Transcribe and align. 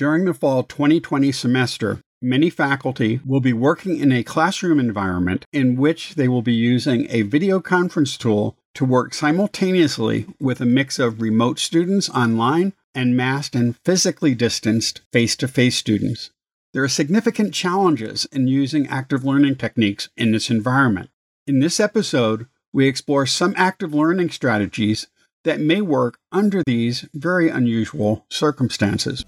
During 0.00 0.24
the 0.24 0.32
fall 0.32 0.62
2020 0.62 1.30
semester, 1.30 2.00
many 2.22 2.48
faculty 2.48 3.20
will 3.22 3.40
be 3.40 3.52
working 3.52 3.98
in 3.98 4.12
a 4.12 4.22
classroom 4.22 4.80
environment 4.80 5.44
in 5.52 5.76
which 5.76 6.14
they 6.14 6.26
will 6.26 6.40
be 6.40 6.54
using 6.54 7.06
a 7.10 7.20
video 7.20 7.60
conference 7.60 8.16
tool 8.16 8.56
to 8.76 8.86
work 8.86 9.12
simultaneously 9.12 10.24
with 10.40 10.62
a 10.62 10.64
mix 10.64 10.98
of 10.98 11.20
remote 11.20 11.58
students 11.58 12.08
online 12.08 12.72
and 12.94 13.14
masked 13.14 13.54
and 13.54 13.76
physically 13.84 14.34
distanced 14.34 15.02
face 15.12 15.36
to 15.36 15.46
face 15.46 15.76
students. 15.76 16.30
There 16.72 16.82
are 16.82 16.88
significant 16.88 17.52
challenges 17.52 18.26
in 18.32 18.48
using 18.48 18.86
active 18.86 19.22
learning 19.22 19.56
techniques 19.56 20.08
in 20.16 20.32
this 20.32 20.48
environment. 20.48 21.10
In 21.46 21.60
this 21.60 21.78
episode, 21.78 22.46
we 22.72 22.88
explore 22.88 23.26
some 23.26 23.52
active 23.54 23.92
learning 23.92 24.30
strategies 24.30 25.08
that 25.44 25.60
may 25.60 25.80
work 25.80 26.18
under 26.32 26.62
these 26.66 27.08
very 27.14 27.48
unusual 27.48 28.26
circumstances. 28.28 29.24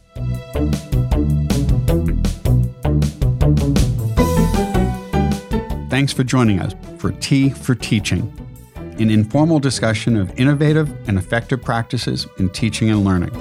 Thanks 5.89 6.13
for 6.13 6.25
joining 6.25 6.59
us 6.59 6.75
for 6.99 7.13
Tea 7.13 7.51
for 7.51 7.75
Teaching, 7.75 8.33
an 8.77 9.11
informal 9.11 9.59
discussion 9.59 10.17
of 10.17 10.39
innovative 10.39 10.91
and 11.09 11.19
effective 11.19 11.63
practices 11.63 12.27
in 12.39 12.49
teaching 12.51 12.91
and 12.91 13.05
learning. 13.05 13.33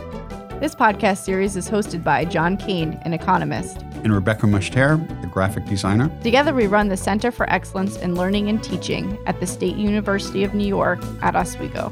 This 0.60 0.76
podcast 0.76 1.24
series 1.24 1.56
is 1.56 1.70
hosted 1.70 2.04
by 2.04 2.24
John 2.26 2.56
Kane, 2.56 3.00
an 3.04 3.14
economist, 3.14 3.78
and 4.04 4.14
Rebecca 4.14 4.46
Mushtare, 4.46 5.24
a 5.24 5.28
graphic 5.28 5.66
designer. 5.66 6.12
Together, 6.24 6.54
we 6.54 6.68
run 6.68 6.90
the 6.90 6.98
Center 6.98 7.32
for 7.32 7.50
Excellence 7.50 7.98
in 7.98 8.16
Learning 8.16 8.48
and 8.48 8.64
Teaching 8.64 9.18
at 9.26 9.40
the 9.40 9.48
State 9.48 9.76
University 9.76 10.44
of 10.44 10.54
New 10.54 10.68
York 10.68 11.00
at 11.22 11.36
Oswego. 11.36 11.92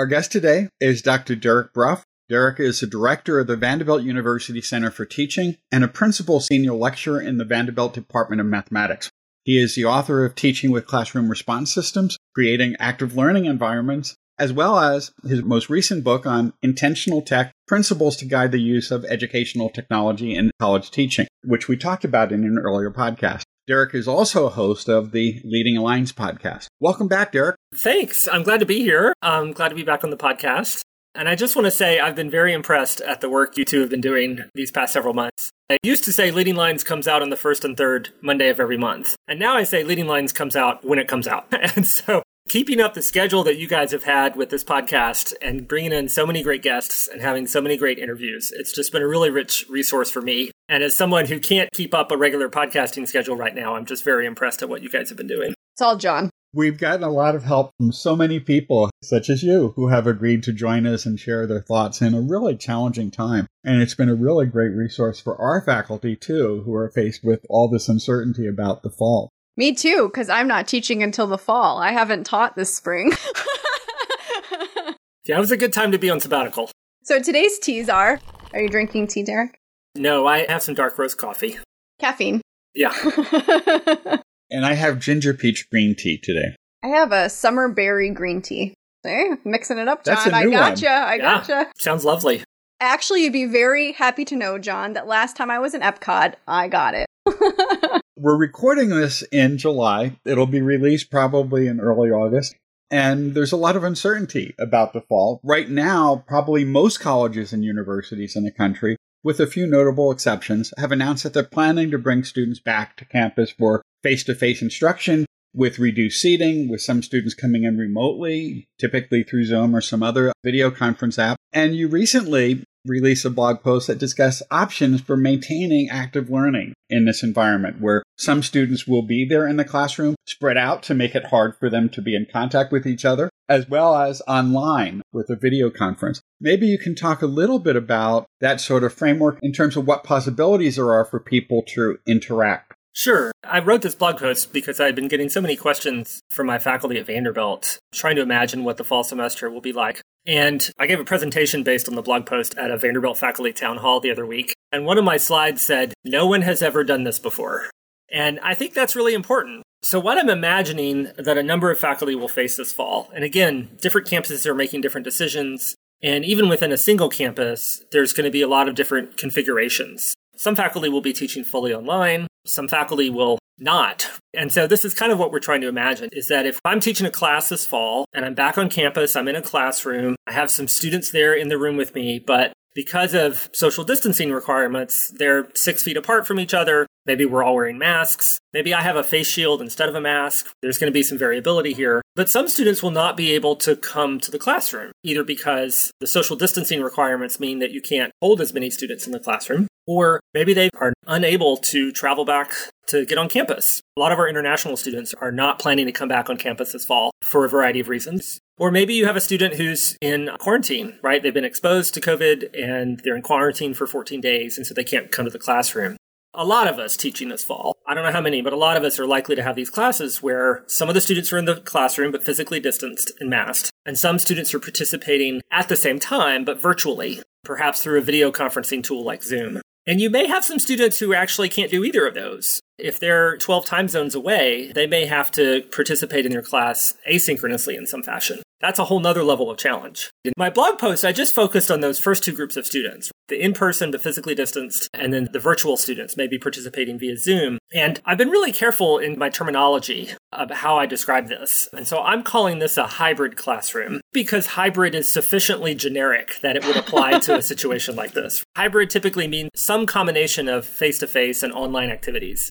Our 0.00 0.06
guest 0.06 0.32
today 0.32 0.70
is 0.80 1.02
Dr. 1.02 1.36
Derek 1.36 1.74
Bruff. 1.74 2.06
Derek 2.30 2.58
is 2.58 2.80
the 2.80 2.86
director 2.86 3.38
of 3.38 3.48
the 3.48 3.54
Vanderbilt 3.54 4.02
University 4.02 4.62
Center 4.62 4.90
for 4.90 5.04
Teaching 5.04 5.58
and 5.70 5.84
a 5.84 5.88
principal 5.88 6.40
senior 6.40 6.72
lecturer 6.72 7.20
in 7.20 7.36
the 7.36 7.44
Vanderbilt 7.44 7.92
Department 7.92 8.40
of 8.40 8.46
Mathematics. 8.46 9.10
He 9.44 9.62
is 9.62 9.74
the 9.74 9.84
author 9.84 10.24
of 10.24 10.34
Teaching 10.34 10.70
with 10.70 10.86
Classroom 10.86 11.28
Response 11.28 11.74
Systems, 11.74 12.16
Creating 12.34 12.76
Active 12.78 13.14
Learning 13.14 13.44
Environments, 13.44 14.14
as 14.38 14.54
well 14.54 14.78
as 14.78 15.12
his 15.22 15.42
most 15.42 15.68
recent 15.68 16.02
book 16.02 16.24
on 16.24 16.54
intentional 16.62 17.20
tech 17.20 17.52
principles 17.68 18.16
to 18.16 18.24
guide 18.24 18.52
the 18.52 18.58
use 18.58 18.90
of 18.90 19.04
educational 19.04 19.68
technology 19.68 20.34
in 20.34 20.50
college 20.58 20.90
teaching, 20.90 21.26
which 21.44 21.68
we 21.68 21.76
talked 21.76 22.06
about 22.06 22.32
in 22.32 22.44
an 22.44 22.58
earlier 22.58 22.90
podcast. 22.90 23.42
Derek 23.70 23.94
is 23.94 24.08
also 24.08 24.46
a 24.46 24.50
host 24.50 24.88
of 24.88 25.12
the 25.12 25.40
Leading 25.44 25.76
Lines 25.76 26.12
podcast. 26.12 26.66
Welcome 26.80 27.06
back, 27.06 27.30
Derek. 27.30 27.54
Thanks. 27.72 28.26
I'm 28.26 28.42
glad 28.42 28.58
to 28.58 28.66
be 28.66 28.80
here. 28.80 29.14
I'm 29.22 29.52
glad 29.52 29.68
to 29.68 29.76
be 29.76 29.84
back 29.84 30.02
on 30.02 30.10
the 30.10 30.16
podcast. 30.16 30.82
And 31.14 31.28
I 31.28 31.36
just 31.36 31.54
want 31.54 31.66
to 31.66 31.70
say 31.70 32.00
I've 32.00 32.16
been 32.16 32.32
very 32.32 32.52
impressed 32.52 33.00
at 33.00 33.20
the 33.20 33.30
work 33.30 33.56
you 33.56 33.64
two 33.64 33.78
have 33.78 33.88
been 33.88 34.00
doing 34.00 34.40
these 34.56 34.72
past 34.72 34.92
several 34.92 35.14
months. 35.14 35.52
I 35.70 35.76
used 35.84 36.02
to 36.02 36.12
say 36.12 36.32
Leading 36.32 36.56
Lines 36.56 36.82
comes 36.82 37.06
out 37.06 37.22
on 37.22 37.30
the 37.30 37.36
first 37.36 37.64
and 37.64 37.76
third 37.76 38.08
Monday 38.20 38.48
of 38.48 38.58
every 38.58 38.76
month. 38.76 39.14
And 39.28 39.38
now 39.38 39.54
I 39.54 39.62
say 39.62 39.84
Leading 39.84 40.08
Lines 40.08 40.32
comes 40.32 40.56
out 40.56 40.84
when 40.84 40.98
it 40.98 41.06
comes 41.06 41.28
out. 41.28 41.46
and 41.76 41.86
so 41.86 42.24
keeping 42.50 42.80
up 42.80 42.94
the 42.94 43.02
schedule 43.02 43.44
that 43.44 43.58
you 43.58 43.68
guys 43.68 43.92
have 43.92 44.02
had 44.02 44.34
with 44.34 44.50
this 44.50 44.64
podcast 44.64 45.32
and 45.40 45.68
bringing 45.68 45.92
in 45.92 46.08
so 46.08 46.26
many 46.26 46.42
great 46.42 46.62
guests 46.62 47.06
and 47.06 47.22
having 47.22 47.46
so 47.46 47.60
many 47.60 47.76
great 47.76 47.96
interviews, 47.96 48.52
it's 48.56 48.72
just 48.72 48.90
been 48.90 49.02
a 49.02 49.06
really 49.06 49.30
rich 49.30 49.64
resource 49.68 50.10
for 50.10 50.20
me. 50.20 50.50
And 50.68 50.82
as 50.82 50.96
someone 50.96 51.26
who 51.26 51.38
can't 51.38 51.70
keep 51.72 51.94
up 51.94 52.10
a 52.10 52.16
regular 52.16 52.48
podcasting 52.48 53.06
schedule 53.06 53.36
right 53.36 53.54
now, 53.54 53.76
I'm 53.76 53.86
just 53.86 54.02
very 54.02 54.26
impressed 54.26 54.62
at 54.62 54.68
what 54.68 54.82
you 54.82 54.88
guys 54.88 55.10
have 55.10 55.16
been 55.16 55.28
doing. 55.28 55.54
It's 55.74 55.80
all 55.80 55.96
John. 55.96 56.28
We've 56.52 56.76
gotten 56.76 57.04
a 57.04 57.10
lot 57.10 57.36
of 57.36 57.44
help 57.44 57.70
from 57.78 57.92
so 57.92 58.16
many 58.16 58.40
people, 58.40 58.90
such 59.00 59.30
as 59.30 59.44
you, 59.44 59.72
who 59.76 59.86
have 59.86 60.08
agreed 60.08 60.42
to 60.42 60.52
join 60.52 60.86
us 60.86 61.06
and 61.06 61.20
share 61.20 61.46
their 61.46 61.62
thoughts 61.62 62.02
in 62.02 62.14
a 62.14 62.20
really 62.20 62.56
challenging 62.56 63.12
time. 63.12 63.46
And 63.62 63.80
it's 63.80 63.94
been 63.94 64.08
a 64.08 64.14
really 64.16 64.46
great 64.46 64.74
resource 64.74 65.20
for 65.20 65.40
our 65.40 65.62
faculty, 65.64 66.16
too, 66.16 66.62
who 66.64 66.74
are 66.74 66.90
faced 66.90 67.22
with 67.22 67.46
all 67.48 67.68
this 67.68 67.88
uncertainty 67.88 68.48
about 68.48 68.82
the 68.82 68.90
fall. 68.90 69.30
Me 69.60 69.74
too, 69.74 70.08
because 70.08 70.30
I'm 70.30 70.48
not 70.48 70.66
teaching 70.66 71.02
until 71.02 71.26
the 71.26 71.36
fall. 71.36 71.82
I 71.82 71.92
haven't 71.92 72.24
taught 72.24 72.56
this 72.56 72.74
spring. 72.74 73.12
yeah, 75.26 75.36
it 75.36 75.38
was 75.38 75.50
a 75.50 75.56
good 75.58 75.74
time 75.74 75.92
to 75.92 75.98
be 75.98 76.08
on 76.08 76.18
sabbatical. 76.18 76.70
So 77.04 77.20
today's 77.20 77.58
teas 77.58 77.90
are 77.90 78.18
Are 78.54 78.60
you 78.62 78.70
drinking 78.70 79.08
tea, 79.08 79.22
Derek? 79.22 79.58
No, 79.94 80.26
I 80.26 80.46
have 80.48 80.62
some 80.62 80.74
dark 80.74 80.98
roast 80.98 81.18
coffee. 81.18 81.58
Caffeine. 82.00 82.40
Yeah. 82.74 82.94
And 84.52 84.66
I 84.66 84.72
have 84.72 84.98
ginger 84.98 85.32
peach 85.32 85.70
green 85.70 85.94
tea 85.94 86.18
today. 86.20 86.56
I 86.82 86.88
have 86.88 87.12
a 87.12 87.28
summer 87.28 87.68
berry 87.68 88.10
green 88.10 88.42
tea. 88.42 88.74
Hey, 89.04 89.30
mixing 89.44 89.78
it 89.78 89.86
up, 89.86 90.04
John. 90.04 90.14
That's 90.16 90.26
a 90.26 90.34
I 90.34 90.42
new 90.44 90.50
gotcha. 90.50 90.86
one. 90.86 90.92
I 90.94 91.14
Yeah. 91.16 91.22
gotcha. 91.22 91.70
Sounds 91.78 92.04
lovely. 92.04 92.42
Actually, 92.80 93.22
you'd 93.24 93.32
be 93.32 93.44
very 93.44 93.92
happy 93.92 94.24
to 94.24 94.34
know, 94.34 94.58
John, 94.58 94.94
that 94.94 95.06
last 95.06 95.36
time 95.36 95.50
I 95.52 95.60
was 95.60 95.72
in 95.74 95.82
Epcot, 95.82 96.34
I 96.48 96.66
got 96.66 96.94
it. 96.94 97.06
We're 98.22 98.36
recording 98.36 98.90
this 98.90 99.22
in 99.32 99.56
July. 99.56 100.18
It'll 100.26 100.44
be 100.44 100.60
released 100.60 101.10
probably 101.10 101.66
in 101.66 101.80
early 101.80 102.10
August. 102.10 102.54
And 102.90 103.32
there's 103.32 103.52
a 103.52 103.56
lot 103.56 103.76
of 103.76 103.82
uncertainty 103.82 104.54
about 104.58 104.92
the 104.92 105.00
fall. 105.00 105.40
Right 105.42 105.70
now, 105.70 106.22
probably 106.28 106.66
most 106.66 107.00
colleges 107.00 107.54
and 107.54 107.64
universities 107.64 108.36
in 108.36 108.44
the 108.44 108.50
country, 108.50 108.98
with 109.24 109.40
a 109.40 109.46
few 109.46 109.66
notable 109.66 110.12
exceptions, 110.12 110.74
have 110.76 110.92
announced 110.92 111.22
that 111.22 111.32
they're 111.32 111.44
planning 111.44 111.90
to 111.92 111.98
bring 111.98 112.22
students 112.22 112.60
back 112.60 112.94
to 112.98 113.06
campus 113.06 113.52
for 113.52 113.80
face 114.02 114.22
to 114.24 114.34
face 114.34 114.60
instruction 114.60 115.24
with 115.54 115.78
reduced 115.78 116.20
seating, 116.20 116.68
with 116.68 116.82
some 116.82 117.02
students 117.02 117.32
coming 117.32 117.64
in 117.64 117.78
remotely, 117.78 118.68
typically 118.78 119.22
through 119.22 119.46
Zoom 119.46 119.74
or 119.74 119.80
some 119.80 120.02
other 120.02 120.30
video 120.44 120.70
conference 120.70 121.18
app. 121.18 121.38
And 121.54 121.74
you 121.74 121.88
recently 121.88 122.64
released 122.84 123.24
a 123.24 123.30
blog 123.30 123.62
post 123.62 123.86
that 123.86 123.98
discussed 123.98 124.42
options 124.50 125.00
for 125.00 125.16
maintaining 125.16 125.88
active 125.90 126.30
learning 126.30 126.72
in 126.88 127.04
this 127.04 127.22
environment 127.22 127.80
where 127.80 128.02
some 128.16 128.42
students 128.42 128.86
will 128.86 129.02
be 129.02 129.24
there 129.24 129.46
in 129.46 129.56
the 129.56 129.64
classroom 129.64 130.14
spread 130.26 130.56
out 130.56 130.82
to 130.82 130.94
make 130.94 131.14
it 131.14 131.26
hard 131.26 131.56
for 131.56 131.70
them 131.70 131.88
to 131.88 132.02
be 132.02 132.14
in 132.14 132.26
contact 132.30 132.72
with 132.72 132.86
each 132.86 133.04
other, 133.04 133.30
as 133.48 133.68
well 133.68 133.96
as 133.96 134.22
online 134.28 135.02
with 135.12 135.30
a 135.30 135.36
video 135.36 135.70
conference. 135.70 136.20
Maybe 136.40 136.66
you 136.66 136.78
can 136.78 136.94
talk 136.94 137.22
a 137.22 137.26
little 137.26 137.58
bit 137.58 137.76
about 137.76 138.26
that 138.40 138.60
sort 138.60 138.84
of 138.84 138.92
framework 138.92 139.38
in 139.42 139.52
terms 139.52 139.76
of 139.76 139.86
what 139.86 140.04
possibilities 140.04 140.76
there 140.76 140.92
are 140.92 141.04
for 141.04 141.20
people 141.20 141.62
to 141.68 141.98
interact. 142.06 142.69
Sure. 142.92 143.30
I 143.44 143.60
wrote 143.60 143.82
this 143.82 143.94
blog 143.94 144.18
post 144.18 144.52
because 144.52 144.80
I've 144.80 144.94
been 144.94 145.08
getting 145.08 145.28
so 145.28 145.40
many 145.40 145.56
questions 145.56 146.20
from 146.30 146.46
my 146.46 146.58
faculty 146.58 146.98
at 146.98 147.06
Vanderbilt, 147.06 147.78
trying 147.92 148.16
to 148.16 148.22
imagine 148.22 148.64
what 148.64 148.76
the 148.76 148.84
fall 148.84 149.04
semester 149.04 149.48
will 149.48 149.60
be 149.60 149.72
like. 149.72 150.00
And 150.26 150.70
I 150.78 150.86
gave 150.86 151.00
a 151.00 151.04
presentation 151.04 151.62
based 151.62 151.88
on 151.88 151.94
the 151.94 152.02
blog 152.02 152.26
post 152.26 152.56
at 152.58 152.70
a 152.70 152.76
Vanderbilt 152.76 153.16
faculty 153.16 153.52
town 153.52 153.78
hall 153.78 154.00
the 154.00 154.10
other 154.10 154.26
week. 154.26 154.52
And 154.72 154.84
one 154.84 154.98
of 154.98 155.04
my 155.04 155.16
slides 155.16 155.62
said, 155.62 155.94
No 156.04 156.26
one 156.26 156.42
has 156.42 156.62
ever 156.62 156.84
done 156.84 157.04
this 157.04 157.18
before. 157.18 157.70
And 158.12 158.40
I 158.40 158.54
think 158.54 158.74
that's 158.74 158.96
really 158.96 159.14
important. 159.14 159.62
So, 159.82 159.98
what 159.98 160.18
I'm 160.18 160.28
imagining 160.28 161.10
that 161.16 161.38
a 161.38 161.42
number 161.42 161.70
of 161.70 161.78
faculty 161.78 162.14
will 162.14 162.28
face 162.28 162.56
this 162.56 162.72
fall, 162.72 163.10
and 163.14 163.24
again, 163.24 163.70
different 163.80 164.08
campuses 164.08 164.44
are 164.44 164.54
making 164.54 164.82
different 164.82 165.06
decisions. 165.06 165.74
And 166.02 166.24
even 166.24 166.48
within 166.48 166.72
a 166.72 166.78
single 166.78 167.08
campus, 167.08 167.82
there's 167.92 168.12
going 168.12 168.24
to 168.24 168.30
be 168.30 168.42
a 168.42 168.48
lot 168.48 168.68
of 168.68 168.74
different 168.74 169.16
configurations. 169.16 170.14
Some 170.40 170.56
faculty 170.56 170.88
will 170.88 171.02
be 171.02 171.12
teaching 171.12 171.44
fully 171.44 171.74
online, 171.74 172.26
some 172.46 172.66
faculty 172.66 173.10
will 173.10 173.38
not. 173.58 174.08
And 174.32 174.50
so 174.50 174.66
this 174.66 174.86
is 174.86 174.94
kind 174.94 175.12
of 175.12 175.18
what 175.18 175.32
we're 175.32 175.38
trying 175.38 175.60
to 175.60 175.68
imagine 175.68 176.08
is 176.12 176.28
that 176.28 176.46
if 176.46 176.58
I'm 176.64 176.80
teaching 176.80 177.06
a 177.06 177.10
class 177.10 177.50
this 177.50 177.66
fall 177.66 178.06
and 178.14 178.24
I'm 178.24 178.32
back 178.32 178.56
on 178.56 178.70
campus, 178.70 179.16
I'm 179.16 179.28
in 179.28 179.36
a 179.36 179.42
classroom, 179.42 180.16
I 180.26 180.32
have 180.32 180.50
some 180.50 180.66
students 180.66 181.10
there 181.10 181.34
in 181.34 181.48
the 181.48 181.58
room 181.58 181.76
with 181.76 181.94
me, 181.94 182.18
but 182.18 182.54
because 182.74 183.14
of 183.14 183.48
social 183.52 183.84
distancing 183.84 184.32
requirements, 184.32 185.12
they're 185.16 185.48
six 185.54 185.82
feet 185.82 185.96
apart 185.96 186.26
from 186.26 186.38
each 186.38 186.54
other. 186.54 186.86
Maybe 187.06 187.24
we're 187.24 187.42
all 187.42 187.54
wearing 187.54 187.78
masks. 187.78 188.38
Maybe 188.52 188.74
I 188.74 188.82
have 188.82 188.96
a 188.96 189.02
face 189.02 189.26
shield 189.26 189.60
instead 189.60 189.88
of 189.88 189.94
a 189.94 190.00
mask. 190.00 190.46
There's 190.62 190.78
going 190.78 190.90
to 190.90 190.96
be 190.96 191.02
some 191.02 191.18
variability 191.18 191.72
here. 191.72 192.02
But 192.14 192.28
some 192.28 192.48
students 192.48 192.82
will 192.82 192.90
not 192.90 193.16
be 193.16 193.32
able 193.32 193.56
to 193.56 193.74
come 193.74 194.20
to 194.20 194.30
the 194.30 194.38
classroom, 194.38 194.92
either 195.02 195.24
because 195.24 195.90
the 196.00 196.06
social 196.06 196.36
distancing 196.36 196.82
requirements 196.82 197.40
mean 197.40 197.58
that 197.60 197.70
you 197.70 197.80
can't 197.80 198.12
hold 198.20 198.40
as 198.40 198.52
many 198.52 198.70
students 198.70 199.06
in 199.06 199.12
the 199.12 199.20
classroom, 199.20 199.66
or 199.86 200.20
maybe 200.34 200.52
they 200.52 200.68
are 200.78 200.92
unable 201.06 201.56
to 201.56 201.90
travel 201.92 202.24
back 202.24 202.52
to 202.88 203.06
get 203.06 203.18
on 203.18 203.28
campus. 203.28 203.80
A 203.96 204.00
lot 204.00 204.12
of 204.12 204.18
our 204.18 204.28
international 204.28 204.76
students 204.76 205.14
are 205.14 205.32
not 205.32 205.58
planning 205.58 205.86
to 205.86 205.92
come 205.92 206.08
back 206.08 206.28
on 206.28 206.36
campus 206.36 206.72
this 206.72 206.84
fall 206.84 207.12
for 207.22 207.44
a 207.44 207.48
variety 207.48 207.80
of 207.80 207.88
reasons. 207.88 208.40
Or 208.60 208.70
maybe 208.70 208.92
you 208.92 209.06
have 209.06 209.16
a 209.16 209.22
student 209.22 209.54
who's 209.54 209.96
in 210.02 210.28
quarantine, 210.38 210.98
right? 211.02 211.22
They've 211.22 211.32
been 211.32 211.46
exposed 211.46 211.94
to 211.94 212.00
COVID 212.02 212.50
and 212.52 213.00
they're 213.02 213.16
in 213.16 213.22
quarantine 213.22 213.72
for 213.72 213.86
14 213.86 214.20
days, 214.20 214.58
and 214.58 214.66
so 214.66 214.74
they 214.74 214.84
can't 214.84 215.10
come 215.10 215.24
to 215.24 215.30
the 215.30 215.38
classroom. 215.38 215.96
A 216.34 216.44
lot 216.44 216.68
of 216.68 216.78
us 216.78 216.94
teaching 216.94 217.30
this 217.30 217.42
fall, 217.42 217.78
I 217.88 217.94
don't 217.94 218.04
know 218.04 218.12
how 218.12 218.20
many, 218.20 218.42
but 218.42 218.52
a 218.52 218.56
lot 218.56 218.76
of 218.76 218.84
us 218.84 219.00
are 219.00 219.06
likely 219.06 219.34
to 219.34 219.42
have 219.42 219.56
these 219.56 219.70
classes 219.70 220.22
where 220.22 220.62
some 220.66 220.88
of 220.88 220.94
the 220.94 221.00
students 221.00 221.32
are 221.32 221.38
in 221.38 221.46
the 221.46 221.56
classroom 221.56 222.12
but 222.12 222.22
physically 222.22 222.60
distanced 222.60 223.10
and 223.18 223.30
masked, 223.30 223.70
and 223.86 223.98
some 223.98 224.18
students 224.18 224.52
are 224.52 224.60
participating 224.60 225.40
at 225.50 225.70
the 225.70 225.74
same 225.74 225.98
time 225.98 226.44
but 226.44 226.60
virtually, 226.60 227.22
perhaps 227.42 227.82
through 227.82 227.96
a 227.96 228.02
video 228.02 228.30
conferencing 228.30 228.84
tool 228.84 229.02
like 229.02 229.22
Zoom. 229.22 229.62
And 229.86 230.02
you 230.02 230.10
may 230.10 230.26
have 230.26 230.44
some 230.44 230.58
students 230.58 230.98
who 230.98 231.14
actually 231.14 231.48
can't 231.48 231.70
do 231.70 231.82
either 231.82 232.06
of 232.06 232.12
those. 232.12 232.60
If 232.78 233.00
they're 233.00 233.38
12 233.38 233.64
time 233.64 233.88
zones 233.88 234.14
away, 234.14 234.70
they 234.74 234.86
may 234.86 235.06
have 235.06 235.30
to 235.32 235.62
participate 235.74 236.26
in 236.26 236.32
their 236.32 236.42
class 236.42 236.94
asynchronously 237.10 237.76
in 237.78 237.86
some 237.86 238.02
fashion. 238.02 238.42
That's 238.60 238.78
a 238.78 238.84
whole 238.84 239.00
nother 239.00 239.24
level 239.24 239.50
of 239.50 239.58
challenge. 239.58 240.10
In 240.24 240.32
my 240.36 240.50
blog 240.50 240.78
post, 240.78 241.04
I 241.04 241.12
just 241.12 241.34
focused 241.34 241.70
on 241.70 241.80
those 241.80 241.98
first 241.98 242.24
two 242.24 242.32
groups 242.32 242.56
of 242.56 242.66
students 242.66 243.10
the 243.30 243.42
in 243.42 243.54
person 243.54 243.90
but 243.90 244.02
physically 244.02 244.34
distanced, 244.34 244.90
and 244.92 245.12
then 245.14 245.28
the 245.32 245.38
virtual 245.38 245.76
students, 245.78 246.16
maybe 246.16 246.36
participating 246.36 246.98
via 246.98 247.16
Zoom. 247.16 247.58
And 247.72 248.00
I've 248.04 248.18
been 248.18 248.28
really 248.28 248.52
careful 248.52 248.98
in 248.98 249.18
my 249.18 249.30
terminology 249.30 250.10
of 250.32 250.50
how 250.50 250.76
I 250.76 250.84
describe 250.84 251.28
this. 251.28 251.68
And 251.72 251.86
so 251.86 252.02
I'm 252.02 252.22
calling 252.22 252.58
this 252.58 252.76
a 252.76 252.86
hybrid 252.86 253.36
classroom 253.36 254.00
because 254.12 254.48
hybrid 254.48 254.94
is 254.94 255.10
sufficiently 255.10 255.74
generic 255.74 256.40
that 256.42 256.56
it 256.56 256.66
would 256.66 256.76
apply 256.76 257.20
to 257.20 257.36
a 257.36 257.42
situation 257.50 257.96
like 257.96 258.12
this. 258.12 258.44
Hybrid 258.56 258.90
typically 258.90 259.28
means 259.28 259.50
some 259.54 259.86
combination 259.86 260.48
of 260.48 260.66
face 260.66 260.98
to 260.98 261.06
face 261.06 261.42
and 261.42 261.52
online 261.52 261.90
activities. 261.90 262.50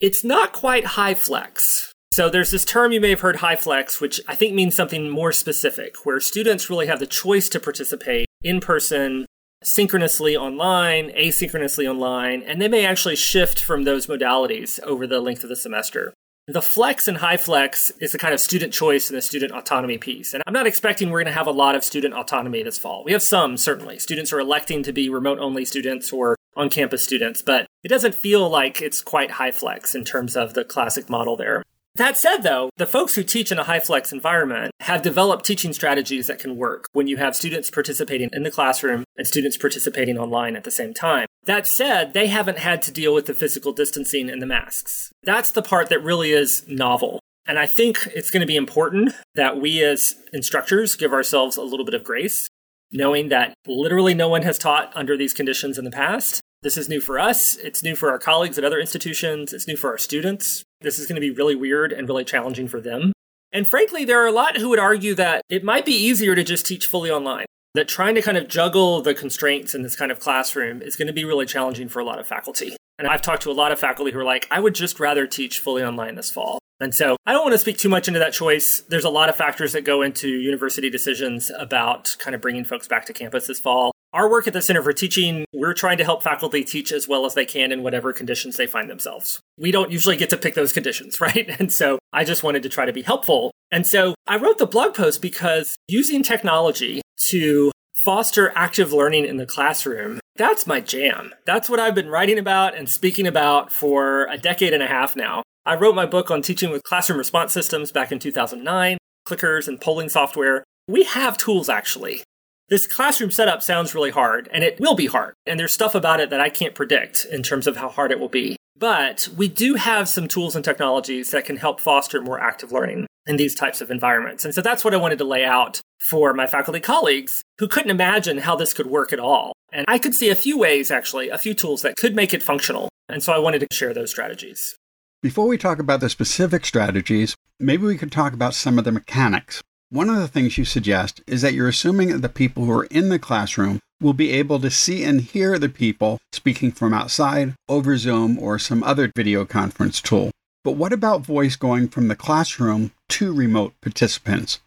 It's 0.00 0.22
not 0.22 0.52
quite 0.52 0.84
HyFlex. 0.84 1.90
So 2.18 2.28
there's 2.28 2.50
this 2.50 2.64
term 2.64 2.90
you 2.90 3.00
may 3.00 3.10
have 3.10 3.20
heard 3.20 3.36
HyFlex, 3.36 4.00
which 4.00 4.20
I 4.26 4.34
think 4.34 4.52
means 4.52 4.74
something 4.74 5.08
more 5.08 5.30
specific, 5.30 6.04
where 6.04 6.18
students 6.18 6.68
really 6.68 6.88
have 6.88 6.98
the 6.98 7.06
choice 7.06 7.48
to 7.50 7.60
participate 7.60 8.26
in 8.42 8.58
person, 8.60 9.24
synchronously 9.62 10.36
online, 10.36 11.10
asynchronously 11.10 11.88
online, 11.88 12.42
and 12.42 12.60
they 12.60 12.66
may 12.66 12.84
actually 12.84 13.14
shift 13.14 13.62
from 13.62 13.84
those 13.84 14.08
modalities 14.08 14.80
over 14.82 15.06
the 15.06 15.20
length 15.20 15.44
of 15.44 15.48
the 15.48 15.54
semester. 15.54 16.12
The 16.48 16.60
flex 16.60 17.06
and 17.06 17.18
HyFlex 17.18 17.92
is 18.00 18.16
a 18.16 18.18
kind 18.18 18.34
of 18.34 18.40
student 18.40 18.72
choice 18.72 19.08
and 19.08 19.16
the 19.16 19.22
student 19.22 19.52
autonomy 19.52 19.96
piece. 19.96 20.34
And 20.34 20.42
I'm 20.44 20.52
not 20.52 20.66
expecting 20.66 21.10
we're 21.10 21.22
going 21.22 21.32
to 21.32 21.38
have 21.38 21.46
a 21.46 21.52
lot 21.52 21.76
of 21.76 21.84
student 21.84 22.14
autonomy 22.14 22.64
this 22.64 22.78
fall. 22.80 23.04
We 23.04 23.12
have 23.12 23.22
some, 23.22 23.56
certainly. 23.56 24.00
Students 24.00 24.32
are 24.32 24.40
electing 24.40 24.82
to 24.82 24.92
be 24.92 25.08
remote 25.08 25.38
only 25.38 25.64
students 25.64 26.12
or 26.12 26.34
on 26.56 26.68
campus 26.68 27.04
students, 27.04 27.42
but 27.42 27.68
it 27.84 27.88
doesn't 27.88 28.16
feel 28.16 28.50
like 28.50 28.82
it's 28.82 29.02
quite 29.02 29.30
HyFlex 29.30 29.94
in 29.94 30.02
terms 30.04 30.34
of 30.34 30.54
the 30.54 30.64
classic 30.64 31.08
model 31.08 31.36
there. 31.36 31.62
That 31.98 32.16
said, 32.16 32.38
though, 32.38 32.70
the 32.76 32.86
folks 32.86 33.16
who 33.16 33.24
teach 33.24 33.50
in 33.50 33.58
a 33.58 33.64
HyFlex 33.64 34.12
environment 34.12 34.70
have 34.78 35.02
developed 35.02 35.44
teaching 35.44 35.72
strategies 35.72 36.28
that 36.28 36.38
can 36.38 36.56
work 36.56 36.86
when 36.92 37.08
you 37.08 37.16
have 37.16 37.34
students 37.34 37.72
participating 37.72 38.30
in 38.32 38.44
the 38.44 38.52
classroom 38.52 39.02
and 39.16 39.26
students 39.26 39.56
participating 39.56 40.16
online 40.16 40.54
at 40.54 40.62
the 40.62 40.70
same 40.70 40.94
time. 40.94 41.26
That 41.46 41.66
said, 41.66 42.14
they 42.14 42.28
haven't 42.28 42.58
had 42.58 42.82
to 42.82 42.92
deal 42.92 43.12
with 43.12 43.26
the 43.26 43.34
physical 43.34 43.72
distancing 43.72 44.30
and 44.30 44.40
the 44.40 44.46
masks. 44.46 45.10
That's 45.24 45.50
the 45.50 45.60
part 45.60 45.88
that 45.88 46.04
really 46.04 46.30
is 46.30 46.64
novel. 46.68 47.18
And 47.46 47.58
I 47.58 47.66
think 47.66 48.06
it's 48.14 48.30
going 48.30 48.42
to 48.42 48.46
be 48.46 48.54
important 48.54 49.12
that 49.34 49.60
we 49.60 49.82
as 49.82 50.14
instructors 50.32 50.94
give 50.94 51.12
ourselves 51.12 51.56
a 51.56 51.62
little 51.62 51.84
bit 51.84 51.94
of 51.94 52.04
grace, 52.04 52.46
knowing 52.92 53.28
that 53.30 53.54
literally 53.66 54.14
no 54.14 54.28
one 54.28 54.42
has 54.42 54.56
taught 54.56 54.92
under 54.94 55.16
these 55.16 55.34
conditions 55.34 55.76
in 55.76 55.84
the 55.84 55.90
past. 55.90 56.40
This 56.62 56.76
is 56.76 56.88
new 56.88 57.00
for 57.00 57.18
us. 57.18 57.56
It's 57.56 57.82
new 57.82 57.96
for 57.96 58.12
our 58.12 58.20
colleagues 58.20 58.56
at 58.56 58.64
other 58.64 58.78
institutions. 58.78 59.52
It's 59.52 59.66
new 59.66 59.76
for 59.76 59.90
our 59.90 59.98
students. 59.98 60.62
This 60.80 60.98
is 60.98 61.06
going 61.06 61.16
to 61.16 61.20
be 61.20 61.30
really 61.30 61.56
weird 61.56 61.92
and 61.92 62.08
really 62.08 62.24
challenging 62.24 62.68
for 62.68 62.80
them. 62.80 63.12
And 63.52 63.66
frankly, 63.66 64.04
there 64.04 64.22
are 64.22 64.26
a 64.26 64.32
lot 64.32 64.58
who 64.58 64.68
would 64.68 64.78
argue 64.78 65.14
that 65.14 65.42
it 65.48 65.64
might 65.64 65.84
be 65.84 65.92
easier 65.92 66.34
to 66.34 66.44
just 66.44 66.66
teach 66.66 66.86
fully 66.86 67.10
online. 67.10 67.46
That 67.74 67.88
trying 67.88 68.14
to 68.14 68.22
kind 68.22 68.36
of 68.36 68.48
juggle 68.48 69.02
the 69.02 69.14
constraints 69.14 69.74
in 69.74 69.82
this 69.82 69.96
kind 69.96 70.10
of 70.10 70.20
classroom 70.20 70.82
is 70.82 70.96
going 70.96 71.06
to 71.06 71.12
be 71.12 71.24
really 71.24 71.46
challenging 71.46 71.88
for 71.88 72.00
a 72.00 72.04
lot 72.04 72.18
of 72.18 72.26
faculty. 72.26 72.76
And 72.98 73.06
I've 73.06 73.22
talked 73.22 73.42
to 73.42 73.50
a 73.50 73.52
lot 73.52 73.72
of 73.72 73.78
faculty 73.78 74.10
who 74.10 74.18
are 74.18 74.24
like, 74.24 74.46
I 74.50 74.60
would 74.60 74.74
just 74.74 74.98
rather 74.98 75.26
teach 75.26 75.60
fully 75.60 75.82
online 75.82 76.14
this 76.14 76.30
fall. 76.30 76.58
And 76.80 76.94
so 76.94 77.16
I 77.26 77.32
don't 77.32 77.42
want 77.42 77.54
to 77.54 77.58
speak 77.58 77.76
too 77.76 77.88
much 77.88 78.08
into 78.08 78.20
that 78.20 78.32
choice. 78.32 78.80
There's 78.88 79.04
a 79.04 79.10
lot 79.10 79.28
of 79.28 79.36
factors 79.36 79.72
that 79.72 79.84
go 79.84 80.02
into 80.02 80.28
university 80.28 80.90
decisions 80.90 81.50
about 81.56 82.16
kind 82.18 82.34
of 82.34 82.40
bringing 82.40 82.64
folks 82.64 82.88
back 82.88 83.04
to 83.06 83.12
campus 83.12 83.46
this 83.46 83.60
fall. 83.60 83.92
Our 84.14 84.30
work 84.30 84.46
at 84.46 84.54
the 84.54 84.62
Center 84.62 84.82
for 84.82 84.94
Teaching, 84.94 85.44
we're 85.52 85.74
trying 85.74 85.98
to 85.98 86.04
help 86.04 86.22
faculty 86.22 86.64
teach 86.64 86.92
as 86.92 87.06
well 87.06 87.26
as 87.26 87.34
they 87.34 87.44
can 87.44 87.70
in 87.70 87.82
whatever 87.82 88.14
conditions 88.14 88.56
they 88.56 88.66
find 88.66 88.88
themselves. 88.88 89.38
We 89.58 89.70
don't 89.70 89.92
usually 89.92 90.16
get 90.16 90.30
to 90.30 90.38
pick 90.38 90.54
those 90.54 90.72
conditions, 90.72 91.20
right? 91.20 91.46
And 91.58 91.70
so 91.70 91.98
I 92.10 92.24
just 92.24 92.42
wanted 92.42 92.62
to 92.62 92.70
try 92.70 92.86
to 92.86 92.92
be 92.92 93.02
helpful. 93.02 93.50
And 93.70 93.86
so 93.86 94.14
I 94.26 94.38
wrote 94.38 94.56
the 94.56 94.66
blog 94.66 94.94
post 94.94 95.20
because 95.20 95.76
using 95.88 96.22
technology 96.22 97.02
to 97.26 97.70
foster 97.92 98.50
active 98.54 98.94
learning 98.94 99.26
in 99.26 99.36
the 99.36 99.44
classroom, 99.44 100.20
that's 100.36 100.66
my 100.66 100.80
jam. 100.80 101.34
That's 101.44 101.68
what 101.68 101.78
I've 101.78 101.94
been 101.94 102.08
writing 102.08 102.38
about 102.38 102.74
and 102.74 102.88
speaking 102.88 103.26
about 103.26 103.70
for 103.70 104.26
a 104.30 104.38
decade 104.38 104.72
and 104.72 104.82
a 104.82 104.86
half 104.86 105.16
now. 105.16 105.42
I 105.66 105.74
wrote 105.74 105.94
my 105.94 106.06
book 106.06 106.30
on 106.30 106.40
teaching 106.40 106.70
with 106.70 106.82
classroom 106.82 107.18
response 107.18 107.52
systems 107.52 107.92
back 107.92 108.10
in 108.10 108.18
2009, 108.18 108.96
clickers 109.26 109.68
and 109.68 109.78
polling 109.78 110.08
software. 110.08 110.64
We 110.86 111.04
have 111.04 111.36
tools 111.36 111.68
actually 111.68 112.22
this 112.68 112.86
classroom 112.86 113.30
setup 113.30 113.62
sounds 113.62 113.94
really 113.94 114.10
hard, 114.10 114.48
and 114.52 114.62
it 114.62 114.78
will 114.78 114.94
be 114.94 115.06
hard. 115.06 115.34
And 115.46 115.58
there's 115.58 115.72
stuff 115.72 115.94
about 115.94 116.20
it 116.20 116.30
that 116.30 116.40
I 116.40 116.50
can't 116.50 116.74
predict 116.74 117.26
in 117.30 117.42
terms 117.42 117.66
of 117.66 117.76
how 117.76 117.88
hard 117.88 118.12
it 118.12 118.20
will 118.20 118.28
be. 118.28 118.56
But 118.76 119.28
we 119.36 119.48
do 119.48 119.74
have 119.74 120.08
some 120.08 120.28
tools 120.28 120.54
and 120.54 120.64
technologies 120.64 121.30
that 121.30 121.44
can 121.44 121.56
help 121.56 121.80
foster 121.80 122.20
more 122.20 122.38
active 122.38 122.70
learning 122.70 123.06
in 123.26 123.36
these 123.36 123.54
types 123.54 123.80
of 123.80 123.90
environments. 123.90 124.44
And 124.44 124.54
so 124.54 124.62
that's 124.62 124.84
what 124.84 124.94
I 124.94 124.98
wanted 124.98 125.18
to 125.18 125.24
lay 125.24 125.44
out 125.44 125.80
for 126.08 126.32
my 126.32 126.46
faculty 126.46 126.80
colleagues 126.80 127.42
who 127.58 127.68
couldn't 127.68 127.90
imagine 127.90 128.38
how 128.38 128.54
this 128.54 128.72
could 128.72 128.86
work 128.86 129.12
at 129.12 129.18
all. 129.18 129.52
And 129.72 129.84
I 129.88 129.98
could 129.98 130.14
see 130.14 130.30
a 130.30 130.34
few 130.34 130.58
ways, 130.58 130.90
actually, 130.90 131.28
a 131.28 131.38
few 131.38 131.54
tools 131.54 131.82
that 131.82 131.96
could 131.96 132.14
make 132.14 132.32
it 132.32 132.42
functional. 132.42 132.88
And 133.08 133.22
so 133.22 133.32
I 133.32 133.38
wanted 133.38 133.60
to 133.60 133.74
share 133.74 133.92
those 133.92 134.10
strategies. 134.10 134.76
Before 135.22 135.48
we 135.48 135.58
talk 135.58 135.78
about 135.78 136.00
the 136.00 136.08
specific 136.08 136.64
strategies, 136.64 137.34
maybe 137.58 137.84
we 137.84 137.98
could 137.98 138.12
talk 138.12 138.32
about 138.32 138.54
some 138.54 138.78
of 138.78 138.84
the 138.84 138.92
mechanics. 138.92 139.60
One 139.90 140.10
of 140.10 140.16
the 140.16 140.28
things 140.28 140.58
you 140.58 140.66
suggest 140.66 141.22
is 141.26 141.40
that 141.40 141.54
you're 141.54 141.68
assuming 141.68 142.08
that 142.08 142.20
the 142.20 142.28
people 142.28 142.66
who 142.66 142.72
are 142.72 142.84
in 142.84 143.08
the 143.08 143.18
classroom 143.18 143.80
will 144.02 144.12
be 144.12 144.32
able 144.32 144.60
to 144.60 144.70
see 144.70 145.02
and 145.02 145.22
hear 145.22 145.58
the 145.58 145.70
people 145.70 146.18
speaking 146.30 146.72
from 146.72 146.92
outside 146.92 147.54
over 147.70 147.96
Zoom 147.96 148.38
or 148.38 148.58
some 148.58 148.82
other 148.82 149.10
video 149.16 149.46
conference 149.46 150.02
tool. 150.02 150.30
But 150.62 150.72
what 150.72 150.92
about 150.92 151.24
voice 151.24 151.56
going 151.56 151.88
from 151.88 152.08
the 152.08 152.16
classroom 152.16 152.92
to 153.08 153.32
remote 153.32 153.72
participants? 153.80 154.60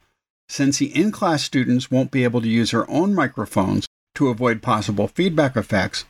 Since 0.50 0.80
the 0.80 0.88
in 0.88 1.12
class 1.12 1.44
students 1.44 1.92
won't 1.92 2.10
be 2.10 2.24
able 2.24 2.42
to 2.42 2.50
use 2.50 2.72
their 2.72 2.90
own 2.90 3.14
microphones 3.14 3.86
to 4.16 4.30
avoid 4.30 4.64
possible 4.64 5.08
feedback 5.08 5.56
effects, 5.56 6.06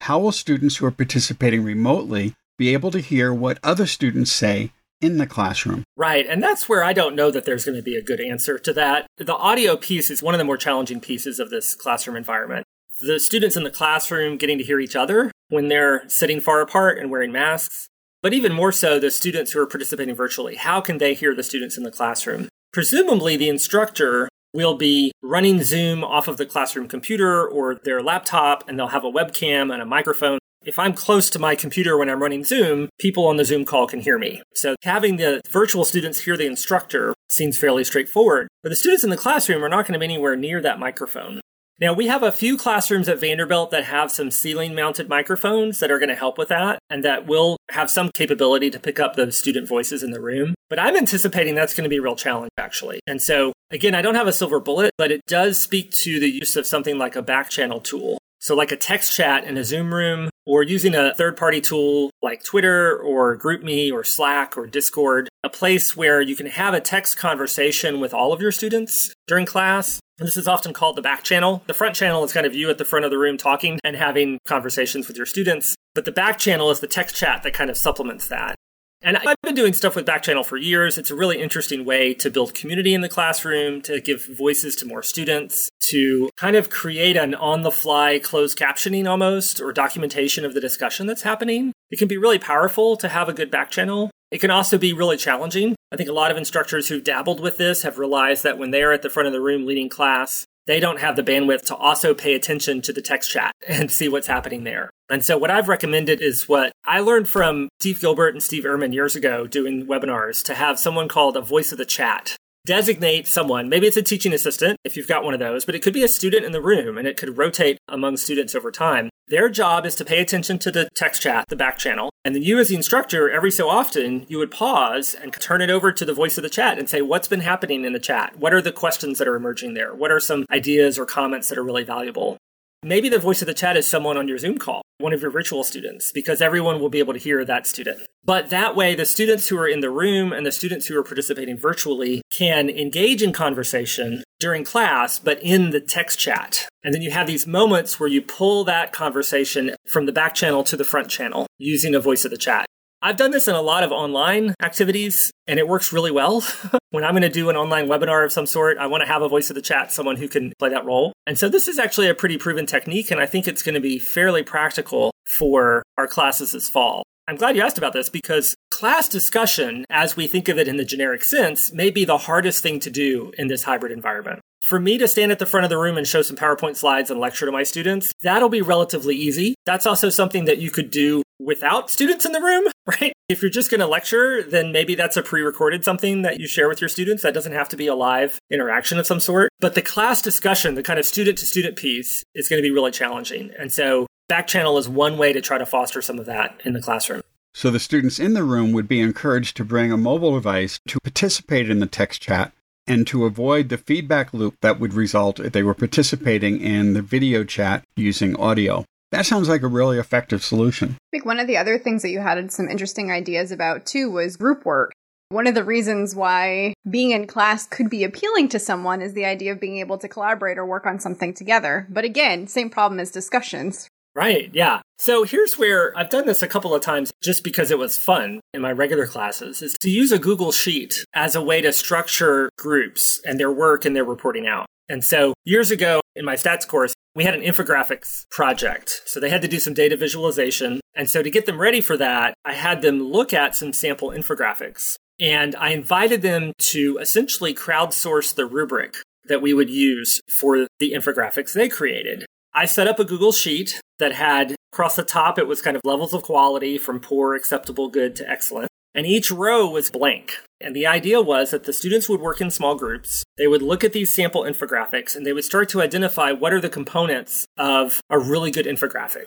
how 0.00 0.18
will 0.18 0.32
students 0.32 0.76
who 0.76 0.86
are 0.86 0.90
participating 0.90 1.62
remotely 1.62 2.32
be 2.56 2.72
able 2.72 2.90
to 2.92 3.00
hear 3.00 3.34
what 3.34 3.58
other 3.62 3.84
students 3.86 4.32
say 4.32 4.72
in 5.00 5.18
the 5.18 5.26
classroom. 5.26 5.84
Right. 5.96 6.26
And 6.26 6.42
that's 6.42 6.68
where 6.68 6.82
I 6.82 6.92
don't 6.92 7.14
know 7.14 7.30
that 7.30 7.44
there's 7.44 7.64
going 7.64 7.76
to 7.76 7.82
be 7.82 7.96
a 7.96 8.02
good 8.02 8.20
answer 8.20 8.58
to 8.58 8.72
that. 8.74 9.06
The 9.18 9.36
audio 9.36 9.76
piece 9.76 10.10
is 10.10 10.22
one 10.22 10.34
of 10.34 10.38
the 10.38 10.44
more 10.44 10.56
challenging 10.56 11.00
pieces 11.00 11.38
of 11.38 11.50
this 11.50 11.74
classroom 11.74 12.16
environment. 12.16 12.64
The 13.00 13.20
students 13.20 13.56
in 13.56 13.64
the 13.64 13.70
classroom 13.70 14.38
getting 14.38 14.58
to 14.58 14.64
hear 14.64 14.80
each 14.80 14.96
other 14.96 15.30
when 15.48 15.68
they're 15.68 16.08
sitting 16.08 16.40
far 16.40 16.60
apart 16.60 16.98
and 16.98 17.10
wearing 17.10 17.30
masks. 17.30 17.88
But 18.22 18.32
even 18.32 18.52
more 18.52 18.72
so, 18.72 18.98
the 18.98 19.10
students 19.10 19.52
who 19.52 19.60
are 19.60 19.66
participating 19.66 20.14
virtually. 20.14 20.56
How 20.56 20.80
can 20.80 20.98
they 20.98 21.14
hear 21.14 21.34
the 21.34 21.42
students 21.42 21.76
in 21.76 21.84
the 21.84 21.90
classroom? 21.90 22.48
Presumably, 22.72 23.36
the 23.36 23.48
instructor 23.48 24.28
will 24.54 24.76
be 24.76 25.12
running 25.22 25.62
Zoom 25.62 26.02
off 26.02 26.26
of 26.26 26.38
the 26.38 26.46
classroom 26.46 26.88
computer 26.88 27.46
or 27.46 27.74
their 27.74 28.02
laptop, 28.02 28.66
and 28.66 28.78
they'll 28.78 28.88
have 28.88 29.04
a 29.04 29.12
webcam 29.12 29.72
and 29.72 29.82
a 29.82 29.86
microphone 29.86 30.38
if 30.66 30.80
I'm 30.80 30.92
close 30.92 31.30
to 31.30 31.38
my 31.38 31.54
computer 31.54 31.96
when 31.96 32.10
I'm 32.10 32.20
running 32.20 32.44
Zoom, 32.44 32.88
people 32.98 33.26
on 33.28 33.36
the 33.36 33.44
Zoom 33.44 33.64
call 33.64 33.86
can 33.86 34.00
hear 34.00 34.18
me. 34.18 34.42
So 34.54 34.74
having 34.82 35.16
the 35.16 35.40
virtual 35.48 35.84
students 35.84 36.20
hear 36.20 36.36
the 36.36 36.46
instructor 36.46 37.14
seems 37.28 37.56
fairly 37.56 37.84
straightforward. 37.84 38.48
But 38.64 38.70
the 38.70 38.76
students 38.76 39.04
in 39.04 39.10
the 39.10 39.16
classroom 39.16 39.64
are 39.64 39.68
not 39.68 39.86
going 39.86 39.92
to 39.92 40.00
be 40.00 40.04
anywhere 40.04 40.34
near 40.34 40.60
that 40.60 40.80
microphone. 40.80 41.40
Now, 41.78 41.92
we 41.92 42.06
have 42.06 42.22
a 42.22 42.32
few 42.32 42.56
classrooms 42.56 43.06
at 43.06 43.20
Vanderbilt 43.20 43.70
that 43.70 43.84
have 43.84 44.10
some 44.10 44.30
ceiling 44.30 44.74
mounted 44.74 45.10
microphones 45.10 45.78
that 45.80 45.90
are 45.90 45.98
going 45.98 46.08
to 46.08 46.14
help 46.14 46.38
with 46.38 46.48
that 46.48 46.78
and 46.88 47.04
that 47.04 47.26
will 47.26 47.58
have 47.70 47.90
some 47.90 48.10
capability 48.10 48.70
to 48.70 48.80
pick 48.80 48.98
up 48.98 49.14
the 49.14 49.30
student 49.30 49.68
voices 49.68 50.02
in 50.02 50.10
the 50.10 50.20
room. 50.20 50.54
But 50.70 50.78
I'm 50.78 50.96
anticipating 50.96 51.54
that's 51.54 51.74
going 51.74 51.84
to 51.84 51.90
be 51.90 51.98
a 51.98 52.02
real 52.02 52.16
challenge, 52.16 52.50
actually. 52.56 53.00
And 53.06 53.20
so, 53.20 53.52
again, 53.70 53.94
I 53.94 54.00
don't 54.00 54.14
have 54.14 54.26
a 54.26 54.32
silver 54.32 54.58
bullet, 54.58 54.92
but 54.96 55.12
it 55.12 55.20
does 55.26 55.58
speak 55.58 55.90
to 55.92 56.18
the 56.18 56.30
use 56.30 56.56
of 56.56 56.66
something 56.66 56.96
like 56.96 57.14
a 57.14 57.22
back 57.22 57.50
channel 57.50 57.80
tool. 57.80 58.18
So, 58.46 58.54
like 58.54 58.70
a 58.70 58.76
text 58.76 59.12
chat 59.12 59.42
in 59.42 59.56
a 59.56 59.64
Zoom 59.64 59.92
room 59.92 60.30
or 60.46 60.62
using 60.62 60.94
a 60.94 61.12
third 61.14 61.36
party 61.36 61.60
tool 61.60 62.12
like 62.22 62.44
Twitter 62.44 62.96
or 62.96 63.36
GroupMe 63.36 63.92
or 63.92 64.04
Slack 64.04 64.56
or 64.56 64.68
Discord, 64.68 65.28
a 65.42 65.48
place 65.48 65.96
where 65.96 66.20
you 66.20 66.36
can 66.36 66.46
have 66.46 66.72
a 66.72 66.80
text 66.80 67.16
conversation 67.16 67.98
with 67.98 68.14
all 68.14 68.32
of 68.32 68.40
your 68.40 68.52
students 68.52 69.12
during 69.26 69.46
class. 69.46 69.98
And 70.20 70.28
this 70.28 70.36
is 70.36 70.46
often 70.46 70.72
called 70.72 70.94
the 70.94 71.02
back 71.02 71.24
channel. 71.24 71.64
The 71.66 71.74
front 71.74 71.96
channel 71.96 72.22
is 72.22 72.32
kind 72.32 72.46
of 72.46 72.54
you 72.54 72.70
at 72.70 72.78
the 72.78 72.84
front 72.84 73.04
of 73.04 73.10
the 73.10 73.18
room 73.18 73.36
talking 73.36 73.80
and 73.82 73.96
having 73.96 74.38
conversations 74.46 75.08
with 75.08 75.16
your 75.16 75.26
students. 75.26 75.74
But 75.96 76.04
the 76.04 76.12
back 76.12 76.38
channel 76.38 76.70
is 76.70 76.78
the 76.78 76.86
text 76.86 77.16
chat 77.16 77.42
that 77.42 77.52
kind 77.52 77.68
of 77.68 77.76
supplements 77.76 78.28
that. 78.28 78.54
And 79.02 79.16
I've 79.18 79.40
been 79.42 79.54
doing 79.54 79.72
stuff 79.72 79.94
with 79.94 80.06
Backchannel 80.06 80.44
for 80.44 80.56
years. 80.56 80.98
It's 80.98 81.10
a 81.10 81.14
really 81.14 81.40
interesting 81.40 81.84
way 81.84 82.14
to 82.14 82.30
build 82.30 82.54
community 82.54 82.94
in 82.94 83.02
the 83.02 83.08
classroom, 83.08 83.82
to 83.82 84.00
give 84.00 84.26
voices 84.26 84.74
to 84.76 84.86
more 84.86 85.02
students, 85.02 85.70
to 85.90 86.30
kind 86.36 86.56
of 86.56 86.70
create 86.70 87.16
an 87.16 87.34
on 87.34 87.62
the 87.62 87.70
fly 87.70 88.18
closed 88.18 88.58
captioning 88.58 89.08
almost 89.08 89.60
or 89.60 89.72
documentation 89.72 90.44
of 90.44 90.54
the 90.54 90.60
discussion 90.60 91.06
that's 91.06 91.22
happening. 91.22 91.72
It 91.90 91.98
can 91.98 92.08
be 92.08 92.16
really 92.16 92.38
powerful 92.38 92.96
to 92.96 93.08
have 93.08 93.28
a 93.28 93.34
good 93.34 93.52
backchannel. 93.52 94.10
It 94.30 94.38
can 94.38 94.50
also 94.50 94.76
be 94.76 94.92
really 94.92 95.16
challenging. 95.16 95.76
I 95.92 95.96
think 95.96 96.08
a 96.08 96.14
lot 96.14 96.32
of 96.32 96.36
instructors 96.36 96.88
who've 96.88 97.04
dabbled 97.04 97.38
with 97.38 97.58
this 97.58 97.82
have 97.82 97.98
realized 97.98 98.42
that 98.42 98.58
when 98.58 98.72
they're 98.72 98.92
at 98.92 99.02
the 99.02 99.10
front 99.10 99.28
of 99.28 99.32
the 99.32 99.40
room 99.40 99.66
leading 99.66 99.88
class, 99.88 100.46
they 100.66 100.80
don't 100.80 101.00
have 101.00 101.16
the 101.16 101.22
bandwidth 101.22 101.62
to 101.66 101.76
also 101.76 102.14
pay 102.14 102.34
attention 102.34 102.82
to 102.82 102.92
the 102.92 103.02
text 103.02 103.30
chat 103.30 103.52
and 103.68 103.90
see 103.90 104.08
what's 104.08 104.26
happening 104.26 104.64
there. 104.64 104.90
And 105.08 105.24
so 105.24 105.38
what 105.38 105.50
I've 105.50 105.68
recommended 105.68 106.20
is 106.20 106.48
what 106.48 106.72
I 106.84 107.00
learned 107.00 107.28
from 107.28 107.68
Steve 107.80 108.00
Gilbert 108.00 108.34
and 108.34 108.42
Steve 108.42 108.64
Ehrmann 108.64 108.92
years 108.92 109.14
ago 109.14 109.46
doing 109.46 109.86
webinars 109.86 110.44
to 110.44 110.54
have 110.54 110.78
someone 110.78 111.08
called 111.08 111.36
a 111.36 111.40
voice 111.40 111.72
of 111.72 111.78
the 111.78 111.84
chat 111.84 112.36
designate 112.66 113.28
someone. 113.28 113.68
Maybe 113.68 113.86
it's 113.86 113.96
a 113.96 114.02
teaching 114.02 114.34
assistant 114.34 114.76
if 114.84 114.96
you've 114.96 115.06
got 115.06 115.24
one 115.24 115.32
of 115.32 115.40
those, 115.40 115.64
but 115.64 115.74
it 115.74 115.82
could 115.82 115.94
be 115.94 116.02
a 116.02 116.08
student 116.08 116.44
in 116.44 116.52
the 116.52 116.60
room 116.60 116.98
and 116.98 117.06
it 117.06 117.16
could 117.16 117.38
rotate 117.38 117.78
among 117.88 118.16
students 118.16 118.54
over 118.54 118.70
time. 118.70 119.08
Their 119.28 119.48
job 119.48 119.84
is 119.84 119.96
to 119.96 120.04
pay 120.04 120.20
attention 120.20 120.60
to 120.60 120.70
the 120.70 120.88
text 120.94 121.20
chat, 121.20 121.46
the 121.48 121.56
back 121.56 121.78
channel. 121.78 122.10
And 122.24 122.32
then 122.32 122.44
you, 122.44 122.60
as 122.60 122.68
the 122.68 122.76
instructor, 122.76 123.28
every 123.28 123.50
so 123.50 123.68
often, 123.68 124.24
you 124.28 124.38
would 124.38 124.52
pause 124.52 125.16
and 125.20 125.32
turn 125.32 125.60
it 125.60 125.68
over 125.68 125.90
to 125.90 126.04
the 126.04 126.14
voice 126.14 126.38
of 126.38 126.44
the 126.44 126.48
chat 126.48 126.78
and 126.78 126.88
say, 126.88 127.02
What's 127.02 127.26
been 127.26 127.40
happening 127.40 127.84
in 127.84 127.92
the 127.92 127.98
chat? 127.98 128.38
What 128.38 128.54
are 128.54 128.62
the 128.62 128.70
questions 128.70 129.18
that 129.18 129.26
are 129.26 129.34
emerging 129.34 129.74
there? 129.74 129.92
What 129.92 130.12
are 130.12 130.20
some 130.20 130.46
ideas 130.48 130.96
or 130.96 131.06
comments 131.06 131.48
that 131.48 131.58
are 131.58 131.64
really 131.64 131.82
valuable? 131.82 132.36
Maybe 132.82 133.08
the 133.08 133.18
voice 133.18 133.42
of 133.42 133.46
the 133.46 133.54
chat 133.54 133.76
is 133.76 133.86
someone 133.86 134.16
on 134.16 134.28
your 134.28 134.38
Zoom 134.38 134.58
call, 134.58 134.82
one 134.98 135.12
of 135.12 135.22
your 135.22 135.30
virtual 135.30 135.64
students, 135.64 136.12
because 136.12 136.40
everyone 136.40 136.80
will 136.80 136.88
be 136.88 136.98
able 136.98 137.14
to 137.14 137.18
hear 137.18 137.44
that 137.44 137.66
student. 137.66 138.00
But 138.24 138.50
that 138.50 138.76
way, 138.76 138.94
the 138.94 139.04
students 139.04 139.48
who 139.48 139.58
are 139.58 139.68
in 139.68 139.80
the 139.80 139.90
room 139.90 140.32
and 140.32 140.44
the 140.44 140.52
students 140.52 140.86
who 140.86 140.98
are 140.98 141.02
participating 141.02 141.56
virtually 141.56 142.22
can 142.36 142.68
engage 142.68 143.22
in 143.22 143.32
conversation 143.32 144.22
during 144.38 144.64
class, 144.64 145.18
but 145.18 145.42
in 145.42 145.70
the 145.70 145.80
text 145.80 146.18
chat. 146.18 146.68
And 146.84 146.92
then 146.94 147.02
you 147.02 147.10
have 147.10 147.26
these 147.26 147.46
moments 147.46 147.98
where 147.98 148.08
you 148.08 148.20
pull 148.22 148.64
that 148.64 148.92
conversation 148.92 149.74
from 149.90 150.06
the 150.06 150.12
back 150.12 150.34
channel 150.34 150.62
to 150.64 150.76
the 150.76 150.84
front 150.84 151.08
channel 151.08 151.46
using 151.58 151.94
a 151.94 152.00
voice 152.00 152.24
of 152.24 152.30
the 152.30 152.36
chat. 152.36 152.66
I've 153.02 153.16
done 153.16 153.30
this 153.30 153.46
in 153.46 153.54
a 153.54 153.60
lot 153.60 153.84
of 153.84 153.92
online 153.92 154.54
activities 154.62 155.30
and 155.46 155.58
it 155.58 155.68
works 155.68 155.92
really 155.92 156.10
well. 156.10 156.42
when 156.90 157.04
I'm 157.04 157.12
going 157.12 157.22
to 157.22 157.28
do 157.28 157.50
an 157.50 157.56
online 157.56 157.88
webinar 157.88 158.24
of 158.24 158.32
some 158.32 158.46
sort, 158.46 158.78
I 158.78 158.86
want 158.86 159.02
to 159.02 159.06
have 159.06 159.22
a 159.22 159.28
voice 159.28 159.50
of 159.50 159.54
the 159.56 159.62
chat, 159.62 159.92
someone 159.92 160.16
who 160.16 160.28
can 160.28 160.52
play 160.58 160.70
that 160.70 160.84
role. 160.84 161.12
And 161.26 161.38
so 161.38 161.48
this 161.48 161.68
is 161.68 161.78
actually 161.78 162.08
a 162.08 162.14
pretty 162.14 162.38
proven 162.38 162.66
technique, 162.66 163.10
and 163.10 163.20
I 163.20 163.26
think 163.26 163.46
it's 163.46 163.62
going 163.62 163.74
to 163.74 163.80
be 163.80 163.98
fairly 163.98 164.42
practical 164.42 165.12
for 165.38 165.82
our 165.98 166.06
classes 166.06 166.52
this 166.52 166.68
fall. 166.68 167.02
I'm 167.28 167.36
glad 167.36 167.56
you 167.56 167.62
asked 167.62 167.78
about 167.78 167.92
this 167.92 168.08
because 168.08 168.54
class 168.70 169.08
discussion, 169.08 169.84
as 169.90 170.16
we 170.16 170.26
think 170.26 170.48
of 170.48 170.58
it 170.58 170.68
in 170.68 170.76
the 170.76 170.84
generic 170.84 171.24
sense, 171.24 171.72
may 171.72 171.90
be 171.90 172.04
the 172.04 172.18
hardest 172.18 172.62
thing 172.62 172.78
to 172.80 172.90
do 172.90 173.32
in 173.36 173.48
this 173.48 173.64
hybrid 173.64 173.92
environment. 173.92 174.40
For 174.62 174.80
me 174.80 174.96
to 174.98 175.08
stand 175.08 175.32
at 175.32 175.38
the 175.38 175.46
front 175.46 175.64
of 175.64 175.70
the 175.70 175.78
room 175.78 175.96
and 175.96 176.06
show 176.06 176.22
some 176.22 176.36
PowerPoint 176.36 176.76
slides 176.76 177.10
and 177.10 177.20
lecture 177.20 177.46
to 177.46 177.52
my 177.52 177.62
students, 177.62 178.12
that'll 178.22 178.48
be 178.48 178.62
relatively 178.62 179.16
easy. 179.16 179.54
That's 179.64 179.86
also 179.86 180.08
something 180.08 180.44
that 180.46 180.58
you 180.58 180.70
could 180.70 180.90
do 180.90 181.22
without 181.38 181.90
students 181.90 182.24
in 182.24 182.32
the 182.32 182.40
room, 182.40 182.64
right? 182.86 183.12
If 183.28 183.42
you're 183.42 183.50
just 183.50 183.70
going 183.70 183.80
to 183.80 183.86
lecture, 183.86 184.42
then 184.42 184.72
maybe 184.72 184.94
that's 184.94 185.16
a 185.16 185.22
pre 185.22 185.42
recorded 185.42 185.84
something 185.84 186.22
that 186.22 186.40
you 186.40 186.46
share 186.46 186.68
with 186.68 186.80
your 186.80 186.88
students. 186.88 187.22
That 187.22 187.34
doesn't 187.34 187.52
have 187.52 187.68
to 187.70 187.76
be 187.76 187.86
a 187.86 187.94
live 187.94 188.38
interaction 188.50 188.98
of 188.98 189.06
some 189.06 189.20
sort. 189.20 189.50
But 189.60 189.74
the 189.74 189.82
class 189.82 190.22
discussion, 190.22 190.74
the 190.74 190.82
kind 190.82 190.98
of 190.98 191.06
student 191.06 191.38
to 191.38 191.46
student 191.46 191.76
piece, 191.76 192.24
is 192.34 192.48
going 192.48 192.62
to 192.62 192.66
be 192.66 192.72
really 192.72 192.92
challenging. 192.92 193.50
And 193.58 193.72
so 193.72 194.06
back 194.28 194.46
channel 194.46 194.78
is 194.78 194.88
one 194.88 195.18
way 195.18 195.32
to 195.32 195.40
try 195.40 195.58
to 195.58 195.66
foster 195.66 196.02
some 196.02 196.18
of 196.18 196.26
that 196.26 196.60
in 196.64 196.72
the 196.72 196.82
classroom. 196.82 197.22
So 197.54 197.70
the 197.70 197.80
students 197.80 198.18
in 198.18 198.34
the 198.34 198.44
room 198.44 198.72
would 198.72 198.86
be 198.86 199.00
encouraged 199.00 199.56
to 199.56 199.64
bring 199.64 199.90
a 199.90 199.96
mobile 199.96 200.34
device 200.34 200.78
to 200.88 200.98
participate 201.02 201.70
in 201.70 201.78
the 201.78 201.86
text 201.86 202.20
chat 202.20 202.52
and 202.86 203.06
to 203.06 203.24
avoid 203.24 203.68
the 203.68 203.78
feedback 203.78 204.32
loop 204.32 204.56
that 204.60 204.78
would 204.78 204.94
result 204.94 205.40
if 205.40 205.52
they 205.52 205.62
were 205.62 205.74
participating 205.74 206.60
in 206.60 206.92
the 206.92 207.02
video 207.02 207.44
chat 207.44 207.82
using 207.96 208.36
audio. 208.36 208.84
That 209.16 209.24
sounds 209.24 209.48
like 209.48 209.62
a 209.62 209.68
really 209.68 209.98
effective 209.98 210.44
solution. 210.44 210.90
I 210.90 211.10
think 211.10 211.24
one 211.24 211.40
of 211.40 211.46
the 211.46 211.56
other 211.56 211.78
things 211.78 212.02
that 212.02 212.10
you 212.10 212.20
had 212.20 212.52
some 212.52 212.68
interesting 212.68 213.10
ideas 213.10 213.50
about 213.50 213.86
too 213.86 214.10
was 214.10 214.36
group 214.36 214.66
work. 214.66 214.92
One 215.30 215.46
of 215.46 215.54
the 215.54 215.64
reasons 215.64 216.14
why 216.14 216.74
being 216.88 217.12
in 217.12 217.26
class 217.26 217.66
could 217.66 217.88
be 217.88 218.04
appealing 218.04 218.50
to 218.50 218.58
someone 218.58 219.00
is 219.00 219.14
the 219.14 219.24
idea 219.24 219.52
of 219.52 219.60
being 219.60 219.78
able 219.78 219.96
to 219.98 220.08
collaborate 220.08 220.58
or 220.58 220.66
work 220.66 220.84
on 220.84 221.00
something 221.00 221.32
together. 221.32 221.86
But 221.88 222.04
again, 222.04 222.46
same 222.46 222.68
problem 222.68 223.00
as 223.00 223.10
discussions. 223.10 223.88
Right, 224.14 224.50
yeah. 224.52 224.82
So 224.98 225.24
here's 225.24 225.58
where 225.58 225.96
I've 225.96 226.10
done 226.10 226.26
this 226.26 226.42
a 226.42 226.48
couple 226.48 226.74
of 226.74 226.82
times 226.82 227.10
just 227.22 227.42
because 227.42 227.70
it 227.70 227.78
was 227.78 227.96
fun 227.96 228.40
in 228.52 228.60
my 228.60 228.72
regular 228.72 229.06
classes 229.06 229.62
is 229.62 229.74
to 229.80 229.88
use 229.88 230.12
a 230.12 230.18
Google 230.18 230.52
Sheet 230.52 231.06
as 231.14 231.34
a 231.34 231.42
way 231.42 231.62
to 231.62 231.72
structure 231.72 232.50
groups 232.58 233.18
and 233.24 233.40
their 233.40 233.50
work 233.50 233.86
and 233.86 233.96
their 233.96 234.04
reporting 234.04 234.46
out. 234.46 234.66
And 234.88 235.02
so 235.02 235.34
years 235.44 235.70
ago 235.70 236.00
in 236.14 236.24
my 236.24 236.34
stats 236.34 236.66
course, 236.66 236.94
we 237.16 237.24
had 237.24 237.34
an 237.34 237.40
infographics 237.40 238.28
project. 238.30 239.00
So 239.06 239.18
they 239.18 239.30
had 239.30 239.40
to 239.42 239.48
do 239.48 239.58
some 239.58 239.72
data 239.72 239.96
visualization. 239.96 240.80
And 240.94 241.08
so 241.08 241.22
to 241.22 241.30
get 241.30 241.46
them 241.46 241.58
ready 241.58 241.80
for 241.80 241.96
that, 241.96 242.34
I 242.44 242.52
had 242.52 242.82
them 242.82 243.02
look 243.02 243.32
at 243.32 243.56
some 243.56 243.72
sample 243.72 244.10
infographics. 244.10 244.96
And 245.18 245.56
I 245.56 245.70
invited 245.70 246.20
them 246.20 246.52
to 246.58 246.98
essentially 246.98 247.54
crowdsource 247.54 248.34
the 248.34 248.44
rubric 248.44 248.96
that 249.28 249.40
we 249.40 249.54
would 249.54 249.70
use 249.70 250.20
for 250.40 250.66
the 250.78 250.92
infographics 250.92 251.54
they 251.54 251.70
created. 251.70 252.26
I 252.52 252.66
set 252.66 252.86
up 252.86 253.00
a 253.00 253.04
Google 253.04 253.32
Sheet 253.32 253.80
that 253.98 254.12
had 254.12 254.54
across 254.72 254.94
the 254.94 255.02
top, 255.02 255.38
it 255.38 255.46
was 255.46 255.62
kind 255.62 255.74
of 255.74 255.82
levels 255.84 256.12
of 256.12 256.22
quality 256.22 256.76
from 256.76 257.00
poor, 257.00 257.34
acceptable, 257.34 257.88
good 257.88 258.14
to 258.16 258.30
excellent. 258.30 258.68
And 258.96 259.06
each 259.06 259.30
row 259.30 259.68
was 259.68 259.90
blank. 259.90 260.32
And 260.58 260.74
the 260.74 260.86
idea 260.86 261.20
was 261.20 261.50
that 261.50 261.64
the 261.64 261.74
students 261.74 262.08
would 262.08 262.20
work 262.20 262.40
in 262.40 262.50
small 262.50 262.74
groups. 262.74 263.24
They 263.36 263.46
would 263.46 263.60
look 263.60 263.84
at 263.84 263.92
these 263.92 264.16
sample 264.16 264.42
infographics 264.42 265.14
and 265.14 265.26
they 265.26 265.34
would 265.34 265.44
start 265.44 265.68
to 265.68 265.82
identify 265.82 266.32
what 266.32 266.54
are 266.54 266.62
the 266.62 266.70
components 266.70 267.46
of 267.58 268.00
a 268.08 268.18
really 268.18 268.50
good 268.50 268.64
infographic. 268.64 269.26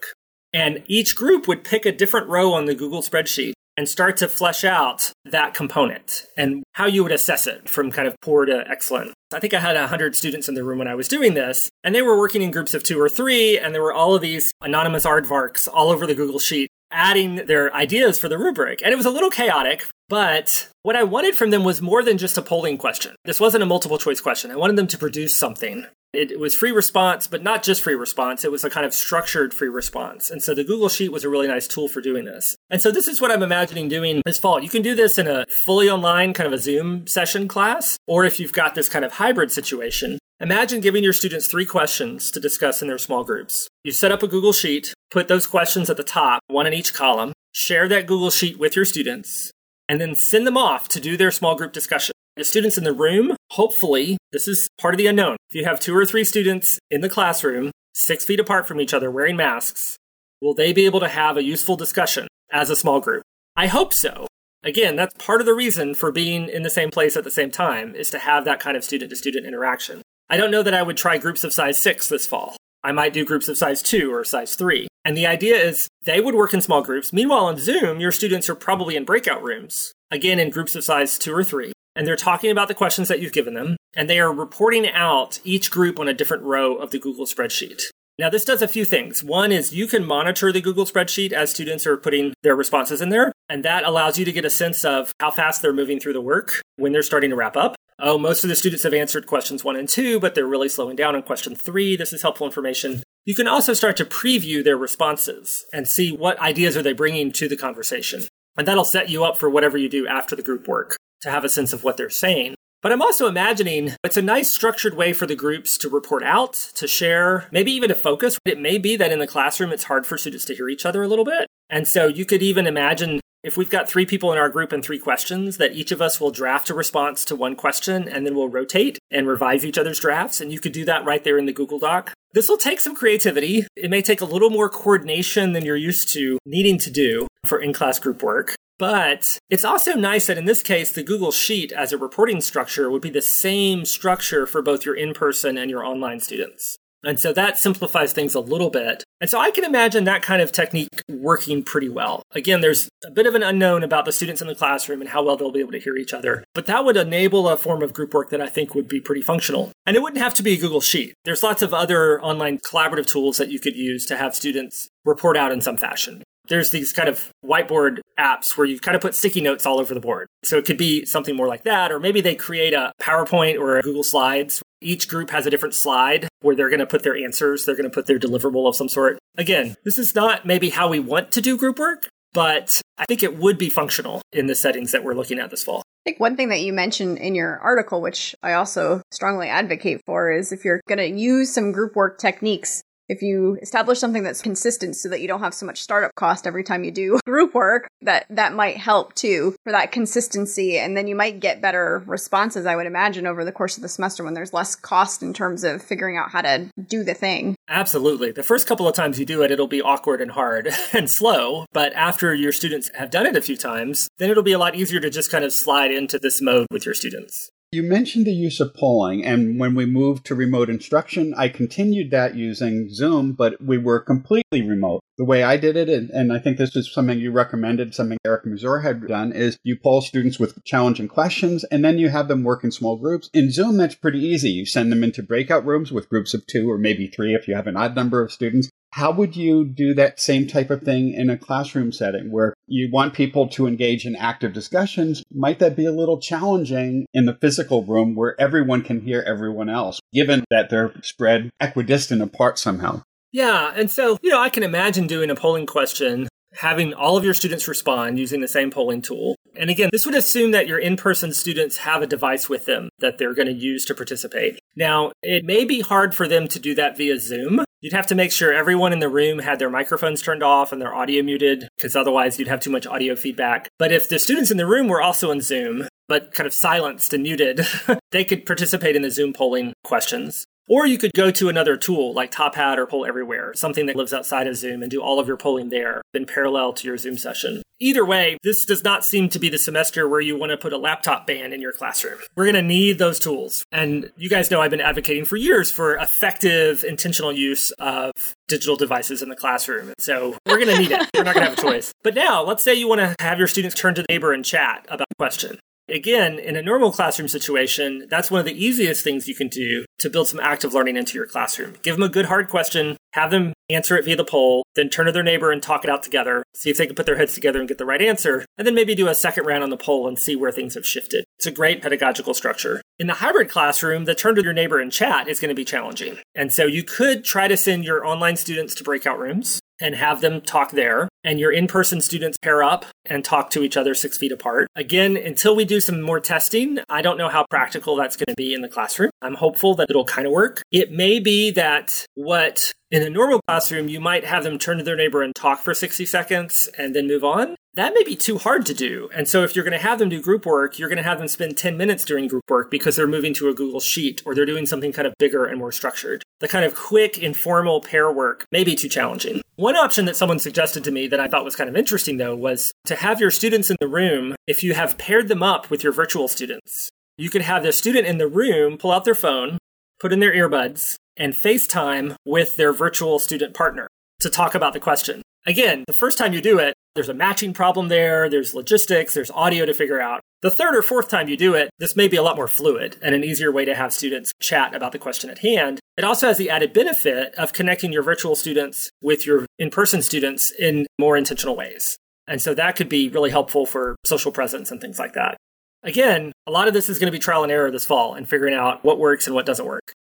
And 0.51 0.83
each 0.87 1.15
group 1.15 1.47
would 1.47 1.63
pick 1.63 1.85
a 1.85 1.91
different 1.91 2.27
row 2.27 2.51
on 2.53 2.65
the 2.65 2.73
Google 2.73 3.03
spreadsheet 3.03 3.53
and 3.77 3.87
start 3.87 4.17
to 4.17 4.27
flesh 4.27 4.65
out 4.65 5.13
that 5.23 5.53
component 5.53 6.25
and 6.35 6.63
how 6.73 6.87
you 6.87 7.03
would 7.03 7.11
assess 7.11 7.45
it 7.45 7.69
from 7.69 7.91
kind 7.91 8.07
of 8.07 8.15
poor 8.21 8.45
to 8.45 8.63
excellent. 8.67 9.13
I 9.31 9.39
think 9.39 9.53
I 9.53 9.59
had 9.59 9.77
100 9.77 10.15
students 10.15 10.49
in 10.49 10.55
the 10.55 10.63
room 10.63 10.79
when 10.79 10.87
I 10.87 10.95
was 10.95 11.07
doing 11.07 11.35
this, 11.35 11.69
and 11.83 11.93
they 11.95 12.01
were 12.01 12.17
working 12.17 12.41
in 12.41 12.51
groups 12.51 12.73
of 12.73 12.83
two 12.83 12.99
or 12.99 13.07
three, 13.07 13.57
and 13.57 13.73
there 13.73 13.83
were 13.83 13.93
all 13.93 14.15
of 14.15 14.21
these 14.21 14.51
anonymous 14.61 15.05
aardvarks 15.05 15.67
all 15.71 15.91
over 15.91 16.05
the 16.05 16.15
Google 16.15 16.39
Sheet 16.39 16.69
adding 16.91 17.45
their 17.45 17.73
ideas 17.73 18.19
for 18.19 18.29
the 18.29 18.37
rubric. 18.37 18.81
And 18.83 18.91
it 18.91 18.97
was 18.97 19.05
a 19.05 19.11
little 19.11 19.29
chaotic, 19.29 19.85
but 20.07 20.69
what 20.83 20.95
I 20.95 21.03
wanted 21.03 21.35
from 21.35 21.51
them 21.51 21.63
was 21.63 21.81
more 21.81 22.03
than 22.03 22.17
just 22.17 22.37
a 22.37 22.41
polling 22.41 22.77
question. 22.77 23.15
This 23.25 23.39
wasn't 23.39 23.63
a 23.63 23.67
multiple 23.67 23.97
choice 23.97 24.21
question. 24.21 24.51
I 24.51 24.55
wanted 24.55 24.75
them 24.75 24.87
to 24.87 24.97
produce 24.97 25.37
something. 25.37 25.85
It, 26.11 26.39
was 26.39 26.55
free 26.55 26.71
response, 26.71 27.27
but 27.27 27.43
not 27.43 27.61
just 27.61 27.83
free 27.83 27.93
response. 27.93 28.43
It 28.43 28.51
was 28.51 28.63
a 28.63 28.69
kind 28.69 28.85
of 28.85 28.95
structured 28.95 29.53
free 29.53 29.69
response. 29.69 30.31
And 30.31 30.41
so 30.41 30.55
the 30.55 30.63
Google 30.63 30.89
Sheet 30.89 31.11
was 31.11 31.23
a 31.23 31.29
really 31.29 31.47
nice 31.47 31.67
tool 31.67 31.87
for 31.87 32.01
doing 32.01 32.25
this. 32.25 32.55
And 32.71 32.81
so 32.81 32.91
this 32.91 33.07
is 33.07 33.21
what 33.21 33.31
I'm 33.31 33.43
imagining 33.43 33.89
doing 33.89 34.23
this 34.25 34.39
fall. 34.39 34.59
You 34.59 34.69
can 34.69 34.81
do 34.81 34.95
this 34.95 35.19
in 35.19 35.27
a 35.27 35.45
fully 35.65 35.87
online 35.87 36.33
kind 36.33 36.47
of 36.47 36.53
a 36.53 36.57
Zoom 36.57 37.05
session 37.05 37.47
class, 37.47 37.99
or 38.07 38.25
if 38.25 38.39
you've 38.39 38.53
got 38.53 38.73
this 38.73 38.89
kind 38.89 39.05
of 39.05 39.13
hybrid 39.13 39.51
situation, 39.51 40.17
Imagine 40.41 40.79
giving 40.79 41.03
your 41.03 41.11
students 41.11 41.47
three 41.47 41.65
questions 41.65 42.31
to 42.31 42.39
discuss 42.39 42.81
in 42.81 42.87
their 42.87 42.97
small 42.97 43.25
groups. 43.25 43.67
You 43.83 43.91
set 43.91 44.13
up 44.13 44.23
a 44.23 44.27
Google 44.27 44.53
Sheet, 44.53 44.93
put 45.11 45.27
those 45.27 45.45
questions 45.45 45.89
at 45.89 45.97
the 45.97 46.03
top, 46.03 46.41
one 46.47 46.65
in 46.65 46.73
each 46.73 46.93
column, 46.93 47.33
share 47.51 47.89
that 47.89 48.07
Google 48.07 48.29
Sheet 48.29 48.57
with 48.57 48.73
your 48.73 48.85
students, 48.85 49.51
and 49.89 49.99
then 49.99 50.15
send 50.15 50.47
them 50.47 50.55
off 50.55 50.87
to 50.89 51.01
do 51.01 51.17
their 51.17 51.29
small 51.29 51.55
group 51.55 51.73
discussion. 51.73 52.13
The 52.37 52.45
students 52.45 52.77
in 52.77 52.85
the 52.85 52.93
room, 52.93 53.35
hopefully, 53.51 54.17
this 54.31 54.47
is 54.47 54.69
part 54.79 54.93
of 54.93 54.97
the 54.97 55.07
unknown. 55.07 55.35
If 55.49 55.55
you 55.55 55.65
have 55.65 55.81
two 55.81 55.93
or 55.93 56.05
three 56.05 56.23
students 56.23 56.79
in 56.89 57.01
the 57.01 57.09
classroom, 57.09 57.71
six 57.93 58.23
feet 58.23 58.39
apart 58.39 58.65
from 58.65 58.79
each 58.79 58.93
other, 58.93 59.11
wearing 59.11 59.35
masks, 59.35 59.97
will 60.41 60.53
they 60.53 60.71
be 60.71 60.85
able 60.85 61.01
to 61.01 61.09
have 61.09 61.35
a 61.35 61.43
useful 61.43 61.75
discussion 61.75 62.29
as 62.49 62.69
a 62.69 62.77
small 62.77 63.01
group? 63.01 63.23
I 63.57 63.67
hope 63.67 63.93
so. 63.93 64.25
Again, 64.63 64.95
that's 64.95 65.15
part 65.15 65.41
of 65.41 65.45
the 65.45 65.53
reason 65.53 65.95
for 65.95 66.13
being 66.13 66.47
in 66.47 66.63
the 66.63 66.69
same 66.69 66.91
place 66.91 67.17
at 67.17 67.25
the 67.25 67.31
same 67.31 67.51
time 67.51 67.93
is 67.93 68.09
to 68.11 68.19
have 68.19 68.45
that 68.45 68.61
kind 68.61 68.77
of 68.77 68.85
student 68.85 69.09
to 69.09 69.17
student 69.17 69.45
interaction. 69.45 70.01
I 70.31 70.37
don't 70.37 70.51
know 70.51 70.61
that 70.61 70.75
I 70.75 70.83
would 70.83 70.97
try 70.97 71.17
groups 71.17 71.43
of 71.43 71.53
size 71.53 71.79
six 71.79 72.07
this 72.07 72.27
fall. 72.27 72.55
I 72.83 72.91
might 72.91 73.13
do 73.13 73.25
groups 73.25 73.47
of 73.47 73.57
size 73.57 73.81
two 73.81 74.13
or 74.13 74.23
size 74.23 74.53
three. 74.53 74.87
And 75.03 75.17
the 75.17 75.25
idea 75.25 75.57
is 75.57 75.87
they 76.03 76.21
would 76.21 76.35
work 76.35 76.53
in 76.53 76.61
small 76.61 76.83
groups. 76.83 77.11
Meanwhile, 77.11 77.45
on 77.45 77.57
Zoom, 77.57 77.99
your 77.99 78.11
students 78.11 78.47
are 78.47 78.55
probably 78.55 78.95
in 78.95 79.05
breakout 79.05 79.41
rooms, 79.41 79.91
again, 80.11 80.37
in 80.37 80.51
groups 80.51 80.75
of 80.75 80.83
size 80.83 81.17
two 81.17 81.33
or 81.33 81.43
three. 81.43 81.71
And 81.95 82.05
they're 82.05 82.15
talking 82.15 82.51
about 82.51 82.67
the 82.67 82.75
questions 82.75 83.07
that 83.07 83.19
you've 83.19 83.33
given 83.33 83.55
them, 83.55 83.75
and 83.95 84.07
they 84.07 84.19
are 84.19 84.31
reporting 84.31 84.87
out 84.87 85.39
each 85.43 85.71
group 85.71 85.99
on 85.99 86.07
a 86.07 86.13
different 86.13 86.43
row 86.43 86.75
of 86.75 86.91
the 86.91 86.99
Google 86.99 87.25
spreadsheet. 87.25 87.81
Now, 88.19 88.29
this 88.29 88.45
does 88.45 88.61
a 88.61 88.67
few 88.67 88.85
things. 88.85 89.23
One 89.23 89.51
is 89.51 89.73
you 89.73 89.87
can 89.87 90.05
monitor 90.05 90.51
the 90.51 90.61
Google 90.61 90.85
spreadsheet 90.85 91.31
as 91.31 91.49
students 91.49 91.87
are 91.87 91.97
putting 91.97 92.33
their 92.43 92.55
responses 92.55 93.01
in 93.01 93.09
there, 93.09 93.31
and 93.49 93.65
that 93.65 93.83
allows 93.83 94.19
you 94.19 94.25
to 94.25 94.31
get 94.31 94.45
a 94.45 94.49
sense 94.49 94.85
of 94.85 95.11
how 95.19 95.31
fast 95.31 95.63
they're 95.63 95.73
moving 95.73 95.99
through 95.99 96.13
the 96.13 96.21
work 96.21 96.61
when 96.75 96.91
they're 96.91 97.01
starting 97.01 97.31
to 97.31 97.35
wrap 97.35 97.57
up 97.57 97.75
oh, 98.01 98.17
most 98.17 98.43
of 98.43 98.49
the 98.49 98.55
students 98.55 98.83
have 98.83 98.93
answered 98.93 99.27
questions 99.27 99.63
one 99.63 99.75
and 99.75 99.89
two, 99.89 100.19
but 100.19 100.35
they're 100.35 100.45
really 100.45 100.69
slowing 100.69 100.95
down 100.95 101.15
on 101.15 101.23
question 101.23 101.55
three. 101.55 101.95
This 101.95 102.13
is 102.13 102.21
helpful 102.21 102.47
information. 102.47 103.03
You 103.25 103.35
can 103.35 103.47
also 103.47 103.73
start 103.73 103.97
to 103.97 104.05
preview 104.05 104.63
their 104.63 104.77
responses 104.77 105.65
and 105.73 105.87
see 105.87 106.11
what 106.11 106.39
ideas 106.39 106.75
are 106.75 106.81
they 106.81 106.93
bringing 106.93 107.31
to 107.33 107.47
the 107.47 107.57
conversation. 107.57 108.23
And 108.57 108.67
that'll 108.67 108.85
set 108.85 109.09
you 109.09 109.23
up 109.23 109.37
for 109.37 109.49
whatever 109.49 109.77
you 109.77 109.89
do 109.89 110.07
after 110.07 110.35
the 110.35 110.41
group 110.41 110.67
work 110.67 110.97
to 111.21 111.29
have 111.29 111.43
a 111.43 111.49
sense 111.49 111.73
of 111.73 111.83
what 111.83 111.97
they're 111.97 112.09
saying. 112.09 112.55
But 112.81 112.93
I'm 112.93 113.01
also 113.01 113.27
imagining 113.27 113.95
it's 114.05 114.15
a 114.15 114.21
nice 114.21 114.49
structured 114.49 114.95
way 114.95 115.11
for 115.11 115.25
the 115.25 115.35
groups 115.35 115.77
to 115.79 115.89
report 115.89 116.23
out, 116.23 116.53
to 116.75 116.87
share, 116.87 117.47
maybe 117.51 117.71
even 117.73 117.89
to 117.89 117.95
focus. 117.95 118.39
It 118.45 118.59
may 118.59 118.77
be 118.77 118.95
that 118.95 119.11
in 119.11 119.19
the 119.19 119.27
classroom 119.27 119.73
it's 119.73 119.83
hard 119.83 120.07
for 120.07 120.17
students 120.17 120.45
to 120.45 120.55
hear 120.55 120.69
each 120.69 120.85
other 120.85 121.03
a 121.03 121.07
little 121.07 121.25
bit. 121.25 121.47
And 121.69 121.87
so 121.87 122.07
you 122.07 122.25
could 122.25 122.41
even 122.41 122.67
imagine 122.67 123.19
if 123.43 123.55
we've 123.55 123.69
got 123.69 123.89
three 123.89 124.05
people 124.05 124.31
in 124.31 124.37
our 124.37 124.49
group 124.49 124.71
and 124.71 124.83
three 124.83 124.99
questions, 124.99 125.57
that 125.57 125.73
each 125.73 125.91
of 125.91 126.01
us 126.01 126.19
will 126.19 126.31
draft 126.31 126.69
a 126.69 126.73
response 126.73 127.23
to 127.25 127.35
one 127.35 127.55
question 127.55 128.07
and 128.07 128.25
then 128.25 128.35
we'll 128.35 128.49
rotate 128.49 128.99
and 129.11 129.27
revise 129.27 129.65
each 129.65 129.77
other's 129.77 129.99
drafts. 129.99 130.41
And 130.41 130.51
you 130.51 130.59
could 130.59 130.73
do 130.73 130.85
that 130.85 131.05
right 131.05 131.23
there 131.23 131.37
in 131.37 131.45
the 131.45 131.53
Google 131.53 131.79
Doc. 131.79 132.13
This 132.33 132.49
will 132.49 132.57
take 132.57 132.79
some 132.79 132.95
creativity. 132.95 133.65
It 133.75 133.89
may 133.89 134.01
take 134.01 134.21
a 134.21 134.25
little 134.25 134.49
more 134.49 134.69
coordination 134.69 135.53
than 135.53 135.65
you're 135.65 135.75
used 135.75 136.13
to 136.13 136.37
needing 136.45 136.77
to 136.79 136.91
do 136.91 137.27
for 137.45 137.59
in 137.59 137.73
class 137.73 137.97
group 137.97 138.21
work. 138.21 138.55
But 138.77 139.39
it's 139.49 139.65
also 139.65 139.93
nice 139.93 140.27
that 140.27 140.37
in 140.37 140.45
this 140.45 140.61
case, 140.61 140.91
the 140.91 141.03
Google 141.03 141.31
Sheet 141.31 141.71
as 141.71 141.91
a 141.91 141.97
reporting 141.97 142.39
structure 142.39 142.89
would 142.89 143.01
be 143.01 143.09
the 143.09 143.21
same 143.21 143.83
structure 143.83 144.45
for 144.45 144.61
both 144.61 144.85
your 144.85 144.95
in 144.95 145.13
person 145.13 145.57
and 145.57 145.69
your 145.69 145.85
online 145.85 146.19
students. 146.19 146.77
And 147.03 147.19
so 147.19 147.31
that 147.33 147.57
simplifies 147.57 148.13
things 148.13 148.35
a 148.35 148.39
little 148.39 148.69
bit. 148.69 149.03
And 149.21 149.29
so 149.29 149.39
I 149.39 149.51
can 149.51 149.63
imagine 149.63 150.03
that 150.03 150.21
kind 150.21 150.41
of 150.41 150.51
technique 150.51 150.89
working 151.07 151.63
pretty 151.63 151.89
well. 151.89 152.23
Again, 152.31 152.61
there's 152.61 152.89
a 153.05 153.11
bit 153.11 153.25
of 153.25 153.35
an 153.35 153.43
unknown 153.43 153.83
about 153.83 154.05
the 154.05 154.11
students 154.11 154.41
in 154.41 154.47
the 154.47 154.55
classroom 154.55 155.01
and 155.01 155.09
how 155.09 155.23
well 155.23 155.37
they'll 155.37 155.51
be 155.51 155.59
able 155.59 155.71
to 155.71 155.79
hear 155.79 155.97
each 155.97 156.13
other. 156.13 156.43
But 156.53 156.65
that 156.65 156.85
would 156.85 156.97
enable 156.97 157.47
a 157.47 157.57
form 157.57 157.81
of 157.81 157.93
group 157.93 158.13
work 158.13 158.29
that 158.29 158.41
I 158.41 158.47
think 158.47 158.75
would 158.75 158.87
be 158.87 158.99
pretty 158.99 159.21
functional. 159.21 159.71
And 159.85 159.95
it 159.95 160.01
wouldn't 160.01 160.21
have 160.21 160.33
to 160.35 160.43
be 160.43 160.53
a 160.53 160.57
Google 160.57 160.81
Sheet. 160.81 161.13
There's 161.25 161.43
lots 161.43 161.61
of 161.61 161.73
other 161.73 162.21
online 162.21 162.59
collaborative 162.59 163.07
tools 163.07 163.37
that 163.37 163.49
you 163.49 163.59
could 163.59 163.75
use 163.75 164.05
to 164.07 164.17
have 164.17 164.35
students 164.35 164.89
report 165.05 165.37
out 165.37 165.51
in 165.51 165.61
some 165.61 165.77
fashion 165.77 166.23
there's 166.49 166.71
these 166.71 166.91
kind 166.91 167.07
of 167.07 167.29
whiteboard 167.45 167.99
apps 168.19 168.57
where 168.57 168.67
you 168.67 168.79
kind 168.79 168.95
of 168.95 169.01
put 169.01 169.15
sticky 169.15 169.41
notes 169.41 169.65
all 169.65 169.79
over 169.79 169.93
the 169.93 169.99
board. 169.99 170.27
So 170.43 170.57
it 170.57 170.65
could 170.65 170.77
be 170.77 171.05
something 171.05 171.35
more 171.35 171.47
like 171.47 171.63
that, 171.63 171.91
or 171.91 171.99
maybe 171.99 172.21
they 172.21 172.35
create 172.35 172.73
a 172.73 172.91
PowerPoint 173.01 173.59
or 173.59 173.77
a 173.77 173.81
Google 173.81 174.03
Slides. 174.03 174.61
Each 174.81 175.07
group 175.07 175.29
has 175.29 175.45
a 175.45 175.49
different 175.49 175.75
slide 175.75 176.27
where 176.41 176.55
they're 176.55 176.69
going 176.69 176.79
to 176.79 176.87
put 176.87 177.03
their 177.03 177.15
answers, 177.15 177.65
they're 177.65 177.75
going 177.75 177.89
to 177.89 177.93
put 177.93 178.05
their 178.05 178.19
deliverable 178.19 178.67
of 178.67 178.75
some 178.75 178.89
sort. 178.89 179.19
Again, 179.37 179.75
this 179.83 179.97
is 179.97 180.15
not 180.15 180.45
maybe 180.45 180.69
how 180.69 180.89
we 180.89 180.99
want 180.99 181.31
to 181.33 181.41
do 181.41 181.57
group 181.57 181.79
work, 181.79 182.09
but 182.33 182.81
I 182.97 183.05
think 183.05 183.23
it 183.23 183.37
would 183.37 183.57
be 183.57 183.69
functional 183.69 184.21
in 184.31 184.47
the 184.47 184.55
settings 184.55 184.91
that 184.91 185.03
we're 185.03 185.13
looking 185.13 185.39
at 185.39 185.49
this 185.49 185.63
fall. 185.63 185.83
I 186.05 186.11
think 186.11 186.19
one 186.19 186.37
thing 186.37 186.49
that 186.49 186.61
you 186.61 186.71
mentioned 186.71 187.17
in 187.17 187.35
your 187.35 187.59
article, 187.59 188.01
which 188.01 188.33
I 188.41 188.53
also 188.53 189.01
strongly 189.11 189.49
advocate 189.49 190.01
for, 190.05 190.31
is 190.31 190.51
if 190.51 190.63
you're 190.63 190.81
going 190.87 190.99
to 190.99 191.19
use 191.19 191.53
some 191.53 191.71
group 191.73 191.95
work 191.95 192.19
techniques, 192.19 192.81
if 193.09 193.23
you 193.23 193.57
establish 193.61 193.99
something 193.99 194.23
that's 194.23 194.41
consistent 194.41 194.95
so 194.95 195.09
that 195.09 195.19
you 195.19 195.27
don't 195.27 195.41
have 195.41 195.53
so 195.53 195.65
much 195.65 195.81
startup 195.81 196.13
cost 196.15 196.45
every 196.47 196.63
time 196.63 196.83
you 196.83 196.91
do 196.91 197.19
group 197.25 197.53
work 197.53 197.89
that 198.01 198.25
that 198.29 198.53
might 198.53 198.77
help 198.77 199.13
too 199.15 199.55
for 199.63 199.71
that 199.71 199.91
consistency. 199.91 200.77
And 200.77 200.95
then 200.95 201.07
you 201.07 201.15
might 201.15 201.39
get 201.39 201.61
better 201.61 202.03
responses 202.05 202.65
i 202.65 202.75
would 202.75 202.85
imagine 202.85 203.25
over 203.25 203.43
the 203.43 203.51
course 203.51 203.77
of 203.77 203.81
the 203.81 203.89
semester 203.89 204.23
when 204.23 204.33
there's 204.33 204.53
less 204.53 204.75
cost 204.75 205.23
in 205.23 205.33
terms 205.33 205.63
of 205.63 205.81
figuring 205.81 206.17
out 206.17 206.31
how 206.31 206.41
to 206.41 206.69
do 206.87 207.03
the 207.03 207.13
thing. 207.13 207.55
Absolutely. 207.67 208.31
The 208.31 208.43
first 208.43 208.67
couple 208.67 208.87
of 208.87 208.95
times 208.95 209.19
you 209.19 209.25
do 209.25 209.41
it 209.41 209.51
it'll 209.51 209.67
be 209.67 209.81
awkward 209.81 210.21
and 210.21 210.31
hard 210.31 210.69
and 210.93 211.09
slow. 211.09 211.65
But 211.73 211.93
after 211.93 212.33
your 212.33 212.51
students 212.51 212.91
have 212.95 213.09
done 213.09 213.25
it 213.25 213.35
a 213.35 213.41
few 213.41 213.57
times 213.57 214.09
then 214.19 214.29
it'll 214.29 214.43
be 214.43 214.51
a 214.51 214.59
lot 214.59 214.75
easier 214.75 214.99
to 214.99 215.09
just 215.09 215.31
kind 215.31 215.43
of 215.43 215.51
slide 215.51 215.91
into 215.91 216.19
this 216.19 216.41
mode 216.41 216.67
with 216.71 216.85
your 216.85 216.93
students 216.93 217.49
you 217.71 217.83
mentioned 217.83 218.25
the 218.25 218.33
use 218.33 218.59
of 218.59 218.73
polling, 218.73 219.23
and 219.23 219.59
when 219.59 219.75
we 219.75 219.85
moved 219.85 220.25
to 220.25 220.33
remote 220.33 220.71
instruction, 220.71 221.35
I 221.37 221.49
continued 221.49 222.09
that 222.09 222.35
using 222.35 222.89
Zoom, 222.89 223.33
but 223.33 223.61
we 223.61 223.77
were 223.77 223.99
completely 223.99 224.63
remote. 224.63 225.01
The 225.19 225.25
way 225.25 225.43
I 225.43 225.57
did 225.57 225.77
it, 225.77 225.87
and, 225.87 226.09
and 226.09 226.33
I 226.33 226.39
think 226.39 226.57
this 226.57 226.75
is 226.75 226.91
something 226.91 227.19
you 227.19 227.31
recommended, 227.31 227.93
something 227.93 228.17
Eric 228.25 228.47
Mazur 228.47 228.79
had 228.79 229.07
done, 229.07 229.33
is 229.33 229.57
you 229.63 229.77
poll 229.77 230.01
students 230.01 230.39
with 230.39 230.63
challenging 230.63 231.07
questions, 231.07 231.63
and 231.65 231.85
then 231.85 231.99
you 231.99 232.09
have 232.09 232.27
them 232.27 232.43
work 232.43 232.63
in 232.63 232.71
small 232.71 232.97
groups. 232.97 233.29
In 233.35 233.51
Zoom, 233.51 233.77
that's 233.77 233.95
pretty 233.95 234.19
easy. 234.19 234.49
You 234.49 234.65
send 234.65 234.91
them 234.91 235.03
into 235.03 235.21
breakout 235.21 235.63
rooms 235.63 235.91
with 235.91 236.09
groups 236.09 236.33
of 236.33 236.47
two 236.47 236.71
or 236.71 236.79
maybe 236.79 237.07
three 237.07 237.35
if 237.35 237.47
you 237.47 237.55
have 237.55 237.67
an 237.67 237.77
odd 237.77 237.95
number 237.95 238.23
of 238.23 238.31
students, 238.31 238.69
how 238.91 239.11
would 239.11 239.35
you 239.35 239.65
do 239.65 239.93
that 239.93 240.19
same 240.19 240.47
type 240.47 240.69
of 240.69 240.81
thing 240.81 241.13
in 241.13 241.29
a 241.29 241.37
classroom 241.37 241.91
setting 241.91 242.31
where 242.31 242.53
you 242.67 242.89
want 242.91 243.13
people 243.13 243.47
to 243.49 243.67
engage 243.67 244.05
in 244.05 244.15
active 244.15 244.53
discussions? 244.53 245.23
Might 245.31 245.59
that 245.59 245.75
be 245.75 245.85
a 245.85 245.91
little 245.91 246.19
challenging 246.19 247.05
in 247.13 247.25
the 247.25 247.37
physical 247.39 247.83
room 247.83 248.15
where 248.15 248.39
everyone 248.39 248.81
can 248.81 249.01
hear 249.01 249.23
everyone 249.25 249.69
else, 249.69 249.99
given 250.13 250.43
that 250.49 250.69
they're 250.69 250.93
spread 251.03 251.49
equidistant 251.59 252.21
apart 252.21 252.57
somehow? 252.57 253.03
Yeah. 253.31 253.71
And 253.75 253.91
so, 253.91 254.17
you 254.21 254.31
know, 254.31 254.41
I 254.41 254.49
can 254.49 254.63
imagine 254.63 255.05
doing 255.05 255.29
a 255.29 255.35
polling 255.35 255.67
question 255.67 256.27
having 256.53 256.93
all 256.93 257.15
of 257.15 257.23
your 257.23 257.33
students 257.33 257.67
respond 257.67 258.17
using 258.17 258.41
the 258.41 258.47
same 258.47 258.71
polling 258.71 259.01
tool. 259.01 259.35
And 259.55 259.69
again, 259.69 259.89
this 259.91 260.05
would 260.05 260.15
assume 260.15 260.51
that 260.51 260.67
your 260.67 260.79
in 260.79 260.97
person 260.97 261.33
students 261.33 261.77
have 261.77 262.01
a 262.01 262.07
device 262.07 262.49
with 262.49 262.65
them 262.65 262.89
that 262.99 263.17
they're 263.17 263.33
going 263.33 263.47
to 263.47 263.53
use 263.53 263.85
to 263.85 263.95
participate. 263.95 264.59
Now, 264.75 265.11
it 265.21 265.45
may 265.45 265.65
be 265.65 265.81
hard 265.81 266.15
for 266.15 266.27
them 266.27 266.47
to 266.47 266.59
do 266.59 266.73
that 266.75 266.97
via 266.97 267.19
Zoom. 267.19 267.63
You'd 267.81 267.93
have 267.93 268.07
to 268.07 268.15
make 268.15 268.33
sure 268.33 268.51
everyone 268.51 268.91
in 268.91 268.99
the 268.99 269.07
room 269.07 269.39
had 269.39 269.57
their 269.57 269.69
microphones 269.69 270.21
turned 270.21 270.43
off 270.43 270.73
and 270.73 270.81
their 270.81 270.93
audio 270.93 271.23
muted, 271.23 271.69
because 271.77 271.95
otherwise 271.95 272.37
you'd 272.37 272.49
have 272.49 272.59
too 272.59 272.69
much 272.69 272.85
audio 272.85 273.15
feedback. 273.15 273.69
But 273.79 273.93
if 273.93 274.09
the 274.09 274.19
students 274.19 274.51
in 274.51 274.57
the 274.57 274.67
room 274.67 274.89
were 274.89 275.01
also 275.01 275.31
in 275.31 275.39
Zoom, 275.39 275.87
but 276.09 276.33
kind 276.33 276.45
of 276.45 276.53
silenced 276.53 277.13
and 277.13 277.23
muted, 277.23 277.61
they 278.11 278.25
could 278.25 278.45
participate 278.45 278.97
in 278.97 279.01
the 279.01 279.11
Zoom 279.11 279.31
polling 279.31 279.73
questions. 279.85 280.43
Or 280.69 280.85
you 280.85 280.99
could 280.99 281.13
go 281.13 281.31
to 281.31 281.49
another 281.49 281.75
tool 281.75 282.13
like 282.13 282.29
Top 282.29 282.53
Hat 282.53 282.77
or 282.77 282.85
Poll 282.85 283.05
Everywhere, 283.05 283.53
something 283.55 283.87
that 283.87 283.95
lives 283.95 284.13
outside 284.13 284.45
of 284.45 284.55
Zoom, 284.55 284.83
and 284.83 284.91
do 284.91 285.01
all 285.01 285.19
of 285.19 285.27
your 285.27 285.35
polling 285.35 285.69
there 285.69 286.03
in 286.13 286.27
parallel 286.27 286.73
to 286.73 286.87
your 286.87 286.97
Zoom 286.97 287.17
session. 287.17 287.63
Either 287.79 288.05
way, 288.05 288.37
this 288.43 288.65
does 288.65 288.83
not 288.83 289.03
seem 289.05 289.29
to 289.29 289.39
be 289.39 289.49
the 289.49 289.57
semester 289.57 290.07
where 290.07 290.19
you 290.19 290.37
want 290.37 290.51
to 290.51 290.57
put 290.57 290.73
a 290.73 290.77
laptop 290.77 291.25
ban 291.25 291.53
in 291.53 291.61
your 291.61 291.71
classroom. 291.71 292.19
We're 292.35 292.43
going 292.43 292.55
to 292.55 292.61
need 292.61 292.99
those 292.99 293.19
tools. 293.19 293.65
And 293.71 294.11
you 294.17 294.29
guys 294.29 294.51
know 294.51 294.61
I've 294.61 294.69
been 294.69 294.81
advocating 294.81 295.25
for 295.25 295.37
years 295.37 295.71
for 295.71 295.95
effective, 295.95 296.83
intentional 296.83 297.31
use 297.31 297.71
of 297.79 298.11
digital 298.47 298.75
devices 298.75 299.21
in 299.21 299.29
the 299.29 299.35
classroom. 299.35 299.93
So 299.97 300.37
we're 300.45 300.57
going 300.57 300.75
to 300.75 300.77
need 300.77 300.91
it. 300.91 301.09
We're 301.15 301.23
not 301.23 301.33
going 301.35 301.45
to 301.45 301.49
have 301.51 301.57
a 301.57 301.61
choice. 301.61 301.93
But 302.03 302.15
now, 302.15 302.43
let's 302.43 302.63
say 302.63 302.75
you 302.75 302.87
want 302.87 302.99
to 302.99 303.15
have 303.19 303.39
your 303.39 303.47
students 303.47 303.75
turn 303.75 303.95
to 303.95 304.01
the 304.01 304.07
neighbor 304.09 304.33
and 304.33 304.43
chat 304.43 304.85
about 304.89 305.07
a 305.09 305.15
question. 305.15 305.57
Again, 305.91 306.39
in 306.39 306.55
a 306.55 306.61
normal 306.61 306.91
classroom 306.91 307.27
situation, 307.27 308.07
that's 308.09 308.31
one 308.31 308.39
of 308.39 308.45
the 308.45 308.65
easiest 308.65 309.03
things 309.03 309.27
you 309.27 309.35
can 309.35 309.47
do 309.47 309.85
to 309.99 310.09
build 310.09 310.27
some 310.27 310.39
active 310.39 310.73
learning 310.73 310.97
into 310.97 311.17
your 311.17 311.25
classroom. 311.27 311.75
Give 311.81 311.95
them 311.95 312.03
a 312.03 312.09
good 312.09 312.25
hard 312.25 312.49
question, 312.49 312.97
have 313.13 313.31
them 313.31 313.53
answer 313.69 313.97
it 313.97 314.05
via 314.05 314.15
the 314.15 314.23
poll, 314.23 314.63
then 314.75 314.89
turn 314.89 315.05
to 315.05 315.11
their 315.11 315.23
neighbor 315.23 315.51
and 315.51 315.61
talk 315.61 315.83
it 315.83 315.89
out 315.89 316.03
together, 316.03 316.43
see 316.53 316.69
if 316.69 316.77
they 316.77 316.85
can 316.85 316.95
put 316.95 317.05
their 317.05 317.17
heads 317.17 317.33
together 317.33 317.59
and 317.59 317.67
get 317.67 317.77
the 317.77 317.85
right 317.85 318.01
answer, 318.01 318.45
and 318.57 318.65
then 318.65 318.75
maybe 318.75 318.95
do 318.95 319.07
a 319.07 319.15
second 319.15 319.45
round 319.45 319.63
on 319.63 319.69
the 319.69 319.77
poll 319.77 320.07
and 320.07 320.17
see 320.19 320.35
where 320.35 320.51
things 320.51 320.75
have 320.75 320.85
shifted. 320.85 321.25
It's 321.37 321.47
a 321.47 321.51
great 321.51 321.81
pedagogical 321.81 322.33
structure. 322.33 322.81
In 322.97 323.07
the 323.07 323.15
hybrid 323.15 323.49
classroom, 323.49 324.05
the 324.05 324.15
turn 324.15 324.35
to 324.35 324.43
your 324.43 324.53
neighbor 324.53 324.79
and 324.79 324.91
chat 324.91 325.27
is 325.27 325.39
going 325.39 325.49
to 325.49 325.55
be 325.55 325.65
challenging. 325.65 326.17
And 326.35 326.51
so 326.51 326.65
you 326.65 326.83
could 326.83 327.23
try 327.23 327.47
to 327.47 327.57
send 327.57 327.85
your 327.85 328.05
online 328.05 328.35
students 328.35 328.75
to 328.75 328.83
breakout 328.83 329.19
rooms 329.19 329.59
and 329.81 329.95
have 329.95 330.21
them 330.21 330.41
talk 330.41 330.71
there. 330.71 331.07
And 331.29 331.39
your 331.39 331.51
in 331.51 331.67
person 331.67 332.01
students 332.01 332.39
pair 332.39 332.63
up 332.63 332.85
and 333.05 333.23
talk 333.23 333.51
to 333.51 333.61
each 333.61 333.77
other 333.77 333.93
six 333.93 334.17
feet 334.17 334.31
apart. 334.31 334.67
Again, 334.75 335.15
until 335.15 335.55
we 335.55 335.63
do 335.63 335.79
some 335.79 336.01
more 336.01 336.19
testing, 336.19 336.79
I 336.89 337.03
don't 337.03 337.19
know 337.19 337.29
how 337.29 337.45
practical 337.51 337.95
that's 337.95 338.15
going 338.15 338.29
to 338.29 338.35
be 338.35 338.51
in 338.51 338.63
the 338.63 338.67
classroom. 338.67 339.11
I'm 339.21 339.35
hopeful 339.35 339.75
that 339.75 339.91
it'll 339.91 340.05
kind 340.05 340.25
of 340.25 340.33
work. 340.33 340.63
It 340.71 340.91
may 340.91 341.19
be 341.19 341.51
that 341.51 342.07
what 342.15 342.73
in 342.89 343.03
a 343.03 343.09
normal 343.11 343.41
classroom, 343.47 343.87
you 343.87 343.99
might 343.99 344.25
have 344.25 344.43
them 344.43 344.57
turn 344.57 344.79
to 344.79 344.83
their 344.83 344.95
neighbor 344.95 345.21
and 345.21 345.35
talk 345.35 345.59
for 345.59 345.75
60 345.75 346.03
seconds 346.07 346.67
and 346.79 346.95
then 346.95 347.07
move 347.07 347.23
on. 347.23 347.55
That 347.75 347.93
may 347.93 348.03
be 348.03 348.15
too 348.15 348.39
hard 348.39 348.65
to 348.65 348.73
do. 348.73 349.09
And 349.15 349.27
so 349.27 349.43
if 349.43 349.55
you're 349.55 349.63
going 349.63 349.79
to 349.79 349.87
have 349.87 349.99
them 349.99 350.09
do 350.09 350.19
group 350.19 350.47
work, 350.47 350.79
you're 350.79 350.89
going 350.89 350.97
to 350.97 351.03
have 351.03 351.19
them 351.19 351.27
spend 351.27 351.55
10 351.55 351.77
minutes 351.77 352.03
doing 352.03 352.27
group 352.27 352.43
work 352.49 352.71
because 352.71 352.95
they're 352.95 353.07
moving 353.07 353.33
to 353.35 353.47
a 353.47 353.53
Google 353.53 353.79
Sheet 353.79 354.23
or 354.25 354.33
they're 354.33 354.45
doing 354.47 354.65
something 354.65 354.91
kind 354.91 355.07
of 355.07 355.13
bigger 355.19 355.45
and 355.45 355.59
more 355.59 355.71
structured. 355.71 356.23
The 356.39 356.47
kind 356.47 356.65
of 356.65 356.73
quick, 356.73 357.19
informal 357.19 357.79
pair 357.79 358.11
work 358.11 358.47
may 358.51 358.63
be 358.63 358.75
too 358.75 358.89
challenging. 358.89 359.41
One 359.55 359.75
option 359.75 360.05
that 360.05 360.15
someone 360.15 360.39
suggested 360.39 360.83
to 360.85 360.91
me 360.91 361.07
that 361.19 361.25
I 361.25 361.27
thought 361.27 361.43
was 361.43 361.55
kind 361.55 361.69
of 361.69 361.75
interesting 361.75 362.17
though 362.17 362.35
was 362.35 362.73
to 362.85 362.95
have 362.95 363.19
your 363.19 363.31
students 363.31 363.69
in 363.69 363.75
the 363.81 363.87
room 363.87 364.35
if 364.47 364.63
you 364.63 364.73
have 364.73 364.97
paired 364.97 365.27
them 365.27 365.43
up 365.43 365.69
with 365.69 365.83
your 365.83 365.91
virtual 365.91 366.29
students. 366.29 366.89
You 367.17 367.29
could 367.29 367.41
have 367.41 367.63
the 367.63 367.73
student 367.73 368.07
in 368.07 368.17
the 368.17 368.27
room 368.27 368.77
pull 368.77 368.91
out 368.91 369.03
their 369.03 369.15
phone, 369.15 369.57
put 369.99 370.13
in 370.13 370.21
their 370.21 370.33
earbuds, 370.33 370.95
and 371.17 371.33
FaceTime 371.33 372.15
with 372.25 372.55
their 372.55 372.71
virtual 372.71 373.19
student 373.19 373.53
partner 373.53 373.87
to 374.21 374.29
talk 374.29 374.55
about 374.55 374.71
the 374.71 374.79
question. 374.79 375.21
Again, 375.45 375.83
the 375.87 375.93
first 375.93 376.17
time 376.17 376.33
you 376.33 376.41
do 376.41 376.59
it, 376.59 376.73
there's 376.95 377.09
a 377.09 377.13
matching 377.13 377.53
problem 377.53 377.87
there, 377.87 378.29
there's 378.29 378.53
logistics, 378.53 379.13
there's 379.13 379.31
audio 379.31 379.65
to 379.65 379.73
figure 379.73 380.01
out. 380.01 380.21
The 380.41 380.51
third 380.51 380.75
or 380.75 380.81
fourth 380.81 381.09
time 381.09 381.29
you 381.29 381.37
do 381.37 381.53
it, 381.53 381.69
this 381.79 381.95
may 381.95 382.07
be 382.07 382.17
a 382.17 382.23
lot 382.23 382.35
more 382.35 382.47
fluid 382.47 382.97
and 383.01 383.15
an 383.15 383.23
easier 383.23 383.51
way 383.51 383.65
to 383.65 383.75
have 383.75 383.93
students 383.93 384.31
chat 384.41 384.73
about 384.75 384.91
the 384.91 384.99
question 384.99 385.29
at 385.29 385.39
hand. 385.39 385.79
It 385.97 386.03
also 386.03 386.27
has 386.27 386.37
the 386.37 386.49
added 386.49 386.73
benefit 386.73 387.33
of 387.35 387.53
connecting 387.53 387.91
your 387.91 388.03
virtual 388.03 388.35
students 388.35 388.89
with 389.01 389.25
your 389.25 389.45
in 389.57 389.69
person 389.69 390.01
students 390.01 390.51
in 390.51 390.87
more 390.97 391.17
intentional 391.17 391.55
ways. 391.55 391.97
And 392.27 392.41
so 392.41 392.53
that 392.53 392.75
could 392.75 392.89
be 392.89 393.09
really 393.09 393.31
helpful 393.31 393.65
for 393.65 393.95
social 394.05 394.31
presence 394.31 394.71
and 394.71 394.79
things 394.79 394.99
like 394.99 395.13
that. 395.13 395.37
Again, 395.83 396.31
a 396.45 396.51
lot 396.51 396.67
of 396.67 396.73
this 396.73 396.89
is 396.89 396.99
going 396.99 397.11
to 397.11 397.15
be 397.15 397.19
trial 397.19 397.43
and 397.43 397.51
error 397.51 397.71
this 397.71 397.85
fall 397.85 398.13
and 398.13 398.27
figuring 398.27 398.53
out 398.53 398.83
what 398.83 398.99
works 398.99 399.25
and 399.25 399.35
what 399.35 399.45
doesn't 399.45 399.65
work 399.65 399.93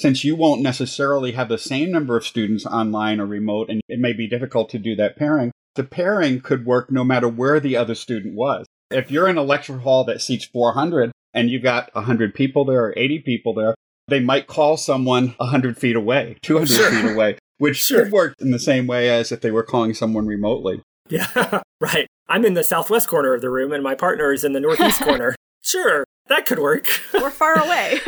since 0.00 0.24
you 0.24 0.34
won't 0.34 0.62
necessarily 0.62 1.32
have 1.32 1.50
the 1.50 1.58
same 1.58 1.92
number 1.92 2.16
of 2.16 2.24
students 2.24 2.64
online 2.64 3.20
or 3.20 3.26
remote, 3.26 3.68
and 3.68 3.82
it 3.86 3.98
may 3.98 4.14
be 4.14 4.26
difficult 4.26 4.70
to 4.70 4.78
do 4.78 4.96
that 4.96 5.14
pairing, 5.14 5.52
the 5.74 5.84
pairing 5.84 6.40
could 6.40 6.64
work 6.64 6.90
no 6.90 7.04
matter 7.04 7.28
where 7.28 7.60
the 7.60 7.76
other 7.76 7.94
student 7.94 8.34
was. 8.34 8.64
If 8.90 9.10
you're 9.10 9.28
in 9.28 9.36
a 9.36 9.42
lecture 9.42 9.78
hall 9.78 10.04
that 10.04 10.22
seats 10.22 10.46
400 10.46 11.12
and 11.34 11.50
you've 11.50 11.62
got 11.62 11.94
100 11.94 12.34
people 12.34 12.64
there 12.64 12.86
or 12.86 12.94
80 12.96 13.18
people 13.20 13.52
there, 13.52 13.74
they 14.08 14.20
might 14.20 14.46
call 14.46 14.78
someone 14.78 15.34
100 15.36 15.76
feet 15.76 15.96
away, 15.96 16.38
200 16.42 16.68
sure. 16.74 16.90
feet 16.90 17.12
away, 17.12 17.38
which 17.58 17.76
sure. 17.76 18.04
could 18.04 18.12
work 18.12 18.34
in 18.40 18.52
the 18.52 18.58
same 18.58 18.86
way 18.86 19.10
as 19.10 19.30
if 19.30 19.42
they 19.42 19.50
were 19.50 19.62
calling 19.62 19.92
someone 19.92 20.26
remotely. 20.26 20.82
Yeah, 21.10 21.60
right. 21.80 22.06
I'm 22.26 22.46
in 22.46 22.54
the 22.54 22.64
southwest 22.64 23.06
corner 23.06 23.34
of 23.34 23.42
the 23.42 23.50
room 23.50 23.70
and 23.70 23.82
my 23.82 23.94
partner 23.94 24.32
is 24.32 24.44
in 24.44 24.54
the 24.54 24.60
northeast 24.60 25.00
corner. 25.02 25.36
Sure, 25.60 26.04
that 26.28 26.46
could 26.46 26.58
work. 26.58 26.86
We're 27.12 27.30
far 27.30 27.58
away. 27.62 27.98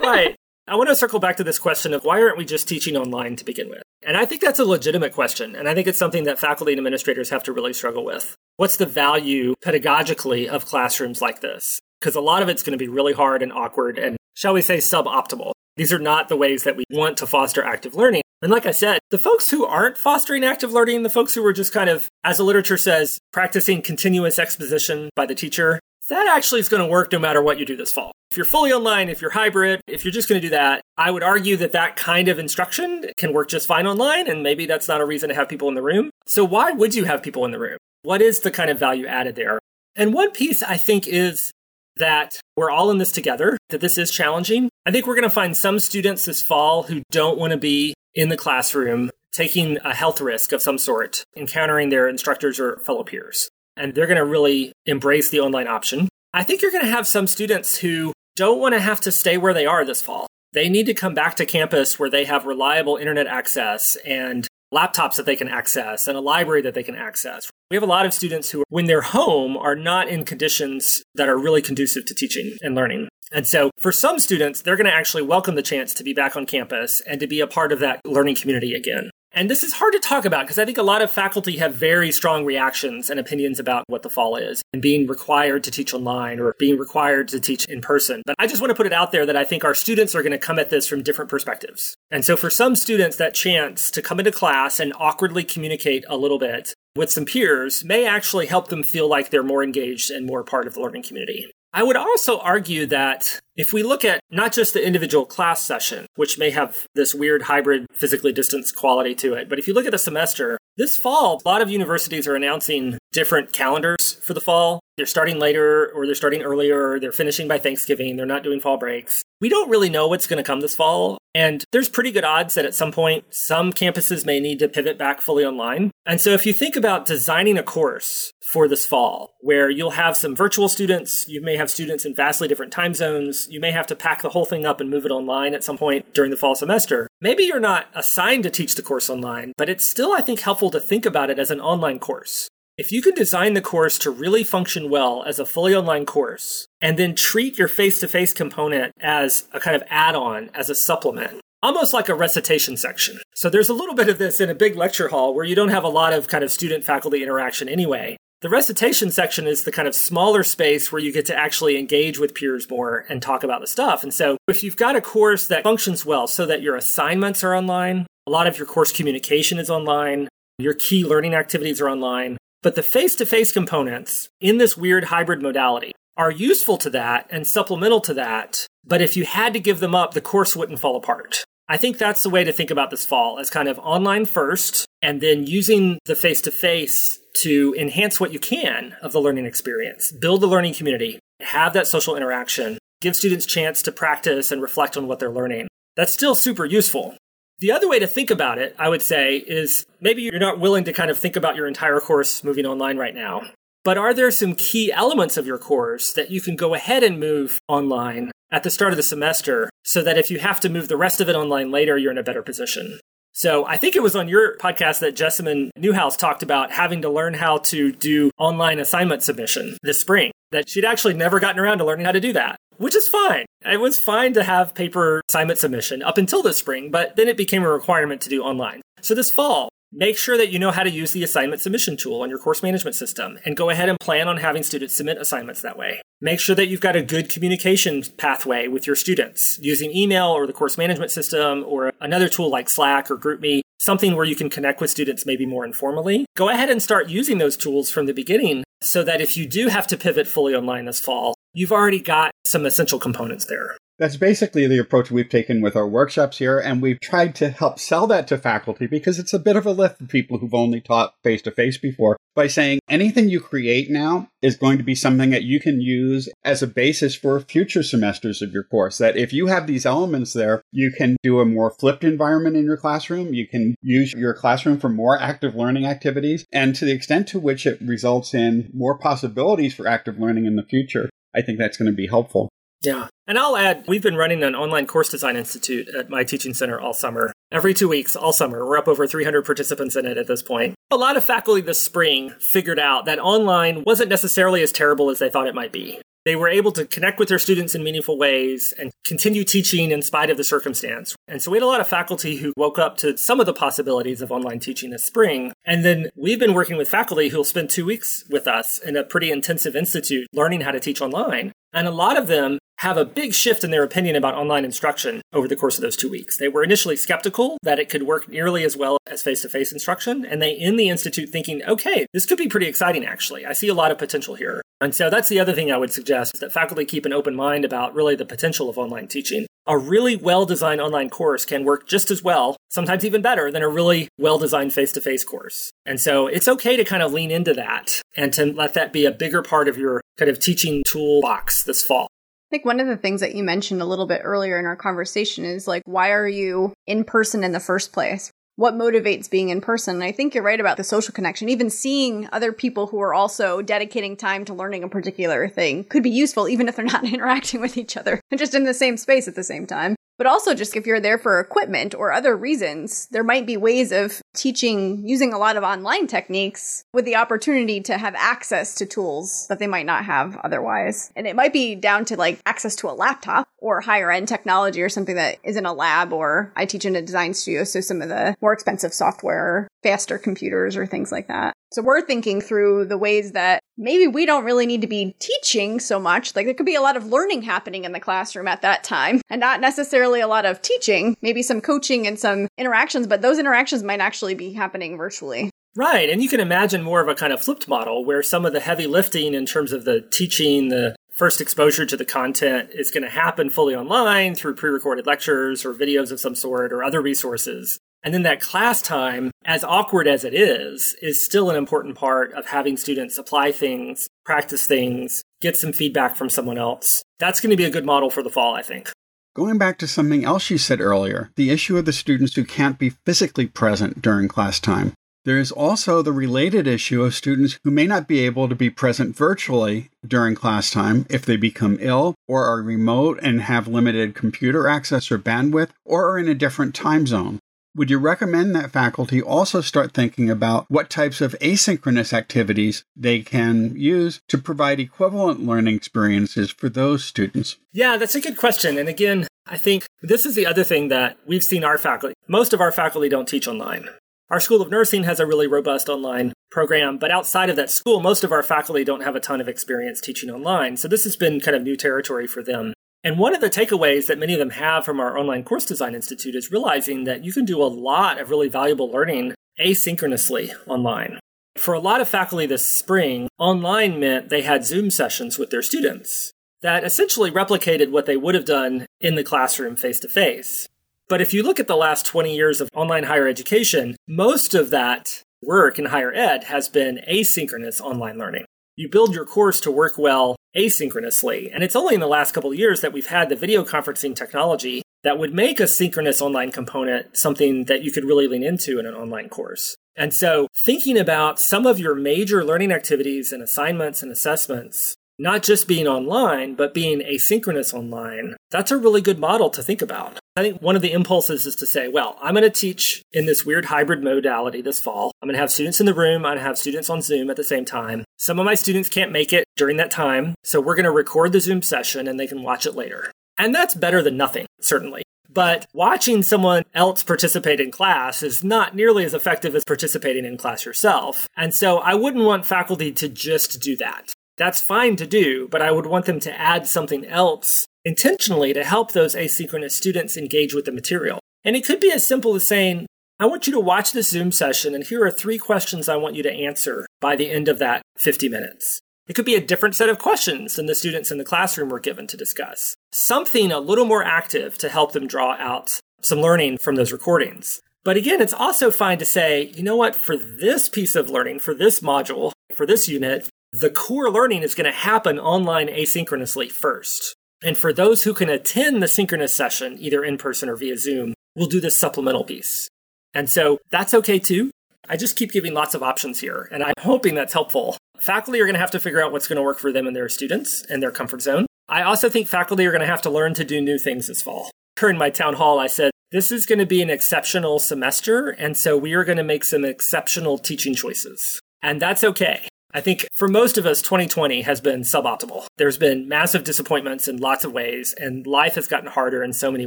right. 0.00 0.36
I 0.68 0.76
want 0.76 0.88
to 0.88 0.94
circle 0.94 1.18
back 1.18 1.36
to 1.38 1.44
this 1.44 1.58
question 1.58 1.92
of 1.92 2.04
why 2.04 2.22
aren't 2.22 2.38
we 2.38 2.44
just 2.44 2.68
teaching 2.68 2.96
online 2.96 3.34
to 3.36 3.44
begin 3.44 3.68
with? 3.68 3.82
And 4.02 4.16
I 4.16 4.24
think 4.24 4.40
that's 4.40 4.58
a 4.58 4.64
legitimate 4.64 5.12
question. 5.12 5.56
And 5.56 5.68
I 5.68 5.74
think 5.74 5.88
it's 5.88 5.98
something 5.98 6.24
that 6.24 6.38
faculty 6.38 6.72
and 6.72 6.78
administrators 6.78 7.30
have 7.30 7.42
to 7.44 7.52
really 7.52 7.72
struggle 7.72 8.04
with. 8.04 8.36
What's 8.56 8.76
the 8.76 8.86
value 8.86 9.54
pedagogically 9.64 10.46
of 10.46 10.66
classrooms 10.66 11.20
like 11.20 11.40
this? 11.40 11.80
Because 12.00 12.14
a 12.14 12.20
lot 12.20 12.42
of 12.42 12.48
it's 12.48 12.62
going 12.62 12.78
to 12.78 12.82
be 12.82 12.88
really 12.88 13.12
hard 13.12 13.42
and 13.42 13.52
awkward 13.52 13.98
and, 13.98 14.16
shall 14.34 14.54
we 14.54 14.62
say, 14.62 14.78
suboptimal. 14.78 15.52
These 15.76 15.92
are 15.92 15.98
not 15.98 16.28
the 16.28 16.36
ways 16.36 16.64
that 16.64 16.76
we 16.76 16.84
want 16.90 17.16
to 17.16 17.26
foster 17.26 17.64
active 17.64 17.94
learning. 17.94 18.22
And 18.42 18.50
like 18.50 18.64
I 18.64 18.70
said, 18.70 19.00
the 19.10 19.18
folks 19.18 19.50
who 19.50 19.66
aren't 19.66 19.98
fostering 19.98 20.44
active 20.44 20.72
learning, 20.72 21.02
the 21.02 21.10
folks 21.10 21.34
who 21.34 21.44
are 21.44 21.52
just 21.52 21.74
kind 21.74 21.90
of, 21.90 22.08
as 22.24 22.38
the 22.38 22.44
literature 22.44 22.78
says, 22.78 23.18
practicing 23.32 23.82
continuous 23.82 24.38
exposition 24.38 25.10
by 25.14 25.26
the 25.26 25.34
teacher, 25.34 25.80
that 26.10 26.28
actually 26.28 26.60
is 26.60 26.68
going 26.68 26.82
to 26.82 26.88
work 26.88 27.10
no 27.10 27.18
matter 27.18 27.42
what 27.42 27.58
you 27.58 27.64
do 27.64 27.76
this 27.76 27.90
fall. 27.90 28.12
If 28.30 28.36
you're 28.36 28.46
fully 28.46 28.72
online, 28.72 29.08
if 29.08 29.20
you're 29.20 29.30
hybrid, 29.30 29.80
if 29.88 30.04
you're 30.04 30.12
just 30.12 30.28
going 30.28 30.40
to 30.40 30.46
do 30.46 30.50
that, 30.50 30.82
I 30.96 31.10
would 31.10 31.22
argue 31.22 31.56
that 31.56 31.72
that 31.72 31.96
kind 31.96 32.28
of 32.28 32.38
instruction 32.38 33.06
can 33.16 33.32
work 33.32 33.48
just 33.48 33.66
fine 33.66 33.86
online, 33.86 34.28
and 34.28 34.42
maybe 34.42 34.66
that's 34.66 34.86
not 34.86 35.00
a 35.00 35.06
reason 35.06 35.30
to 35.30 35.34
have 35.34 35.48
people 35.48 35.68
in 35.68 35.74
the 35.74 35.82
room. 35.82 36.10
So 36.26 36.44
why 36.44 36.72
would 36.72 36.94
you 36.94 37.04
have 37.04 37.22
people 37.22 37.44
in 37.44 37.50
the 37.50 37.58
room? 37.58 37.78
What 38.02 38.22
is 38.22 38.40
the 38.40 38.50
kind 38.50 38.70
of 38.70 38.78
value 38.78 39.06
added 39.06 39.34
there? 39.34 39.58
And 39.96 40.14
one 40.14 40.30
piece 40.30 40.62
I 40.62 40.76
think 40.76 41.08
is 41.08 41.50
that 41.96 42.38
we're 42.56 42.70
all 42.70 42.90
in 42.90 42.98
this 42.98 43.12
together, 43.12 43.58
that 43.70 43.80
this 43.80 43.98
is 43.98 44.10
challenging. 44.10 44.68
I 44.86 44.90
think 44.90 45.06
we're 45.06 45.16
going 45.16 45.24
to 45.24 45.30
find 45.30 45.56
some 45.56 45.78
students 45.78 46.24
this 46.24 46.42
fall 46.42 46.84
who 46.84 47.02
don't 47.10 47.38
want 47.38 47.50
to 47.50 47.56
be 47.56 47.94
in 48.14 48.28
the 48.28 48.36
classroom 48.36 49.10
taking 49.32 49.78
a 49.84 49.94
health 49.94 50.20
risk 50.20 50.52
of 50.52 50.62
some 50.62 50.78
sort, 50.78 51.24
encountering 51.36 51.88
their 51.88 52.08
instructors 52.08 52.58
or 52.58 52.78
fellow 52.78 53.04
peers 53.04 53.48
and 53.80 53.94
they're 53.94 54.06
going 54.06 54.16
to 54.18 54.24
really 54.24 54.72
embrace 54.86 55.30
the 55.30 55.40
online 55.40 55.66
option. 55.66 56.08
I 56.32 56.44
think 56.44 56.62
you're 56.62 56.70
going 56.70 56.84
to 56.84 56.90
have 56.90 57.08
some 57.08 57.26
students 57.26 57.78
who 57.78 58.12
don't 58.36 58.60
want 58.60 58.74
to 58.74 58.80
have 58.80 59.00
to 59.02 59.12
stay 59.12 59.36
where 59.38 59.54
they 59.54 59.66
are 59.66 59.84
this 59.84 60.02
fall. 60.02 60.26
They 60.52 60.68
need 60.68 60.86
to 60.86 60.94
come 60.94 61.14
back 61.14 61.36
to 61.36 61.46
campus 61.46 61.98
where 61.98 62.10
they 62.10 62.24
have 62.24 62.44
reliable 62.44 62.96
internet 62.96 63.26
access 63.26 63.96
and 64.04 64.46
laptops 64.72 65.16
that 65.16 65.26
they 65.26 65.36
can 65.36 65.48
access 65.48 66.06
and 66.06 66.16
a 66.16 66.20
library 66.20 66.62
that 66.62 66.74
they 66.74 66.82
can 66.82 66.94
access. 66.94 67.50
We 67.70 67.76
have 67.76 67.82
a 67.82 67.86
lot 67.86 68.06
of 68.06 68.14
students 68.14 68.50
who, 68.50 68.64
when 68.68 68.86
they're 68.86 69.00
home, 69.00 69.56
are 69.56 69.74
not 69.74 70.08
in 70.08 70.24
conditions 70.24 71.02
that 71.14 71.28
are 71.28 71.38
really 71.38 71.62
conducive 71.62 72.04
to 72.06 72.14
teaching 72.14 72.56
and 72.62 72.74
learning. 72.74 73.08
And 73.32 73.46
so 73.46 73.70
for 73.78 73.92
some 73.92 74.18
students, 74.18 74.62
they're 74.62 74.76
going 74.76 74.86
to 74.86 74.94
actually 74.94 75.22
welcome 75.22 75.54
the 75.54 75.62
chance 75.62 75.94
to 75.94 76.04
be 76.04 76.12
back 76.12 76.36
on 76.36 76.46
campus 76.46 77.00
and 77.06 77.20
to 77.20 77.26
be 77.26 77.40
a 77.40 77.46
part 77.46 77.72
of 77.72 77.78
that 77.80 78.00
learning 78.04 78.36
community 78.36 78.74
again. 78.74 79.09
And 79.32 79.48
this 79.48 79.62
is 79.62 79.74
hard 79.74 79.92
to 79.92 80.00
talk 80.00 80.24
about 80.24 80.44
because 80.44 80.58
I 80.58 80.64
think 80.64 80.76
a 80.76 80.82
lot 80.82 81.02
of 81.02 81.10
faculty 81.10 81.58
have 81.58 81.74
very 81.74 82.10
strong 82.10 82.44
reactions 82.44 83.10
and 83.10 83.20
opinions 83.20 83.60
about 83.60 83.84
what 83.86 84.02
the 84.02 84.10
fall 84.10 84.34
is 84.34 84.62
and 84.72 84.82
being 84.82 85.06
required 85.06 85.62
to 85.64 85.70
teach 85.70 85.94
online 85.94 86.40
or 86.40 86.56
being 86.58 86.76
required 86.76 87.28
to 87.28 87.38
teach 87.38 87.64
in 87.66 87.80
person. 87.80 88.22
But 88.26 88.34
I 88.40 88.48
just 88.48 88.60
want 88.60 88.70
to 88.70 88.74
put 88.74 88.86
it 88.86 88.92
out 88.92 89.12
there 89.12 89.24
that 89.26 89.36
I 89.36 89.44
think 89.44 89.64
our 89.64 89.74
students 89.74 90.16
are 90.16 90.22
going 90.22 90.32
to 90.32 90.38
come 90.38 90.58
at 90.58 90.70
this 90.70 90.88
from 90.88 91.02
different 91.02 91.30
perspectives. 91.30 91.94
And 92.10 92.24
so 92.24 92.36
for 92.36 92.50
some 92.50 92.74
students, 92.74 93.16
that 93.18 93.34
chance 93.34 93.90
to 93.92 94.02
come 94.02 94.18
into 94.18 94.32
class 94.32 94.80
and 94.80 94.92
awkwardly 94.98 95.44
communicate 95.44 96.04
a 96.08 96.16
little 96.16 96.38
bit 96.38 96.74
with 96.96 97.12
some 97.12 97.24
peers 97.24 97.84
may 97.84 98.06
actually 98.06 98.46
help 98.46 98.66
them 98.66 98.82
feel 98.82 99.08
like 99.08 99.30
they're 99.30 99.44
more 99.44 99.62
engaged 99.62 100.10
and 100.10 100.26
more 100.26 100.42
part 100.42 100.66
of 100.66 100.74
the 100.74 100.80
learning 100.80 101.04
community. 101.04 101.46
I 101.72 101.84
would 101.84 101.96
also 101.96 102.38
argue 102.40 102.84
that 102.86 103.38
if 103.54 103.72
we 103.72 103.82
look 103.82 104.04
at 104.04 104.20
not 104.30 104.52
just 104.52 104.74
the 104.74 104.84
individual 104.84 105.24
class 105.24 105.62
session, 105.62 106.06
which 106.16 106.38
may 106.38 106.50
have 106.50 106.86
this 106.94 107.14
weird 107.14 107.42
hybrid 107.42 107.86
physically 107.92 108.32
distanced 108.32 108.74
quality 108.74 109.14
to 109.16 109.34
it, 109.34 109.48
but 109.48 109.58
if 109.58 109.68
you 109.68 109.74
look 109.74 109.86
at 109.86 109.92
the 109.92 109.98
semester, 109.98 110.58
this 110.76 110.96
fall, 110.96 111.40
a 111.44 111.48
lot 111.48 111.62
of 111.62 111.70
universities 111.70 112.26
are 112.26 112.34
announcing 112.34 112.98
different 113.12 113.52
calendars 113.52 114.14
for 114.14 114.34
the 114.34 114.40
fall. 114.40 114.80
They're 114.96 115.06
starting 115.06 115.38
later 115.38 115.92
or 115.94 116.06
they're 116.06 116.14
starting 116.14 116.42
earlier, 116.42 116.98
they're 116.98 117.12
finishing 117.12 117.46
by 117.46 117.58
Thanksgiving, 117.58 118.16
they're 118.16 118.26
not 118.26 118.42
doing 118.42 118.60
fall 118.60 118.76
breaks. 118.76 119.22
We 119.40 119.48
don't 119.48 119.70
really 119.70 119.88
know 119.88 120.08
what's 120.08 120.26
going 120.26 120.42
to 120.42 120.46
come 120.46 120.60
this 120.60 120.74
fall, 120.74 121.18
and 121.34 121.64
there's 121.72 121.88
pretty 121.88 122.10
good 122.10 122.24
odds 122.24 122.54
that 122.54 122.64
at 122.64 122.74
some 122.74 122.92
point 122.92 123.24
some 123.30 123.72
campuses 123.72 124.26
may 124.26 124.40
need 124.40 124.58
to 124.58 124.68
pivot 124.68 124.98
back 124.98 125.20
fully 125.20 125.44
online. 125.44 125.90
And 126.04 126.20
so 126.20 126.30
if 126.30 126.44
you 126.44 126.52
think 126.52 126.76
about 126.76 127.06
designing 127.06 127.56
a 127.56 127.62
course 127.62 128.32
for 128.52 128.66
this 128.66 128.84
fall, 128.84 129.36
where 129.40 129.70
you'll 129.70 129.92
have 129.92 130.16
some 130.16 130.34
virtual 130.34 130.68
students, 130.68 131.28
you 131.28 131.40
may 131.40 131.56
have 131.56 131.70
students 131.70 132.04
in 132.04 132.14
vastly 132.14 132.48
different 132.48 132.72
time 132.72 132.94
zones, 132.94 133.46
you 133.48 133.60
may 133.60 133.70
have 133.70 133.86
to 133.86 133.94
pack 133.94 134.22
the 134.22 134.30
whole 134.30 134.44
thing 134.44 134.66
up 134.66 134.80
and 134.80 134.90
move 134.90 135.06
it 135.06 135.12
online 135.12 135.54
at 135.54 135.62
some 135.62 135.78
point 135.78 136.12
during 136.14 136.32
the 136.32 136.36
fall 136.36 136.56
semester. 136.56 137.06
Maybe 137.20 137.44
you're 137.44 137.60
not 137.60 137.86
assigned 137.94 138.42
to 138.42 138.50
teach 138.50 138.74
the 138.74 138.82
course 138.82 139.08
online, 139.08 139.52
but 139.56 139.68
it's 139.68 139.88
still, 139.88 140.12
I 140.12 140.20
think, 140.20 140.40
helpful 140.40 140.70
to 140.72 140.80
think 140.80 141.06
about 141.06 141.30
it 141.30 141.38
as 141.38 141.50
an 141.50 141.60
online 141.60 142.00
course. 142.00 142.48
If 142.76 142.90
you 142.90 143.02
can 143.02 143.14
design 143.14 143.54
the 143.54 143.60
course 143.60 143.98
to 143.98 144.10
really 144.10 144.42
function 144.42 144.90
well 144.90 145.22
as 145.22 145.38
a 145.38 145.46
fully 145.46 145.74
online 145.74 146.06
course, 146.06 146.66
and 146.80 146.98
then 146.98 147.14
treat 147.14 147.58
your 147.58 147.68
face 147.68 148.00
to 148.00 148.08
face 148.08 148.32
component 148.32 148.94
as 149.00 149.46
a 149.52 149.60
kind 149.60 149.76
of 149.76 149.84
add 149.90 150.16
on, 150.16 150.50
as 150.54 150.70
a 150.70 150.74
supplement, 150.74 151.40
almost 151.62 151.92
like 151.92 152.08
a 152.08 152.14
recitation 152.14 152.76
section. 152.76 153.18
So 153.34 153.48
there's 153.48 153.68
a 153.68 153.74
little 153.74 153.94
bit 153.94 154.08
of 154.08 154.18
this 154.18 154.40
in 154.40 154.50
a 154.50 154.54
big 154.54 154.76
lecture 154.76 155.08
hall 155.08 155.34
where 155.34 155.44
you 155.44 155.54
don't 155.54 155.68
have 155.68 155.84
a 155.84 155.88
lot 155.88 156.12
of 156.12 156.26
kind 156.26 156.42
of 156.42 156.50
student 156.50 156.82
faculty 156.82 157.22
interaction 157.22 157.68
anyway. 157.68 158.16
The 158.42 158.48
recitation 158.48 159.10
section 159.10 159.46
is 159.46 159.64
the 159.64 159.72
kind 159.72 159.86
of 159.86 159.94
smaller 159.94 160.42
space 160.42 160.90
where 160.90 161.02
you 161.02 161.12
get 161.12 161.26
to 161.26 161.36
actually 161.36 161.78
engage 161.78 162.18
with 162.18 162.34
peers 162.34 162.70
more 162.70 163.04
and 163.10 163.20
talk 163.20 163.44
about 163.44 163.60
the 163.60 163.66
stuff. 163.66 164.02
And 164.02 164.14
so 164.14 164.38
if 164.48 164.62
you've 164.62 164.78
got 164.78 164.96
a 164.96 165.02
course 165.02 165.46
that 165.48 165.62
functions 165.62 166.06
well 166.06 166.26
so 166.26 166.46
that 166.46 166.62
your 166.62 166.74
assignments 166.74 167.44
are 167.44 167.54
online, 167.54 168.06
a 168.26 168.30
lot 168.30 168.46
of 168.46 168.56
your 168.56 168.66
course 168.66 168.92
communication 168.92 169.58
is 169.58 169.68
online, 169.68 170.26
your 170.58 170.72
key 170.72 171.04
learning 171.04 171.34
activities 171.34 171.82
are 171.82 171.90
online, 171.90 172.38
but 172.62 172.76
the 172.76 172.82
face 172.82 173.14
to 173.16 173.26
face 173.26 173.52
components 173.52 174.30
in 174.40 174.56
this 174.56 174.74
weird 174.74 175.04
hybrid 175.04 175.42
modality 175.42 175.92
are 176.16 176.30
useful 176.30 176.78
to 176.78 176.88
that 176.88 177.26
and 177.28 177.46
supplemental 177.46 178.00
to 178.00 178.14
that. 178.14 178.66
But 178.86 179.02
if 179.02 179.18
you 179.18 179.26
had 179.26 179.52
to 179.52 179.60
give 179.60 179.80
them 179.80 179.94
up, 179.94 180.14
the 180.14 180.22
course 180.22 180.56
wouldn't 180.56 180.80
fall 180.80 180.96
apart. 180.96 181.44
I 181.68 181.76
think 181.76 181.98
that's 181.98 182.22
the 182.22 182.30
way 182.30 182.42
to 182.44 182.52
think 182.52 182.70
about 182.70 182.90
this 182.90 183.04
fall 183.04 183.38
as 183.38 183.50
kind 183.50 183.68
of 183.68 183.78
online 183.80 184.24
first 184.24 184.86
and 185.02 185.20
then 185.20 185.46
using 185.46 185.98
the 186.06 186.16
face 186.16 186.40
to 186.42 186.50
face 186.50 187.19
to 187.42 187.74
enhance 187.78 188.20
what 188.20 188.32
you 188.32 188.38
can 188.38 188.96
of 189.02 189.12
the 189.12 189.20
learning 189.20 189.46
experience, 189.46 190.12
build 190.12 190.40
the 190.40 190.46
learning 190.46 190.74
community, 190.74 191.18
have 191.40 191.72
that 191.72 191.86
social 191.86 192.16
interaction, 192.16 192.78
give 193.00 193.16
students 193.16 193.46
chance 193.46 193.82
to 193.82 193.92
practice 193.92 194.52
and 194.52 194.62
reflect 194.62 194.96
on 194.96 195.06
what 195.06 195.18
they're 195.18 195.30
learning. 195.30 195.68
That's 195.96 196.12
still 196.12 196.34
super 196.34 196.64
useful. 196.64 197.16
The 197.58 197.72
other 197.72 197.88
way 197.88 197.98
to 197.98 198.06
think 198.06 198.30
about 198.30 198.58
it, 198.58 198.74
I 198.78 198.88
would 198.88 199.02
say, 199.02 199.36
is 199.36 199.84
maybe 200.00 200.22
you're 200.22 200.38
not 200.38 200.60
willing 200.60 200.84
to 200.84 200.92
kind 200.92 201.10
of 201.10 201.18
think 201.18 201.36
about 201.36 201.56
your 201.56 201.66
entire 201.66 202.00
course 202.00 202.42
moving 202.42 202.64
online 202.64 202.96
right 202.96 203.14
now. 203.14 203.42
But 203.84 203.98
are 203.98 204.14
there 204.14 204.30
some 204.30 204.54
key 204.54 204.92
elements 204.92 205.36
of 205.36 205.46
your 205.46 205.58
course 205.58 206.12
that 206.12 206.30
you 206.30 206.40
can 206.40 206.56
go 206.56 206.74
ahead 206.74 207.02
and 207.02 207.20
move 207.20 207.58
online 207.68 208.30
at 208.50 208.62
the 208.62 208.70
start 208.70 208.92
of 208.92 208.96
the 208.96 209.02
semester 209.02 209.70
so 209.84 210.02
that 210.02 210.18
if 210.18 210.30
you 210.30 210.38
have 210.38 210.60
to 210.60 210.68
move 210.68 210.88
the 210.88 210.96
rest 210.96 211.20
of 211.20 211.28
it 211.28 211.36
online 211.36 211.70
later, 211.70 211.96
you're 211.96 212.12
in 212.12 212.18
a 212.18 212.22
better 212.22 212.42
position? 212.42 212.98
So 213.40 213.64
I 213.64 213.78
think 213.78 213.96
it 213.96 214.02
was 214.02 214.14
on 214.14 214.28
your 214.28 214.58
podcast 214.58 214.98
that 214.98 215.16
Jessamyn 215.16 215.70
Neuhaus 215.78 216.14
talked 216.14 216.42
about 216.42 216.72
having 216.72 217.00
to 217.00 217.08
learn 217.08 217.32
how 217.32 217.56
to 217.72 217.90
do 217.90 218.30
online 218.36 218.78
assignment 218.78 219.22
submission 219.22 219.78
this 219.82 219.98
spring, 219.98 220.30
that 220.50 220.68
she'd 220.68 220.84
actually 220.84 221.14
never 221.14 221.40
gotten 221.40 221.58
around 221.58 221.78
to 221.78 221.86
learning 221.86 222.04
how 222.04 222.12
to 222.12 222.20
do 222.20 222.34
that 222.34 222.58
which 222.80 222.96
is 222.96 223.08
fine. 223.08 223.44
It 223.60 223.78
was 223.78 223.98
fine 223.98 224.32
to 224.32 224.42
have 224.42 224.74
paper 224.74 225.20
assignment 225.28 225.58
submission 225.58 226.02
up 226.02 226.16
until 226.16 226.42
this 226.42 226.56
spring, 226.56 226.90
but 226.90 227.14
then 227.14 227.28
it 227.28 227.36
became 227.36 227.62
a 227.62 227.68
requirement 227.68 228.22
to 228.22 228.30
do 228.30 228.42
online. 228.42 228.80
So 229.02 229.14
this 229.14 229.30
fall, 229.30 229.68
Make 229.92 230.16
sure 230.16 230.36
that 230.36 230.50
you 230.52 230.60
know 230.60 230.70
how 230.70 230.84
to 230.84 230.90
use 230.90 231.10
the 231.10 231.24
assignment 231.24 231.60
submission 231.60 231.96
tool 231.96 232.22
on 232.22 232.30
your 232.30 232.38
course 232.38 232.62
management 232.62 232.94
system 232.94 233.40
and 233.44 233.56
go 233.56 233.70
ahead 233.70 233.88
and 233.88 233.98
plan 233.98 234.28
on 234.28 234.36
having 234.36 234.62
students 234.62 234.94
submit 234.94 235.18
assignments 235.18 235.62
that 235.62 235.76
way. 235.76 236.00
Make 236.20 236.38
sure 236.38 236.54
that 236.54 236.68
you've 236.68 236.80
got 236.80 236.94
a 236.94 237.02
good 237.02 237.28
communication 237.28 238.04
pathway 238.16 238.68
with 238.68 238.86
your 238.86 238.94
students 238.94 239.58
using 239.60 239.90
email 239.90 240.26
or 240.26 240.46
the 240.46 240.52
course 240.52 240.78
management 240.78 241.10
system 241.10 241.64
or 241.66 241.92
another 242.00 242.28
tool 242.28 242.48
like 242.50 242.68
Slack 242.68 243.10
or 243.10 243.18
GroupMe, 243.18 243.62
something 243.80 244.14
where 244.14 244.24
you 244.24 244.36
can 244.36 244.48
connect 244.48 244.80
with 244.80 244.90
students 244.90 245.26
maybe 245.26 245.44
more 245.44 245.64
informally. 245.64 246.24
Go 246.36 246.50
ahead 246.50 246.70
and 246.70 246.80
start 246.80 247.08
using 247.08 247.38
those 247.38 247.56
tools 247.56 247.90
from 247.90 248.06
the 248.06 248.14
beginning 248.14 248.62
so 248.80 249.02
that 249.02 249.20
if 249.20 249.36
you 249.36 249.44
do 249.44 249.66
have 249.66 249.88
to 249.88 249.96
pivot 249.96 250.28
fully 250.28 250.54
online 250.54 250.84
this 250.84 251.00
fall, 251.00 251.34
you've 251.52 251.72
already 251.72 252.00
got 252.00 252.30
some 252.46 252.64
essential 252.64 253.00
components 253.00 253.46
there. 253.46 253.76
That's 254.00 254.16
basically 254.16 254.66
the 254.66 254.78
approach 254.78 255.10
we've 255.10 255.28
taken 255.28 255.60
with 255.60 255.76
our 255.76 255.86
workshops 255.86 256.38
here, 256.38 256.58
and 256.58 256.80
we've 256.80 256.98
tried 257.00 257.34
to 257.34 257.50
help 257.50 257.78
sell 257.78 258.06
that 258.06 258.26
to 258.28 258.38
faculty 258.38 258.86
because 258.86 259.18
it's 259.18 259.34
a 259.34 259.38
bit 259.38 259.56
of 259.56 259.66
a 259.66 259.72
lift 259.72 259.98
for 259.98 260.06
people 260.06 260.38
who've 260.38 260.54
only 260.54 260.80
taught 260.80 261.12
face 261.22 261.42
to 261.42 261.50
face 261.50 261.76
before 261.76 262.16
by 262.34 262.46
saying 262.46 262.80
anything 262.88 263.28
you 263.28 263.40
create 263.40 263.90
now 263.90 264.26
is 264.40 264.56
going 264.56 264.78
to 264.78 264.84
be 264.84 264.94
something 264.94 265.28
that 265.28 265.42
you 265.42 265.60
can 265.60 265.82
use 265.82 266.30
as 266.42 266.62
a 266.62 266.66
basis 266.66 267.14
for 267.14 267.40
future 267.40 267.82
semesters 267.82 268.40
of 268.40 268.52
your 268.52 268.64
course. 268.64 268.96
That 268.96 269.18
if 269.18 269.34
you 269.34 269.48
have 269.48 269.66
these 269.66 269.84
elements 269.84 270.32
there, 270.32 270.62
you 270.72 270.90
can 270.96 271.18
do 271.22 271.40
a 271.40 271.44
more 271.44 271.70
flipped 271.70 272.02
environment 272.02 272.56
in 272.56 272.64
your 272.64 272.78
classroom. 272.78 273.34
You 273.34 273.46
can 273.46 273.74
use 273.82 274.14
your 274.14 274.32
classroom 274.32 274.78
for 274.78 274.88
more 274.88 275.20
active 275.20 275.54
learning 275.54 275.84
activities. 275.84 276.46
And 276.54 276.74
to 276.76 276.86
the 276.86 276.92
extent 276.92 277.28
to 277.28 277.38
which 277.38 277.66
it 277.66 277.78
results 277.82 278.32
in 278.32 278.70
more 278.72 278.96
possibilities 278.96 279.74
for 279.74 279.86
active 279.86 280.18
learning 280.18 280.46
in 280.46 280.56
the 280.56 280.62
future, 280.62 281.10
I 281.36 281.42
think 281.42 281.58
that's 281.58 281.76
going 281.76 281.90
to 281.90 281.94
be 281.94 282.06
helpful. 282.06 282.48
Yeah. 282.82 283.08
And 283.30 283.38
I'll 283.38 283.56
add, 283.56 283.84
we've 283.86 284.02
been 284.02 284.16
running 284.16 284.42
an 284.42 284.56
online 284.56 284.88
course 284.88 285.08
design 285.08 285.36
institute 285.36 285.86
at 285.96 286.10
my 286.10 286.24
teaching 286.24 286.52
center 286.52 286.80
all 286.80 286.92
summer. 286.92 287.32
Every 287.52 287.74
two 287.74 287.88
weeks, 287.88 288.16
all 288.16 288.32
summer. 288.32 288.66
We're 288.66 288.76
up 288.76 288.88
over 288.88 289.06
300 289.06 289.46
participants 289.46 289.94
in 289.94 290.04
it 290.04 290.18
at 290.18 290.26
this 290.26 290.42
point. 290.42 290.74
A 290.90 290.96
lot 290.96 291.16
of 291.16 291.24
faculty 291.24 291.60
this 291.60 291.80
spring 291.80 292.34
figured 292.40 292.80
out 292.80 293.04
that 293.04 293.20
online 293.20 293.84
wasn't 293.86 294.10
necessarily 294.10 294.62
as 294.62 294.72
terrible 294.72 295.10
as 295.10 295.20
they 295.20 295.30
thought 295.30 295.46
it 295.46 295.54
might 295.54 295.70
be. 295.70 296.00
They 296.24 296.34
were 296.34 296.48
able 296.48 296.72
to 296.72 296.84
connect 296.84 297.20
with 297.20 297.28
their 297.28 297.38
students 297.38 297.72
in 297.72 297.84
meaningful 297.84 298.18
ways 298.18 298.74
and 298.76 298.90
continue 299.06 299.44
teaching 299.44 299.92
in 299.92 300.02
spite 300.02 300.28
of 300.28 300.36
the 300.36 300.42
circumstance. 300.42 301.14
And 301.28 301.40
so 301.40 301.52
we 301.52 301.58
had 301.58 301.62
a 301.62 301.68
lot 301.68 301.80
of 301.80 301.86
faculty 301.86 302.38
who 302.38 302.52
woke 302.56 302.80
up 302.80 302.96
to 302.98 303.16
some 303.16 303.38
of 303.38 303.46
the 303.46 303.54
possibilities 303.54 304.20
of 304.20 304.32
online 304.32 304.58
teaching 304.58 304.90
this 304.90 305.04
spring. 305.04 305.52
And 305.64 305.84
then 305.84 306.10
we've 306.16 306.40
been 306.40 306.52
working 306.52 306.76
with 306.76 306.88
faculty 306.88 307.28
who 307.28 307.36
will 307.36 307.44
spend 307.44 307.70
two 307.70 307.86
weeks 307.86 308.24
with 308.28 308.48
us 308.48 308.80
in 308.80 308.96
a 308.96 309.04
pretty 309.04 309.30
intensive 309.30 309.76
institute 309.76 310.26
learning 310.32 310.62
how 310.62 310.72
to 310.72 310.80
teach 310.80 311.00
online. 311.00 311.52
And 311.72 311.86
a 311.86 311.92
lot 311.92 312.18
of 312.18 312.26
them 312.26 312.58
have 312.80 312.96
a 312.96 313.04
big 313.04 313.34
shift 313.34 313.62
in 313.62 313.70
their 313.70 313.82
opinion 313.82 314.16
about 314.16 314.34
online 314.34 314.64
instruction 314.64 315.20
over 315.34 315.46
the 315.46 315.56
course 315.56 315.76
of 315.76 315.82
those 315.82 315.96
two 315.96 316.08
weeks. 316.08 316.38
They 316.38 316.48
were 316.48 316.64
initially 316.64 316.96
skeptical 316.96 317.58
that 317.62 317.78
it 317.78 317.90
could 317.90 318.04
work 318.04 318.26
nearly 318.26 318.64
as 318.64 318.74
well 318.74 318.96
as 319.06 319.22
face 319.22 319.42
to 319.42 319.50
face 319.50 319.70
instruction, 319.70 320.24
and 320.24 320.40
they 320.40 320.52
in 320.52 320.76
the 320.76 320.88
institute 320.88 321.28
thinking, 321.28 321.62
okay, 321.64 322.06
this 322.14 322.24
could 322.24 322.38
be 322.38 322.48
pretty 322.48 322.66
exciting 322.66 323.04
actually. 323.04 323.44
I 323.44 323.52
see 323.52 323.68
a 323.68 323.74
lot 323.74 323.90
of 323.90 323.98
potential 323.98 324.34
here. 324.34 324.62
And 324.80 324.94
so 324.94 325.10
that's 325.10 325.28
the 325.28 325.38
other 325.38 325.52
thing 325.52 325.70
I 325.70 325.76
would 325.76 325.92
suggest 325.92 326.34
is 326.34 326.40
that 326.40 326.54
faculty 326.54 326.86
keep 326.86 327.04
an 327.04 327.12
open 327.12 327.36
mind 327.36 327.66
about 327.66 327.94
really 327.94 328.16
the 328.16 328.24
potential 328.24 328.70
of 328.70 328.78
online 328.78 329.08
teaching. 329.08 329.46
A 329.66 329.76
really 329.76 330.16
well 330.16 330.46
designed 330.46 330.80
online 330.80 331.10
course 331.10 331.44
can 331.44 331.64
work 331.64 331.86
just 331.86 332.10
as 332.10 332.22
well, 332.22 332.56
sometimes 332.70 333.04
even 333.04 333.20
better, 333.20 333.52
than 333.52 333.62
a 333.62 333.68
really 333.68 334.08
well 334.18 334.38
designed 334.38 334.72
face 334.72 334.92
to 334.94 335.02
face 335.02 335.22
course. 335.22 335.70
And 335.84 336.00
so 336.00 336.28
it's 336.28 336.48
okay 336.48 336.78
to 336.78 336.84
kind 336.84 337.02
of 337.02 337.12
lean 337.12 337.30
into 337.30 337.52
that 337.52 338.00
and 338.16 338.32
to 338.32 338.46
let 338.46 338.72
that 338.72 338.90
be 338.90 339.04
a 339.04 339.10
bigger 339.10 339.42
part 339.42 339.68
of 339.68 339.76
your 339.76 340.00
kind 340.16 340.30
of 340.30 340.40
teaching 340.40 340.82
toolbox 340.86 341.62
this 341.62 341.82
fall. 341.84 342.08
I 342.50 342.56
think 342.56 342.64
one 342.64 342.80
of 342.80 342.88
the 342.88 342.96
things 342.96 343.20
that 343.20 343.36
you 343.36 343.44
mentioned 343.44 343.80
a 343.80 343.84
little 343.84 344.08
bit 344.08 344.22
earlier 344.24 344.58
in 344.58 344.66
our 344.66 344.74
conversation 344.74 345.44
is 345.44 345.68
like, 345.68 345.84
why 345.84 346.10
are 346.10 346.26
you 346.26 346.74
in 346.84 347.04
person 347.04 347.44
in 347.44 347.52
the 347.52 347.60
first 347.60 347.92
place? 347.92 348.32
What 348.56 348.74
motivates 348.74 349.30
being 349.30 349.50
in 349.50 349.60
person? 349.60 349.94
And 349.94 350.04
I 350.04 350.10
think 350.10 350.34
you're 350.34 350.42
right 350.42 350.58
about 350.58 350.76
the 350.76 350.82
social 350.82 351.14
connection. 351.14 351.48
Even 351.48 351.70
seeing 351.70 352.28
other 352.32 352.52
people 352.52 352.88
who 352.88 352.98
are 352.98 353.14
also 353.14 353.62
dedicating 353.62 354.16
time 354.16 354.44
to 354.46 354.52
learning 354.52 354.82
a 354.82 354.88
particular 354.88 355.48
thing 355.48 355.84
could 355.84 356.02
be 356.02 356.10
useful, 356.10 356.48
even 356.48 356.66
if 356.66 356.74
they're 356.74 356.84
not 356.84 357.04
interacting 357.12 357.60
with 357.60 357.76
each 357.76 357.96
other 357.96 358.20
just 358.36 358.56
in 358.56 358.64
the 358.64 358.74
same 358.74 358.96
space 358.96 359.28
at 359.28 359.36
the 359.36 359.44
same 359.44 359.64
time. 359.64 359.94
But 360.20 360.26
also, 360.26 360.52
just 360.52 360.76
if 360.76 360.86
you're 360.86 361.00
there 361.00 361.16
for 361.16 361.40
equipment 361.40 361.94
or 361.94 362.12
other 362.12 362.36
reasons, 362.36 363.06
there 363.06 363.24
might 363.24 363.46
be 363.46 363.56
ways 363.56 363.90
of 363.90 364.20
teaching 364.34 365.08
using 365.08 365.32
a 365.32 365.38
lot 365.38 365.56
of 365.56 365.62
online 365.62 366.06
techniques 366.08 366.84
with 366.92 367.06
the 367.06 367.16
opportunity 367.16 367.80
to 367.80 367.96
have 367.96 368.14
access 368.14 368.74
to 368.74 368.84
tools 368.84 369.46
that 369.48 369.58
they 369.58 369.66
might 369.66 369.86
not 369.86 370.04
have 370.04 370.36
otherwise. 370.44 371.10
And 371.16 371.26
it 371.26 371.36
might 371.36 371.54
be 371.54 371.74
down 371.74 372.04
to 372.04 372.18
like 372.18 372.38
access 372.44 372.76
to 372.76 372.90
a 372.90 372.92
laptop 372.92 373.48
or 373.56 373.80
higher 373.80 374.10
end 374.10 374.28
technology 374.28 374.82
or 374.82 374.90
something 374.90 375.16
that 375.16 375.38
is 375.42 375.56
in 375.56 375.64
a 375.64 375.72
lab 375.72 376.12
or 376.12 376.52
I 376.54 376.66
teach 376.66 376.84
in 376.84 376.96
a 376.96 377.02
design 377.02 377.32
studio. 377.32 377.64
So 377.64 377.80
some 377.80 378.02
of 378.02 378.10
the 378.10 378.36
more 378.42 378.52
expensive 378.52 378.92
software, 378.92 379.68
faster 379.82 380.18
computers 380.18 380.76
or 380.76 380.86
things 380.86 381.10
like 381.10 381.28
that. 381.28 381.54
So 381.72 381.82
we're 381.82 382.02
thinking 382.02 382.40
through 382.40 382.86
the 382.86 382.98
ways 382.98 383.32
that 383.32 383.60
maybe 383.78 384.06
we 384.06 384.26
don't 384.26 384.44
really 384.44 384.66
need 384.66 384.80
to 384.80 384.86
be 384.86 385.14
teaching 385.20 385.78
so 385.78 386.00
much. 386.00 386.34
Like 386.34 386.46
there 386.46 386.54
could 386.54 386.66
be 386.66 386.74
a 386.74 386.80
lot 386.80 386.96
of 386.96 387.06
learning 387.06 387.42
happening 387.42 387.84
in 387.84 387.92
the 387.92 388.00
classroom 388.00 388.48
at 388.48 388.62
that 388.62 388.82
time 388.82 389.20
and 389.30 389.40
not 389.40 389.60
necessarily 389.60 390.20
a 390.20 390.28
lot 390.28 390.46
of 390.46 390.62
teaching, 390.62 391.16
maybe 391.22 391.42
some 391.42 391.60
coaching 391.60 392.06
and 392.06 392.18
some 392.18 392.48
interactions, 392.58 393.06
but 393.06 393.22
those 393.22 393.38
interactions 393.38 393.82
might 393.82 394.00
actually 394.00 394.34
be 394.34 394.52
happening 394.52 394.96
virtually. 394.96 395.50
Right. 395.76 396.10
And 396.10 396.20
you 396.20 396.28
can 396.28 396.40
imagine 396.40 396.82
more 396.82 397.00
of 397.00 397.08
a 397.08 397.14
kind 397.14 397.32
of 397.32 397.40
flipped 397.40 397.68
model 397.68 398.04
where 398.04 398.24
some 398.24 398.44
of 398.44 398.52
the 398.52 398.60
heavy 398.60 398.88
lifting 398.88 399.34
in 399.34 399.46
terms 399.46 399.72
of 399.72 399.84
the 399.84 400.00
teaching, 400.00 400.68
the 400.68 400.96
first 401.12 401.40
exposure 401.40 401.86
to 401.86 401.96
the 401.96 402.04
content 402.04 402.70
is 402.72 402.90
going 402.90 403.04
to 403.04 403.10
happen 403.10 403.50
fully 403.50 403.76
online 403.76 404.34
through 404.34 404.54
pre 404.54 404.70
recorded 404.70 405.06
lectures 405.06 405.64
or 405.64 405.72
videos 405.72 406.10
of 406.10 406.18
some 406.18 406.34
sort 406.34 406.72
or 406.72 406.82
other 406.82 407.00
resources. 407.00 407.78
And 408.02 408.14
then 408.14 408.22
that 408.22 408.40
class 408.40 408.80
time, 408.80 409.30
as 409.44 409.62
awkward 409.62 410.08
as 410.08 410.24
it 410.24 410.32
is, 410.32 410.96
is 411.02 411.24
still 411.24 411.50
an 411.50 411.56
important 411.56 411.96
part 411.96 412.32
of 412.32 412.46
having 412.46 412.78
students 412.78 413.18
apply 413.18 413.52
things, 413.52 414.08
practice 414.24 414.66
things, 414.66 415.22
get 415.42 415.56
some 415.56 415.72
feedback 415.72 416.16
from 416.16 416.30
someone 416.30 416.56
else. 416.56 417.02
That's 417.18 417.40
going 417.40 417.50
to 417.50 417.56
be 417.56 417.66
a 417.66 417.70
good 417.70 417.84
model 417.84 418.08
for 418.08 418.22
the 418.22 418.30
fall, 418.30 418.54
I 418.54 418.62
think. 418.62 418.90
Going 419.36 419.58
back 419.58 419.78
to 419.78 419.86
something 419.86 420.24
else 420.24 420.50
you 420.50 420.56
said 420.56 420.80
earlier, 420.80 421.30
the 421.36 421.50
issue 421.50 421.76
of 421.76 421.84
the 421.84 421.92
students 421.92 422.34
who 422.34 422.44
can't 422.44 422.78
be 422.78 422.90
physically 422.90 423.46
present 423.46 424.00
during 424.00 424.28
class 424.28 424.58
time. 424.58 424.94
There 425.26 425.38
is 425.38 425.52
also 425.52 426.00
the 426.00 426.12
related 426.12 426.66
issue 426.66 427.02
of 427.02 427.14
students 427.14 427.58
who 427.62 427.70
may 427.70 427.86
not 427.86 428.08
be 428.08 428.20
able 428.20 428.48
to 428.48 428.54
be 428.54 428.70
present 428.70 429.14
virtually 429.14 429.90
during 430.06 430.34
class 430.34 430.70
time 430.70 431.04
if 431.10 431.26
they 431.26 431.36
become 431.36 431.76
ill 431.80 432.14
or 432.26 432.46
are 432.46 432.62
remote 432.62 433.20
and 433.22 433.42
have 433.42 433.68
limited 433.68 434.14
computer 434.14 434.66
access 434.66 435.10
or 435.10 435.18
bandwidth 435.18 435.68
or 435.84 436.08
are 436.08 436.18
in 436.18 436.26
a 436.26 436.34
different 436.34 436.74
time 436.74 437.06
zone. 437.06 437.38
Would 437.76 437.88
you 437.88 437.98
recommend 437.98 438.54
that 438.56 438.72
faculty 438.72 439.22
also 439.22 439.60
start 439.60 439.92
thinking 439.92 440.28
about 440.28 440.66
what 440.68 440.90
types 440.90 441.20
of 441.20 441.36
asynchronous 441.40 442.12
activities 442.12 442.84
they 442.96 443.20
can 443.20 443.76
use 443.76 444.20
to 444.26 444.38
provide 444.38 444.80
equivalent 444.80 445.46
learning 445.46 445.76
experiences 445.76 446.50
for 446.50 446.68
those 446.68 447.04
students? 447.04 447.58
Yeah, 447.72 447.96
that's 447.96 448.16
a 448.16 448.20
good 448.20 448.36
question. 448.36 448.76
And 448.76 448.88
again, 448.88 449.28
I 449.46 449.56
think 449.56 449.86
this 450.02 450.26
is 450.26 450.34
the 450.34 450.46
other 450.46 450.64
thing 450.64 450.88
that 450.88 451.16
we've 451.26 451.44
seen 451.44 451.62
our 451.62 451.78
faculty. 451.78 452.14
Most 452.26 452.52
of 452.52 452.60
our 452.60 452.72
faculty 452.72 453.08
don't 453.08 453.28
teach 453.28 453.46
online. 453.46 453.88
Our 454.30 454.40
School 454.40 454.62
of 454.62 454.70
Nursing 454.70 455.04
has 455.04 455.20
a 455.20 455.26
really 455.26 455.46
robust 455.46 455.88
online 455.88 456.32
program, 456.50 456.98
but 456.98 457.12
outside 457.12 457.50
of 457.50 457.56
that 457.56 457.70
school, 457.70 458.00
most 458.00 458.24
of 458.24 458.32
our 458.32 458.42
faculty 458.42 458.82
don't 458.82 459.02
have 459.02 459.14
a 459.14 459.20
ton 459.20 459.40
of 459.40 459.48
experience 459.48 460.00
teaching 460.00 460.30
online. 460.30 460.76
So 460.76 460.88
this 460.88 461.04
has 461.04 461.16
been 461.16 461.40
kind 461.40 461.56
of 461.56 461.62
new 461.62 461.76
territory 461.76 462.26
for 462.26 462.42
them. 462.42 462.72
And 463.02 463.18
one 463.18 463.34
of 463.34 463.40
the 463.40 463.48
takeaways 463.48 464.06
that 464.06 464.18
many 464.18 464.34
of 464.34 464.38
them 464.38 464.50
have 464.50 464.84
from 464.84 465.00
our 465.00 465.16
online 465.16 465.42
course 465.42 465.64
design 465.64 465.94
institute 465.94 466.34
is 466.34 466.50
realizing 466.50 467.04
that 467.04 467.24
you 467.24 467.32
can 467.32 467.46
do 467.46 467.62
a 467.62 467.64
lot 467.64 468.20
of 468.20 468.28
really 468.28 468.48
valuable 468.48 468.90
learning 468.90 469.34
asynchronously 469.58 470.52
online. 470.66 471.18
For 471.56 471.72
a 471.72 471.80
lot 471.80 472.02
of 472.02 472.08
faculty 472.08 472.44
this 472.46 472.68
spring, 472.68 473.28
online 473.38 473.98
meant 473.98 474.28
they 474.28 474.42
had 474.42 474.66
Zoom 474.66 474.90
sessions 474.90 475.38
with 475.38 475.50
their 475.50 475.62
students 475.62 476.32
that 476.62 476.84
essentially 476.84 477.30
replicated 477.30 477.90
what 477.90 478.04
they 478.04 478.18
would 478.18 478.34
have 478.34 478.44
done 478.44 478.84
in 479.00 479.14
the 479.14 479.24
classroom 479.24 479.76
face 479.76 479.98
to 480.00 480.08
face. 480.08 480.68
But 481.08 481.22
if 481.22 481.32
you 481.32 481.42
look 481.42 481.58
at 481.58 481.66
the 481.66 481.76
last 481.76 482.04
20 482.04 482.34
years 482.34 482.60
of 482.60 482.68
online 482.74 483.04
higher 483.04 483.26
education, 483.26 483.96
most 484.06 484.54
of 484.54 484.68
that 484.70 485.22
work 485.42 485.78
in 485.78 485.86
higher 485.86 486.12
ed 486.12 486.44
has 486.44 486.68
been 486.68 487.00
asynchronous 487.10 487.80
online 487.80 488.18
learning. 488.18 488.44
You 488.76 488.90
build 488.90 489.14
your 489.14 489.24
course 489.24 489.60
to 489.62 489.70
work 489.70 489.94
well 489.96 490.36
asynchronously. 490.56 491.50
And 491.52 491.62
it's 491.62 491.76
only 491.76 491.94
in 491.94 492.00
the 492.00 492.06
last 492.06 492.32
couple 492.32 492.52
of 492.52 492.58
years 492.58 492.80
that 492.80 492.92
we've 492.92 493.06
had 493.06 493.28
the 493.28 493.36
video 493.36 493.64
conferencing 493.64 494.14
technology 494.14 494.82
that 495.02 495.18
would 495.18 495.32
make 495.32 495.60
a 495.60 495.66
synchronous 495.66 496.20
online 496.20 496.52
component 496.52 497.16
something 497.16 497.64
that 497.64 497.82
you 497.82 497.90
could 497.90 498.04
really 498.04 498.28
lean 498.28 498.42
into 498.42 498.78
in 498.78 498.86
an 498.86 498.94
online 498.94 499.28
course. 499.28 499.76
And 499.96 500.14
so 500.14 500.48
thinking 500.64 500.98
about 500.98 501.40
some 501.40 501.66
of 501.66 501.78
your 501.78 501.94
major 501.94 502.44
learning 502.44 502.72
activities 502.72 503.32
and 503.32 503.42
assignments 503.42 504.02
and 504.02 504.10
assessments 504.10 504.96
not 505.20 505.42
just 505.42 505.68
being 505.68 505.86
online, 505.86 506.54
but 506.54 506.72
being 506.72 507.00
asynchronous 507.00 507.74
online, 507.74 508.36
that's 508.50 508.70
a 508.70 508.78
really 508.78 509.02
good 509.02 509.18
model 509.18 509.50
to 509.50 509.62
think 509.62 509.82
about. 509.82 510.18
I 510.34 510.40
think 510.40 510.62
one 510.62 510.76
of 510.76 510.82
the 510.82 510.92
impulses 510.92 511.44
is 511.44 511.54
to 511.56 511.66
say, 511.66 511.88
well, 511.88 512.16
I'm 512.22 512.32
going 512.32 512.42
to 512.42 512.50
teach 512.50 513.02
in 513.12 513.26
this 513.26 513.44
weird 513.44 513.66
hybrid 513.66 514.02
modality 514.02 514.62
this 514.62 514.80
fall. 514.80 515.12
I'm 515.20 515.26
going 515.26 515.34
to 515.34 515.40
have 515.40 515.50
students 515.50 515.78
in 515.78 515.84
the 515.84 515.92
room. 515.92 516.24
I'm 516.24 516.30
going 516.30 516.38
to 516.38 516.42
have 516.42 516.56
students 516.56 516.88
on 516.88 517.02
Zoom 517.02 517.28
at 517.28 517.36
the 517.36 517.44
same 517.44 517.66
time. 517.66 518.04
Some 518.16 518.38
of 518.38 518.46
my 518.46 518.54
students 518.54 518.88
can't 518.88 519.12
make 519.12 519.30
it 519.30 519.44
during 519.56 519.76
that 519.76 519.90
time. 519.90 520.34
So 520.42 520.58
we're 520.58 520.74
going 520.74 520.84
to 520.84 520.90
record 520.90 521.32
the 521.32 521.40
Zoom 521.40 521.60
session 521.60 522.08
and 522.08 522.18
they 522.18 522.26
can 522.26 522.42
watch 522.42 522.64
it 522.64 522.74
later. 522.74 523.12
And 523.36 523.54
that's 523.54 523.74
better 523.74 524.02
than 524.02 524.16
nothing, 524.16 524.46
certainly. 524.62 525.02
But 525.28 525.66
watching 525.74 526.22
someone 526.22 526.64
else 526.74 527.02
participate 527.02 527.60
in 527.60 527.70
class 527.70 528.22
is 528.22 528.42
not 528.42 528.74
nearly 528.74 529.04
as 529.04 529.14
effective 529.14 529.54
as 529.54 529.64
participating 529.64 530.24
in 530.24 530.38
class 530.38 530.64
yourself. 530.64 531.28
And 531.36 531.54
so 531.54 531.78
I 531.78 531.94
wouldn't 531.94 532.24
want 532.24 532.46
faculty 532.46 532.90
to 532.92 533.08
just 533.08 533.60
do 533.60 533.76
that. 533.76 534.14
That's 534.40 534.62
fine 534.62 534.96
to 534.96 535.06
do, 535.06 535.48
but 535.48 535.60
I 535.60 535.70
would 535.70 535.84
want 535.84 536.06
them 536.06 536.18
to 536.20 536.40
add 536.40 536.66
something 536.66 537.04
else 537.04 537.66
intentionally 537.84 538.54
to 538.54 538.64
help 538.64 538.92
those 538.92 539.14
asynchronous 539.14 539.72
students 539.72 540.16
engage 540.16 540.54
with 540.54 540.64
the 540.64 540.72
material. 540.72 541.20
And 541.44 541.56
it 541.56 541.66
could 541.66 541.78
be 541.78 541.92
as 541.92 542.06
simple 542.06 542.34
as 542.34 542.48
saying, 542.48 542.86
I 543.18 543.26
want 543.26 543.46
you 543.46 543.52
to 543.52 543.60
watch 543.60 543.92
this 543.92 544.08
Zoom 544.08 544.32
session, 544.32 544.74
and 544.74 544.82
here 544.82 545.04
are 545.04 545.10
three 545.10 545.36
questions 545.36 545.90
I 545.90 545.96
want 545.96 546.14
you 546.14 546.22
to 546.22 546.32
answer 546.32 546.86
by 547.02 547.16
the 547.16 547.30
end 547.30 547.48
of 547.48 547.58
that 547.58 547.82
50 547.98 548.30
minutes. 548.30 548.80
It 549.06 549.12
could 549.12 549.26
be 549.26 549.34
a 549.34 549.44
different 549.44 549.74
set 549.74 549.90
of 549.90 549.98
questions 549.98 550.56
than 550.56 550.64
the 550.64 550.74
students 550.74 551.10
in 551.10 551.18
the 551.18 551.24
classroom 551.24 551.68
were 551.68 551.78
given 551.78 552.06
to 552.06 552.16
discuss. 552.16 552.74
Something 552.92 553.52
a 553.52 553.60
little 553.60 553.84
more 553.84 554.02
active 554.02 554.56
to 554.56 554.70
help 554.70 554.92
them 554.92 555.06
draw 555.06 555.36
out 555.38 555.80
some 556.00 556.20
learning 556.20 556.56
from 556.56 556.76
those 556.76 556.92
recordings. 556.92 557.60
But 557.84 557.98
again, 557.98 558.22
it's 558.22 558.32
also 558.32 558.70
fine 558.70 558.96
to 559.00 559.04
say, 559.04 559.52
you 559.54 559.62
know 559.62 559.76
what, 559.76 559.94
for 559.94 560.16
this 560.16 560.70
piece 560.70 560.94
of 560.94 561.10
learning, 561.10 561.40
for 561.40 561.52
this 561.52 561.80
module, 561.80 562.32
for 562.54 562.64
this 562.64 562.88
unit, 562.88 563.28
the 563.52 563.70
core 563.70 564.10
learning 564.10 564.42
is 564.42 564.54
going 564.54 564.70
to 564.70 564.76
happen 564.76 565.18
online 565.18 565.66
asynchronously 565.66 566.50
first. 566.50 567.16
And 567.42 567.56
for 567.56 567.72
those 567.72 568.04
who 568.04 568.14
can 568.14 568.28
attend 568.28 568.82
the 568.82 568.88
synchronous 568.88 569.34
session, 569.34 569.76
either 569.80 570.04
in 570.04 570.18
person 570.18 570.48
or 570.48 570.56
via 570.56 570.78
Zoom, 570.78 571.14
we'll 571.34 571.48
do 571.48 571.60
this 571.60 571.78
supplemental 571.78 572.24
piece. 572.24 572.68
And 573.12 573.28
so 573.28 573.58
that's 573.70 573.94
okay 573.94 574.18
too. 574.18 574.50
I 574.88 574.96
just 574.96 575.16
keep 575.16 575.32
giving 575.32 575.54
lots 575.54 575.74
of 575.74 575.82
options 575.82 576.20
here, 576.20 576.48
and 576.50 576.62
I'm 576.62 576.74
hoping 576.80 577.14
that's 577.14 577.32
helpful. 577.32 577.76
Faculty 577.98 578.40
are 578.40 578.44
going 578.44 578.54
to 578.54 578.60
have 578.60 578.70
to 578.72 578.80
figure 578.80 579.02
out 579.02 579.12
what's 579.12 579.28
going 579.28 579.36
to 579.36 579.42
work 579.42 579.58
for 579.58 579.72
them 579.72 579.86
and 579.86 579.94
their 579.94 580.08
students 580.08 580.64
and 580.68 580.82
their 580.82 580.90
comfort 580.90 581.22
zone. 581.22 581.46
I 581.68 581.82
also 581.82 582.08
think 582.08 582.28
faculty 582.28 582.66
are 582.66 582.72
going 582.72 582.80
to 582.80 582.86
have 582.86 583.02
to 583.02 583.10
learn 583.10 583.34
to 583.34 583.44
do 583.44 583.60
new 583.60 583.78
things 583.78 584.06
this 584.06 584.22
fall. 584.22 584.50
during 584.80 584.96
my 584.96 585.10
town 585.10 585.34
hall, 585.34 585.58
I 585.58 585.66
said, 585.66 585.90
this 586.10 586.32
is 586.32 586.46
going 586.46 586.58
to 586.58 586.66
be 586.66 586.82
an 586.82 586.90
exceptional 586.90 587.58
semester. 587.58 588.30
And 588.30 588.56
so 588.56 588.76
we 588.76 588.94
are 588.94 589.04
going 589.04 589.18
to 589.18 589.24
make 589.24 589.44
some 589.44 589.64
exceptional 589.64 590.38
teaching 590.38 590.74
choices. 590.74 591.40
And 591.62 591.80
that's 591.80 592.02
okay. 592.02 592.48
I 592.72 592.80
think 592.80 593.06
for 593.14 593.26
most 593.26 593.58
of 593.58 593.66
us, 593.66 593.82
2020 593.82 594.42
has 594.42 594.60
been 594.60 594.82
suboptimal. 594.82 595.46
There's 595.58 595.78
been 595.78 596.08
massive 596.08 596.44
disappointments 596.44 597.08
in 597.08 597.16
lots 597.16 597.44
of 597.44 597.52
ways, 597.52 597.94
and 597.98 598.26
life 598.26 598.54
has 598.54 598.68
gotten 598.68 598.90
harder 598.90 599.24
in 599.24 599.32
so 599.32 599.50
many 599.50 599.66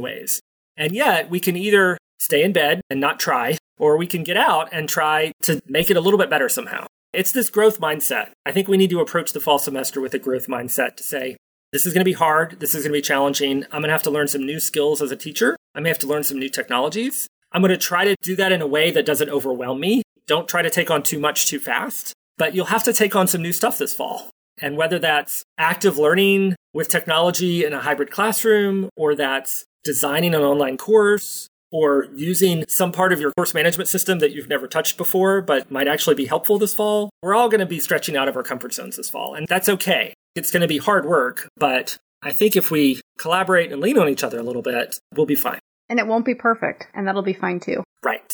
ways. 0.00 0.40
And 0.76 0.92
yet, 0.92 1.28
we 1.28 1.38
can 1.38 1.56
either 1.56 1.98
stay 2.18 2.42
in 2.42 2.52
bed 2.52 2.80
and 2.88 3.00
not 3.00 3.20
try, 3.20 3.58
or 3.78 3.98
we 3.98 4.06
can 4.06 4.24
get 4.24 4.36
out 4.36 4.68
and 4.72 4.88
try 4.88 5.32
to 5.42 5.60
make 5.66 5.90
it 5.90 5.96
a 5.96 6.00
little 6.00 6.18
bit 6.18 6.30
better 6.30 6.48
somehow. 6.48 6.86
It's 7.12 7.32
this 7.32 7.50
growth 7.50 7.78
mindset. 7.78 8.30
I 8.46 8.52
think 8.52 8.68
we 8.68 8.76
need 8.76 8.90
to 8.90 9.00
approach 9.00 9.32
the 9.32 9.40
fall 9.40 9.58
semester 9.58 10.00
with 10.00 10.14
a 10.14 10.18
growth 10.18 10.46
mindset 10.46 10.96
to 10.96 11.02
say, 11.02 11.36
this 11.72 11.86
is 11.86 11.92
going 11.92 12.00
to 12.00 12.04
be 12.04 12.12
hard. 12.12 12.60
This 12.60 12.74
is 12.74 12.82
going 12.82 12.92
to 12.92 12.98
be 12.98 13.02
challenging. 13.02 13.64
I'm 13.64 13.82
going 13.82 13.84
to 13.84 13.92
have 13.92 14.02
to 14.04 14.10
learn 14.10 14.28
some 14.28 14.46
new 14.46 14.60
skills 14.60 15.02
as 15.02 15.10
a 15.10 15.16
teacher. 15.16 15.56
I 15.74 15.80
may 15.80 15.90
have 15.90 15.98
to 16.00 16.06
learn 16.06 16.22
some 16.22 16.38
new 16.38 16.48
technologies. 16.48 17.26
I'm 17.52 17.62
going 17.62 17.70
to 17.70 17.76
try 17.76 18.04
to 18.04 18.16
do 18.22 18.34
that 18.36 18.52
in 18.52 18.62
a 18.62 18.66
way 18.66 18.90
that 18.90 19.06
doesn't 19.06 19.28
overwhelm 19.28 19.80
me. 19.80 20.02
Don't 20.26 20.48
try 20.48 20.62
to 20.62 20.70
take 20.70 20.90
on 20.90 21.02
too 21.02 21.18
much 21.18 21.46
too 21.46 21.58
fast, 21.58 22.14
but 22.38 22.54
you'll 22.54 22.66
have 22.66 22.84
to 22.84 22.92
take 22.92 23.14
on 23.16 23.26
some 23.26 23.42
new 23.42 23.52
stuff 23.52 23.78
this 23.78 23.94
fall. 23.94 24.30
And 24.60 24.76
whether 24.76 24.98
that's 24.98 25.44
active 25.58 25.98
learning 25.98 26.54
with 26.72 26.88
technology 26.88 27.64
in 27.64 27.72
a 27.72 27.80
hybrid 27.80 28.10
classroom, 28.10 28.88
or 28.96 29.14
that's 29.14 29.64
designing 29.82 30.34
an 30.34 30.42
online 30.42 30.76
course, 30.76 31.48
or 31.72 32.06
using 32.14 32.64
some 32.68 32.92
part 32.92 33.12
of 33.12 33.20
your 33.20 33.32
course 33.32 33.52
management 33.52 33.88
system 33.88 34.20
that 34.20 34.32
you've 34.32 34.48
never 34.48 34.68
touched 34.68 34.96
before, 34.96 35.42
but 35.42 35.70
might 35.72 35.88
actually 35.88 36.14
be 36.14 36.26
helpful 36.26 36.56
this 36.56 36.72
fall, 36.72 37.10
we're 37.20 37.34
all 37.34 37.48
going 37.48 37.60
to 37.60 37.66
be 37.66 37.80
stretching 37.80 38.16
out 38.16 38.28
of 38.28 38.36
our 38.36 38.44
comfort 38.44 38.72
zones 38.72 38.96
this 38.96 39.10
fall. 39.10 39.34
And 39.34 39.46
that's 39.48 39.68
okay. 39.68 40.14
It's 40.36 40.52
going 40.52 40.60
to 40.60 40.68
be 40.68 40.78
hard 40.78 41.04
work, 41.04 41.48
but 41.56 41.96
I 42.22 42.30
think 42.30 42.54
if 42.54 42.70
we 42.70 43.00
collaborate 43.18 43.72
and 43.72 43.82
lean 43.82 43.98
on 43.98 44.08
each 44.08 44.22
other 44.22 44.38
a 44.38 44.42
little 44.44 44.62
bit, 44.62 44.98
we'll 45.16 45.26
be 45.26 45.34
fine. 45.34 45.58
And 45.88 45.98
it 45.98 46.06
won't 46.06 46.24
be 46.24 46.34
perfect, 46.34 46.86
and 46.94 47.06
that'll 47.06 47.22
be 47.22 47.34
fine 47.34 47.58
too. 47.58 47.82
Right. 48.04 48.32